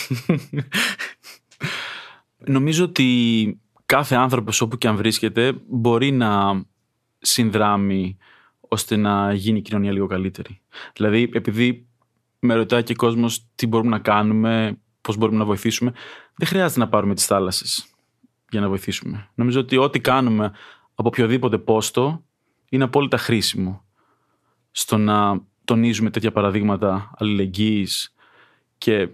Νομίζω 2.57 2.85
ότι 2.85 3.61
κάθε 3.87 4.15
άνθρωπος 4.15 4.61
όπου 4.61 4.79
και 4.79 4.89
αν 4.89 4.97
βρίσκεται 4.97 5.53
μπορεί 5.67 6.11
να 6.11 6.63
συνδράμει 7.19 8.17
ώστε 8.69 8.97
να 8.97 9.33
γίνει 9.33 9.59
η 9.59 9.63
κοινωνία 9.63 9.93
λίγο 9.93 10.07
καλύτερη. 10.07 10.61
Δηλαδή, 10.93 11.31
επειδή 11.33 11.87
με 12.39 12.55
ρωτάει 12.55 12.83
και 12.83 12.93
ο 12.93 12.97
κόσμος 12.97 13.47
τι 13.55 13.67
μπορούμε 13.67 13.91
να 13.91 13.99
κάνουμε, 13.99 14.79
πώς 15.01 15.17
μπορούμε 15.17 15.39
να 15.39 15.45
βοηθήσουμε, 15.45 15.93
δεν 16.37 16.49
χρειάζεται 16.49 16.81
να 16.81 16.89
πάρουμε 16.89 17.15
τις 17.15 17.27
θάλασσες 17.27 17.87
για 18.51 18.61
να 18.61 18.69
βοηθήσουμε. 18.69 19.29
Νομίζω 19.35 19.61
ότι 19.61 19.77
ό,τι 19.77 20.01
κάνουμε 20.01 20.45
από 20.95 21.09
οποιοδήποτε 21.09 21.59
πόστο 21.59 22.25
είναι 22.69 22.85
απόλυτα 22.85 23.17
χρήσιμο 23.17 23.85
στο 24.71 24.97
να 24.97 25.41
τονίζουμε 25.65 26.11
τέτοια 26.11 26.33
παραδείγματα 26.33 27.11
αλληλεγγύης 27.17 28.15
και 28.79 29.09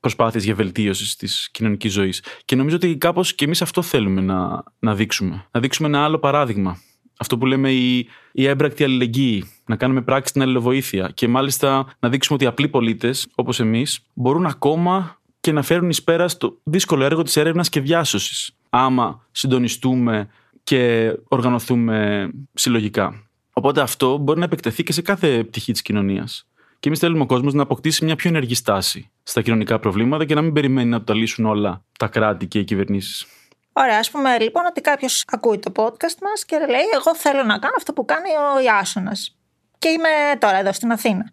προσπάθειες 0.00 0.44
για 0.44 0.54
βελτίωσης 0.54 1.16
της 1.16 1.50
κοινωνικής 1.50 1.92
ζωής. 1.92 2.22
Και 2.44 2.56
νομίζω 2.56 2.76
ότι 2.76 2.96
κάπως 2.96 3.34
και 3.34 3.44
εμείς 3.44 3.62
αυτό 3.62 3.82
θέλουμε 3.82 4.20
να, 4.20 4.64
να 4.78 4.94
δείξουμε. 4.94 5.46
Να 5.50 5.60
δείξουμε 5.60 5.88
ένα 5.88 6.04
άλλο 6.04 6.18
παράδειγμα 6.18 6.78
αυτό 7.18 7.38
που 7.38 7.46
λέμε 7.46 7.72
η, 7.72 8.08
η 8.32 8.46
έμπρακτη 8.46 8.84
αλληλεγγύη, 8.84 9.50
να 9.66 9.76
κάνουμε 9.76 10.02
πράξη 10.02 10.28
στην 10.28 10.42
αλληλοβοήθεια 10.42 11.10
και 11.14 11.28
μάλιστα 11.28 11.86
να 11.98 12.08
δείξουμε 12.08 12.34
ότι 12.34 12.44
οι 12.44 12.48
απλοί 12.48 12.68
πολίτες, 12.68 13.28
όπως 13.34 13.60
εμείς, 13.60 14.00
μπορούν 14.14 14.46
ακόμα 14.46 15.20
και 15.40 15.52
να 15.52 15.62
φέρουν 15.62 15.88
εις 15.88 16.02
πέρα 16.02 16.28
στο 16.28 16.58
δύσκολο 16.62 17.04
έργο 17.04 17.22
της 17.22 17.36
έρευνας 17.36 17.68
και 17.68 17.80
διάσωσης. 17.80 18.56
Άμα 18.70 19.26
συντονιστούμε 19.30 20.28
και 20.62 21.12
οργανωθούμε 21.28 22.28
συλλογικά. 22.54 23.22
Οπότε 23.52 23.80
αυτό 23.80 24.16
μπορεί 24.16 24.38
να 24.38 24.44
επεκτεθεί 24.44 24.82
και 24.82 24.92
σε 24.92 25.02
κάθε 25.02 25.44
πτυχή 25.44 25.72
της 25.72 25.82
κοινωνίας. 25.82 26.48
Και 26.80 26.88
εμείς 26.88 27.00
θέλουμε 27.00 27.22
ο 27.22 27.26
κόσμος 27.26 27.54
να 27.54 27.62
αποκτήσει 27.62 28.04
μια 28.04 28.16
πιο 28.16 28.30
ενεργή 28.30 28.54
στάση 28.54 29.10
στα 29.22 29.42
κοινωνικά 29.42 29.78
προβλήματα 29.78 30.24
και 30.24 30.34
να 30.34 30.42
μην 30.42 30.52
περιμένει 30.52 30.88
να 30.88 31.02
τα 31.02 31.14
λύσουν 31.14 31.46
όλα 31.46 31.84
τα 31.98 32.06
κράτη 32.06 32.46
και 32.46 32.58
οι 32.58 32.64
κυβερνήσεις. 32.64 33.26
Ωραία, 33.80 33.98
ας 33.98 34.10
πούμε 34.10 34.38
λοιπόν 34.38 34.66
ότι 34.66 34.80
κάποιος 34.80 35.24
ακούει 35.26 35.58
το 35.58 35.72
podcast 35.74 36.18
μας 36.22 36.44
και 36.46 36.56
λέει: 36.58 36.86
Εγώ 36.94 37.16
θέλω 37.16 37.42
να 37.42 37.58
κάνω 37.58 37.74
αυτό 37.76 37.92
που 37.92 38.04
κάνει 38.04 38.28
ο 38.56 38.60
Ιάσονας. 38.60 39.36
Και 39.78 39.88
είμαι 39.88 40.08
τώρα 40.38 40.56
εδώ 40.56 40.72
στην 40.72 40.92
Αθήνα. 40.92 41.30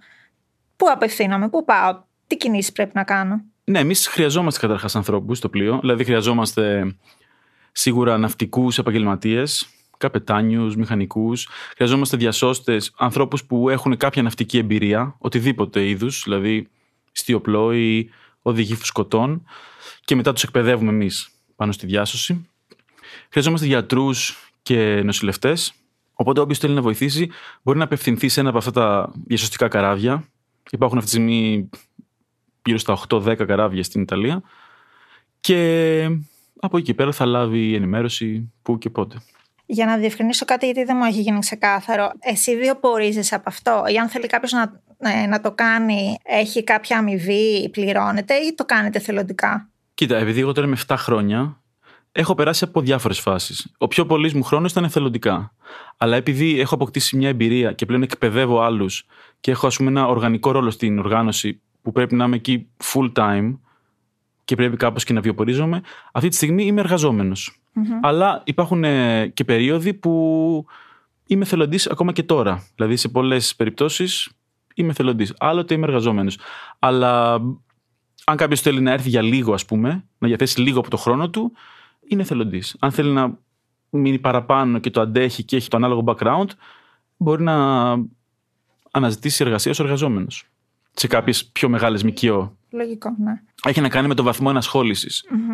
Πού 0.75 0.89
απευθύνομαι, 0.89 1.49
πού 1.49 1.65
πάω, 1.65 2.03
τι 2.27 2.37
κινήσεις 2.37 2.71
πρέπει 2.71 2.91
να 2.93 3.03
κάνω. 3.03 3.41
Ναι, 3.63 3.79
εμείς 3.79 4.07
χρειαζόμαστε 4.07 4.59
καταρχάς 4.59 4.95
ανθρώπους 4.95 5.37
στο 5.37 5.49
πλοίο. 5.49 5.77
Δηλαδή, 5.79 6.03
χρειαζόμαστε 6.03 6.95
σίγουρα 7.71 8.17
ναυτικούς 8.17 8.77
επαγγελματίες, 8.77 9.67
καπετάνιους, 9.97 10.75
μηχανικούς. 10.75 11.49
Χρειαζόμαστε 11.75 12.17
διασώστες, 12.17 12.93
ανθρώπους 12.97 13.45
που 13.45 13.69
έχουν 13.69 13.97
κάποια 13.97 14.21
ναυτική 14.21 14.57
εμπειρία, 14.57 15.15
οτιδήποτε 15.17 15.87
είδους, 15.87 16.21
δηλαδή 16.23 16.69
στιοπλόοι, 17.11 18.09
οδηγοί 18.41 18.75
φουσκωτών. 18.75 19.45
Και 20.05 20.15
μετά 20.15 20.33
τους 20.33 20.43
εκπαιδεύουμε 20.43 20.91
εμείς 20.91 21.34
πάνω 21.55 21.71
στη 21.71 21.85
διάσωση. 21.85 22.49
Χρειαζόμαστε 23.29 23.65
γιατρούς 23.65 24.37
και 24.61 25.01
νοσηλευτές. 25.03 25.73
Οπότε, 26.13 26.39
όποιος 26.39 26.59
θέλει 26.59 26.73
να 26.73 26.81
βοηθήσει, 26.81 27.29
μπορεί 27.61 27.77
να 27.77 27.83
απευθυνθεί 27.83 28.29
σε 28.29 28.39
ένα 28.39 28.49
από 28.49 28.57
αυτά 28.57 28.71
τα 28.71 29.11
διασωστικά 29.25 29.67
καράβια. 29.67 30.23
Υπάρχουν 30.71 30.97
αυτή 30.97 31.09
τη 31.09 31.15
στιγμή 31.17 31.69
γύρω 32.65 32.77
στα 32.77 32.99
8-10 33.09 33.35
καράβια 33.35 33.83
στην 33.83 34.01
Ιταλία. 34.01 34.41
Και 35.39 36.09
από 36.59 36.77
εκεί 36.77 36.93
πέρα 36.93 37.11
θα 37.11 37.25
λάβει 37.25 37.75
ενημέρωση 37.75 38.53
πού 38.61 38.77
και 38.77 38.89
πότε. 38.89 39.15
Για 39.65 39.85
να 39.85 39.97
διευκρινίσω 39.97 40.45
κάτι, 40.45 40.65
γιατί 40.65 40.83
δεν 40.83 40.97
μου 40.97 41.03
έχει 41.03 41.21
γίνει 41.21 41.39
ξεκάθαρο. 41.39 42.11
Εσύ 42.19 42.57
βιοπορίζεσαι 42.57 43.35
από 43.35 43.43
αυτό, 43.47 43.83
ή 43.87 43.97
αν 43.97 44.09
θέλει 44.09 44.27
κάποιος 44.27 44.51
να, 44.51 44.81
ε, 44.97 45.25
να 45.25 45.41
το 45.41 45.51
κάνει, 45.51 46.17
έχει 46.23 46.63
κάποια 46.63 46.97
αμοιβή, 46.97 47.69
πληρώνεται, 47.69 48.33
ή 48.33 48.53
το 48.53 48.65
κάνετε 48.65 48.99
θελοντικά; 48.99 49.69
Κοίτα, 49.95 50.17
επειδή 50.17 50.39
εγώ 50.39 50.51
τώρα 50.51 50.67
είμαι 50.67 50.77
7 50.87 50.95
χρόνια, 50.97 51.61
έχω 52.11 52.35
περάσει 52.35 52.63
από 52.63 52.81
διάφορες 52.81 53.19
φάσεις. 53.19 53.73
Ο 53.77 53.87
πιο 53.87 54.05
πολύ 54.05 54.35
μου 54.35 54.43
χρόνος 54.43 54.71
ήταν 54.71 54.83
εθελοντικά. 54.83 55.53
Αλλά 55.97 56.15
επειδή 56.15 56.59
έχω 56.59 56.75
αποκτήσει 56.75 57.17
μια 57.17 57.29
εμπειρία 57.29 57.71
και 57.71 57.85
πλέον 57.85 58.01
εκπαιδεύω 58.01 58.61
άλλους 58.61 59.05
και 59.39 59.51
έχω 59.51 59.67
ας 59.67 59.77
πούμε, 59.77 59.89
ένα 59.89 60.07
οργανικό 60.07 60.51
ρόλο 60.51 60.69
στην 60.69 60.99
οργάνωση 60.99 61.61
που 61.81 61.91
πρέπει 61.91 62.15
να 62.15 62.25
είμαι 62.25 62.35
εκεί 62.35 62.67
full 62.83 63.11
time 63.13 63.57
και 64.45 64.55
πρέπει 64.55 64.77
κάπως 64.77 65.03
και 65.03 65.13
να 65.13 65.21
βιοπορίζομαι, 65.21 65.81
αυτή 66.11 66.29
τη 66.29 66.35
στιγμή 66.35 66.65
είμαι 66.65 66.83
Αλλά 68.01 68.41
υπάρχουν 68.45 68.83
ε, 68.83 69.27
και 69.27 69.43
περίοδοι 69.43 69.93
που 69.93 70.65
είμαι 71.27 71.45
θελοντή 71.45 71.79
ακόμα 71.89 72.11
και 72.11 72.23
τώρα. 72.23 72.67
Δηλαδή 72.75 72.95
σε 72.95 73.09
πολλές 73.09 73.55
περιπτώσεις 73.55 74.29
είμαι 74.75 74.93
θελοντή. 74.93 75.27
Άλλοτε 75.37 75.73
είμαι 75.73 75.85
εργαζόμενος. 75.85 76.39
Αλλά 76.79 77.41
αν 78.25 78.37
κάποιος 78.37 78.61
θέλει 78.61 78.81
να 78.81 78.91
έρθει 78.91 79.09
για 79.09 79.21
λίγο, 79.21 79.53
ας 79.53 79.65
πούμε, 79.65 80.05
να 80.17 80.27
διαθέσει 80.27 80.61
λίγο 80.61 80.79
από 80.79 80.89
το 80.89 80.97
χρόνο 80.97 81.29
του, 81.29 81.51
είναι 82.07 82.23
θελοντή. 82.23 82.63
Αν 82.79 82.91
θέλει 82.91 83.11
να 83.11 83.37
μείνει 83.89 84.19
παραπάνω 84.19 84.79
και 84.79 84.89
το 84.89 85.01
αντέχει 85.01 85.43
και 85.43 85.55
έχει 85.55 85.69
το 85.69 85.77
ανάλογο 85.77 86.03
background, 86.05 86.47
μπορεί 87.17 87.43
να 87.43 87.91
αναζητήσει 88.91 89.43
εργασία 89.43 89.71
ως 89.71 89.79
εργαζόμενος. 89.79 90.49
Σε 90.95 91.07
κάποιες 91.07 91.45
πιο 91.45 91.69
μεγάλες 91.69 92.03
ΜΚΟ. 92.03 92.57
Λογικό, 92.69 93.15
ναι. 93.23 93.41
Έχει 93.67 93.81
να 93.81 93.89
κάνει 93.89 94.07
με 94.07 94.13
το 94.13 94.23
βαθμό 94.23 94.51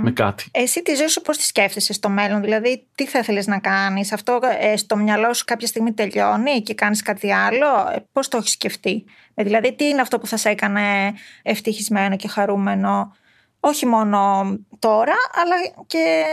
με 0.03 0.11
κάτι. 0.11 0.45
Εσύ 0.51 0.81
τη 0.81 0.95
ζωή 0.95 1.07
σου 1.07 1.21
πώς 1.21 1.37
τη 1.37 1.43
σκέφτεσαι 1.43 1.93
στο 1.93 2.09
μέλλον, 2.09 2.41
δηλαδή 2.41 2.87
τι 2.95 3.07
θα 3.07 3.19
ήθελε 3.19 3.41
να 3.45 3.59
κάνεις, 3.59 4.11
Αυτό 4.11 4.39
ε, 4.59 4.77
στο 4.77 4.95
μυαλό 4.95 5.33
σου 5.33 5.43
κάποια 5.45 5.67
στιγμή 5.67 5.93
τελειώνει 5.93 6.61
και 6.61 6.73
κάνεις 6.73 7.01
κάτι 7.01 7.31
άλλο, 7.33 7.67
ε, 7.95 8.05
πώς 8.11 8.27
το 8.27 8.37
έχεις 8.37 8.51
σκεφτεί; 8.51 9.03
Ε, 9.33 9.43
δηλαδή, 9.43 9.75
τι 9.75 9.85
είναι 9.85 10.01
αυτό 10.01 10.19
που 10.19 10.27
θα 10.27 10.37
σε 10.37 10.49
έκανε 10.49 11.13
ευτυχισμένο 11.41 12.15
και 12.15 12.27
χαρούμενο, 12.27 13.15
όχι 13.59 13.85
μόνο 13.85 14.43
τώρα, 14.79 15.15
αλλά 15.41 15.85
και 15.87 16.23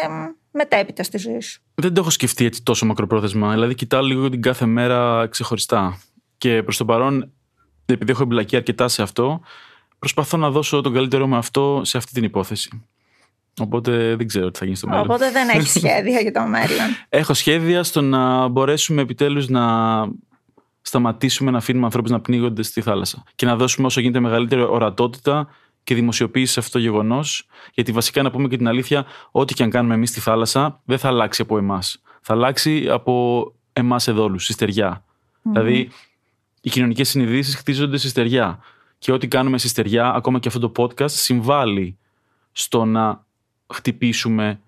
μετέπειτα 0.51 1.03
στη 1.03 1.19
ζωή 1.19 1.41
σου; 1.41 1.63
Δεν 1.75 1.95
το 1.95 2.01
έχω 2.01 2.11
σκεφτεί 2.11 2.45
έτσι 2.45 2.63
τόσο 2.63 2.87
μακροπρόθεσμα. 2.87 3.53
Δηλαδή, 3.53 3.75
κοιτάω 3.75 4.03
λίγο 4.03 4.29
την 4.29 4.43
κάθε 4.43 4.67
μέρα 4.67 5.27
ξεχωριστά. 5.31 5.99
Και 6.39 6.63
προς 6.63 6.77
το 6.77 6.85
παρόν, 6.85 7.33
επειδή 7.93 8.11
έχω 8.11 8.23
εμπλακεί 8.23 8.57
αρκετά 8.57 8.89
σε 8.89 9.03
αυτό, 9.03 9.41
προσπαθώ 9.99 10.37
να 10.37 10.51
δώσω 10.51 10.81
τον 10.81 10.93
καλύτερό 10.93 11.27
μου 11.27 11.37
αυτό 11.37 11.81
σε 11.85 11.97
αυτή 11.97 12.13
την 12.13 12.25
υπόθεση. 12.25 12.83
Οπότε 13.61 14.17
δεν 14.17 14.27
ξέρω 14.27 14.51
τι 14.51 14.59
θα 14.59 14.65
γίνει 14.65 14.77
στο 14.77 14.89
μέλλον. 14.89 15.05
Οπότε 15.05 15.31
δεν 15.31 15.49
έχεις 15.55 15.71
σχέδια 15.71 16.21
για 16.21 16.33
το 16.33 16.43
μέλλον. 16.43 16.87
Έχω 17.09 17.35
σχέδια 17.35 17.83
στο 17.83 18.01
να 18.01 18.49
μπορέσουμε 18.49 19.03
επιτέλους 19.03 19.49
να 19.49 19.65
σταματήσουμε 20.81 21.51
να 21.51 21.59
αφήνουμε 21.59 21.85
ανθρώπους 21.85 22.11
να 22.11 22.21
πνίγονται 22.21 22.63
στη 22.63 22.81
θάλασσα 22.81 23.23
και 23.35 23.47
να 23.47 23.57
δώσουμε 23.57 23.87
όσο 23.87 24.01
γίνεται 24.01 24.21
μεγαλύτερη 24.21 24.63
ορατότητα 24.63 25.49
και 25.85 25.95
δημοσιοποίηση 25.95 26.53
σε 26.53 26.61
αυτό 26.61 26.73
το 26.73 26.79
γεγονός. 26.79 27.47
Γιατί 27.75 27.93
βασικά 27.93 28.23
να 28.23 28.31
πούμε 28.31 28.49
και 28.49 28.57
την 28.57 28.69
αλήθεια, 28.69 29.05
ό,τι 29.31 29.55
και 29.55 29.63
αν 29.63 29.71
κάνουμε 29.71 29.95
εμείς 29.95 30.11
στη 30.11 30.21
θάλασσα 30.21 30.81
δεν 30.85 30.99
θα 30.99 31.09
αλλάξει 31.09 31.43
από 31.43 31.59
εμάς. 31.59 32.03
Θα 32.21 32.33
αλλάξει 32.33 32.89
από 32.91 33.45
εμάς 33.73 34.09
εδόλου, 34.09 34.39
στη 34.39 34.53
στεριά. 34.53 35.05
Δηλαδή, 35.43 35.91
οι 36.61 36.71
κοινωνικές 36.71 37.09
συνειδήσεις 37.09 37.55
χτίζονται 37.55 37.97
στη 37.97 38.09
στεριά. 38.09 38.59
Και 38.99 39.13
ό,τι 39.13 39.29
κάνουμε 39.29 39.59
στη 39.59 39.69
στεριά, 39.69 40.13
ακόμα 40.13 40.39
και 40.39 40.49
αυτό 40.49 40.71
το 40.71 40.73
podcast, 40.77 41.11
συμβάλλει 41.11 41.99
στο 42.53 42.85
να 42.85 43.25
χτυπήσουμε 43.73 44.61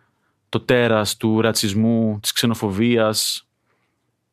το 0.49 0.61
τέρας 0.61 1.16
του 1.16 1.41
ρατσισμού, 1.41 2.18
της 2.22 2.32
ξενοφοβίας. 2.32 3.47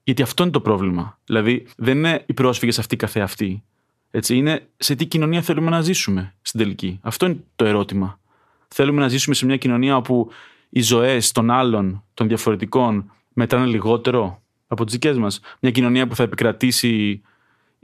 Γιατί 0.04 0.22
αυτό 0.22 0.44
είναι 0.44 0.52
το 0.52 0.62
πρόβλημα. 0.62 1.20
Δηλαδή, 1.26 1.68
δεν 1.78 1.98
είναι 1.98 2.24
οι 2.26 2.34
πρόσφυγες 2.34 2.80
αυτοί 2.80 2.96
καθεαυτοί. 2.96 3.64
Έτσι, 4.12 4.36
είναι 4.36 4.68
σε 4.78 4.96
τι 4.96 5.06
κοινωνία 5.06 5.42
θέλουμε 5.42 5.70
να 5.70 5.82
ζήσουμε 5.82 6.34
στην 6.42 6.60
τελική. 6.60 7.00
Αυτό 7.02 7.26
είναι 7.26 7.44
το 7.56 7.66
ερώτημα. 7.66 8.20
Θέλουμε 8.68 9.02
να 9.02 9.08
ζήσουμε 9.08 9.36
σε 9.36 9.46
μια 9.46 9.58
κοινωνία 9.58 9.98
όπου 9.98 10.30
οι 10.70 10.82
ζωές 10.82 11.32
των 11.32 11.52
άλλων, 11.52 12.04
των 12.14 12.28
διαφορετικών, 12.28 13.12
μετράνε 13.34 13.66
λιγότερο 13.66 14.42
από 14.68 14.84
τις 14.84 14.94
δικές 14.94 15.18
μας. 15.18 15.40
Μια 15.60 15.72
κοινωνία 15.72 16.08
που 16.08 16.16
θα 16.16 16.24
επικρατήσει 16.24 17.22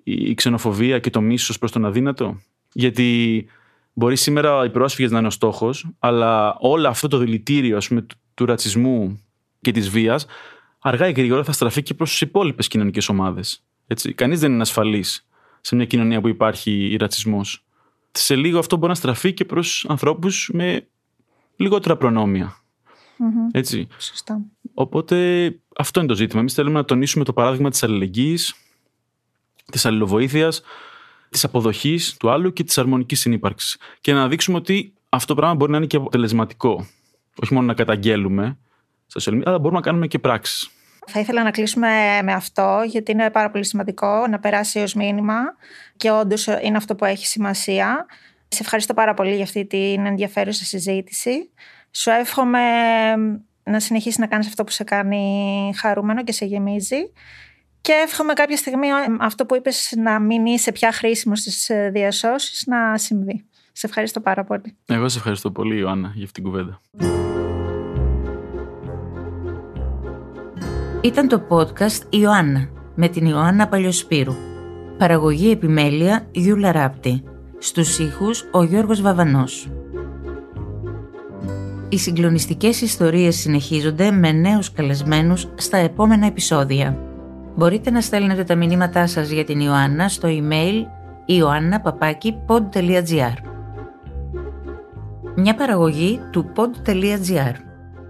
η 0.03 0.33
ξενοφοβία 0.33 0.99
και 0.99 1.09
το 1.09 1.21
μίσος 1.21 1.57
προς 1.57 1.71
τον 1.71 1.85
αδύνατο. 1.85 2.39
Γιατί 2.73 3.45
μπορεί 3.93 4.15
σήμερα 4.15 4.65
οι 4.65 4.69
πρόσφυγες 4.69 5.11
να 5.11 5.17
είναι 5.17 5.27
ο 5.27 5.31
στόχος, 5.31 5.89
αλλά 5.99 6.55
όλο 6.59 6.87
αυτό 6.87 7.07
το 7.07 7.17
δηλητήριο 7.17 7.77
ας 7.77 7.87
πούμε, 7.87 8.01
του, 8.01 8.15
του 8.33 8.45
ρατσισμού 8.45 9.19
και 9.61 9.71
της 9.71 9.89
βίας, 9.89 10.25
αργά 10.79 11.07
ή 11.07 11.11
γρήγορα 11.11 11.43
θα 11.43 11.51
στραφεί 11.51 11.83
και 11.83 11.93
προς 11.93 12.09
τις 12.09 12.21
υπόλοιπες 12.21 12.67
κοινωνικές 12.67 13.09
ομάδες. 13.09 13.63
Κανείς 14.15 14.39
δεν 14.39 14.51
είναι 14.51 14.61
ασφαλής 14.61 15.27
σε 15.61 15.75
μια 15.75 15.85
κοινωνία 15.85 16.21
που 16.21 16.27
υπάρχει 16.27 16.95
ρατσισμός. 16.99 17.65
Σε 18.11 18.35
λίγο 18.35 18.59
αυτό 18.59 18.75
μπορεί 18.75 18.87
να 18.87 18.95
στραφεί 18.95 19.33
και 19.33 19.45
προς 19.45 19.85
ανθρώπους 19.89 20.49
με 20.53 20.87
λιγότερα 21.55 21.97
προνόμια. 21.97 22.57
Έτσι. 23.51 23.87
Σωστά. 23.97 24.41
Οπότε 24.73 25.47
αυτό 25.77 25.99
είναι 25.99 26.09
το 26.09 26.15
ζήτημα. 26.15 26.39
Εμείς 26.39 26.53
θέλουμε 26.53 26.75
να 26.75 26.85
τονίσουμε 26.85 27.23
το 27.23 27.33
παράδειγμα 27.33 27.69
της 27.69 27.83
αλληλεγγύης, 27.83 28.55
της 29.71 29.85
αλληλοβοήθειας, 29.85 30.61
της 31.29 31.43
αποδοχής 31.43 32.17
του 32.17 32.29
άλλου 32.29 32.53
και 32.53 32.63
της 32.63 32.77
αρμονικής 32.77 33.19
συνύπαρξης. 33.19 33.77
Και 34.01 34.13
να 34.13 34.27
δείξουμε 34.27 34.57
ότι 34.57 34.93
αυτό 35.09 35.33
το 35.33 35.39
πράγμα 35.39 35.55
μπορεί 35.55 35.71
να 35.71 35.77
είναι 35.77 35.85
και 35.85 35.97
αποτελεσματικό. 35.97 36.87
Όχι 37.43 37.53
μόνο 37.53 37.65
να 37.65 37.73
καταγγέλουμε 37.73 38.57
στα 39.07 39.31
social 39.31 39.35
media, 39.35 39.43
αλλά 39.45 39.59
μπορούμε 39.59 39.79
να 39.79 39.85
κάνουμε 39.85 40.07
και 40.07 40.19
πράξεις. 40.19 40.69
Θα 41.07 41.19
ήθελα 41.19 41.43
να 41.43 41.51
κλείσουμε 41.51 42.21
με 42.23 42.33
αυτό, 42.33 42.81
γιατί 42.85 43.11
είναι 43.11 43.29
πάρα 43.29 43.51
πολύ 43.51 43.65
σημαντικό 43.65 44.27
να 44.27 44.39
περάσει 44.39 44.79
ως 44.79 44.93
μήνυμα 44.93 45.35
και 45.97 46.11
όντως 46.11 46.45
είναι 46.45 46.77
αυτό 46.77 46.95
που 46.95 47.05
έχει 47.05 47.27
σημασία. 47.27 48.05
Σε 48.47 48.59
ευχαριστώ 48.61 48.93
πάρα 48.93 49.13
πολύ 49.13 49.35
για 49.35 49.43
αυτή 49.43 49.65
την 49.65 50.05
ενδιαφέρουσα 50.05 50.63
συζήτηση. 50.63 51.49
Σου 51.91 52.09
εύχομαι 52.09 52.59
να 53.63 53.79
συνεχίσεις 53.79 54.17
να 54.17 54.27
κάνεις 54.27 54.47
αυτό 54.47 54.63
που 54.63 54.71
σε 54.71 54.83
κάνει 54.83 55.73
χαρούμενο 55.77 56.23
και 56.23 56.31
σε 56.31 56.45
γεμίζει. 56.45 57.11
Και 57.83 57.93
εύχομαι 58.03 58.33
κάποια 58.33 58.57
στιγμή 58.57 58.87
αυτό 59.19 59.45
που 59.45 59.55
είπες 59.55 59.93
να 59.97 60.19
μην 60.19 60.45
είσαι 60.45 60.71
πια 60.71 60.91
χρήσιμος 60.91 61.39
στις 61.39 61.69
ε, 61.69 61.89
διασώσεις 61.93 62.63
να 62.65 62.97
συμβεί. 62.97 63.45
Σε 63.71 63.87
ευχαριστώ 63.87 64.19
πάρα 64.19 64.43
πολύ. 64.43 64.77
Εγώ 64.85 65.09
σε 65.09 65.17
ευχαριστώ 65.17 65.51
πολύ 65.51 65.77
Ιωάννα 65.77 66.11
για 66.15 66.25
αυτήν 66.25 66.43
την 66.43 66.51
κουβέντα. 66.51 66.81
Ήταν 71.01 71.27
το 71.27 71.47
podcast 71.49 72.01
Ιωάννα 72.09 72.69
με 72.95 73.07
την 73.07 73.25
Ιωάννα 73.25 73.67
Παλιοσπύρου. 73.67 74.35
Παραγωγή 74.97 75.51
επιμέλεια 75.51 76.27
Γιούλα 76.31 76.71
Ράπτη. 76.71 77.23
Στους 77.57 77.99
ήχους 77.99 78.49
ο 78.51 78.63
Γιώργος 78.63 79.01
Βαβανός. 79.01 79.69
Οι 81.89 81.97
συγκλονιστικές 81.97 82.81
ιστορίες 82.81 83.35
συνεχίζονται 83.35 84.11
με 84.11 84.31
νέους 84.31 84.71
καλεσμένους 84.71 85.47
στα 85.55 85.77
επόμενα 85.77 86.25
επεισόδια. 86.25 87.12
Μπορείτε 87.55 87.91
να 87.91 88.01
στέλνετε 88.01 88.43
τα 88.43 88.55
μηνύματά 88.55 89.07
σας 89.07 89.29
για 89.29 89.43
την 89.43 89.59
Ιωάννα 89.59 90.09
στο 90.09 90.29
email 90.31 90.83
ioannapapaki.pod.gr 91.27 93.33
Μια 95.35 95.55
παραγωγή 95.55 96.19
του 96.31 96.51
pod.gr 96.55 97.53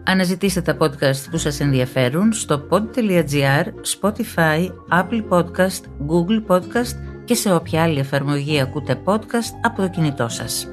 Αναζητήστε 0.03 0.61
τα 0.61 0.77
podcast 0.79 1.29
που 1.31 1.37
σας 1.37 1.59
ενδιαφέρουν 1.59 2.33
στο 2.33 2.67
pod.gr, 2.69 3.65
Spotify, 3.99 4.69
Apple 4.89 5.23
Podcast, 5.29 5.81
Google 6.07 6.43
Podcast 6.47 6.95
και 7.25 7.35
σε 7.35 7.53
όποια 7.53 7.83
άλλη 7.83 7.99
εφαρμογή 7.99 8.59
ακούτε 8.59 9.01
podcast 9.05 9.53
από 9.61 9.81
το 9.81 9.89
κινητό 9.89 10.29
σας. 10.29 10.72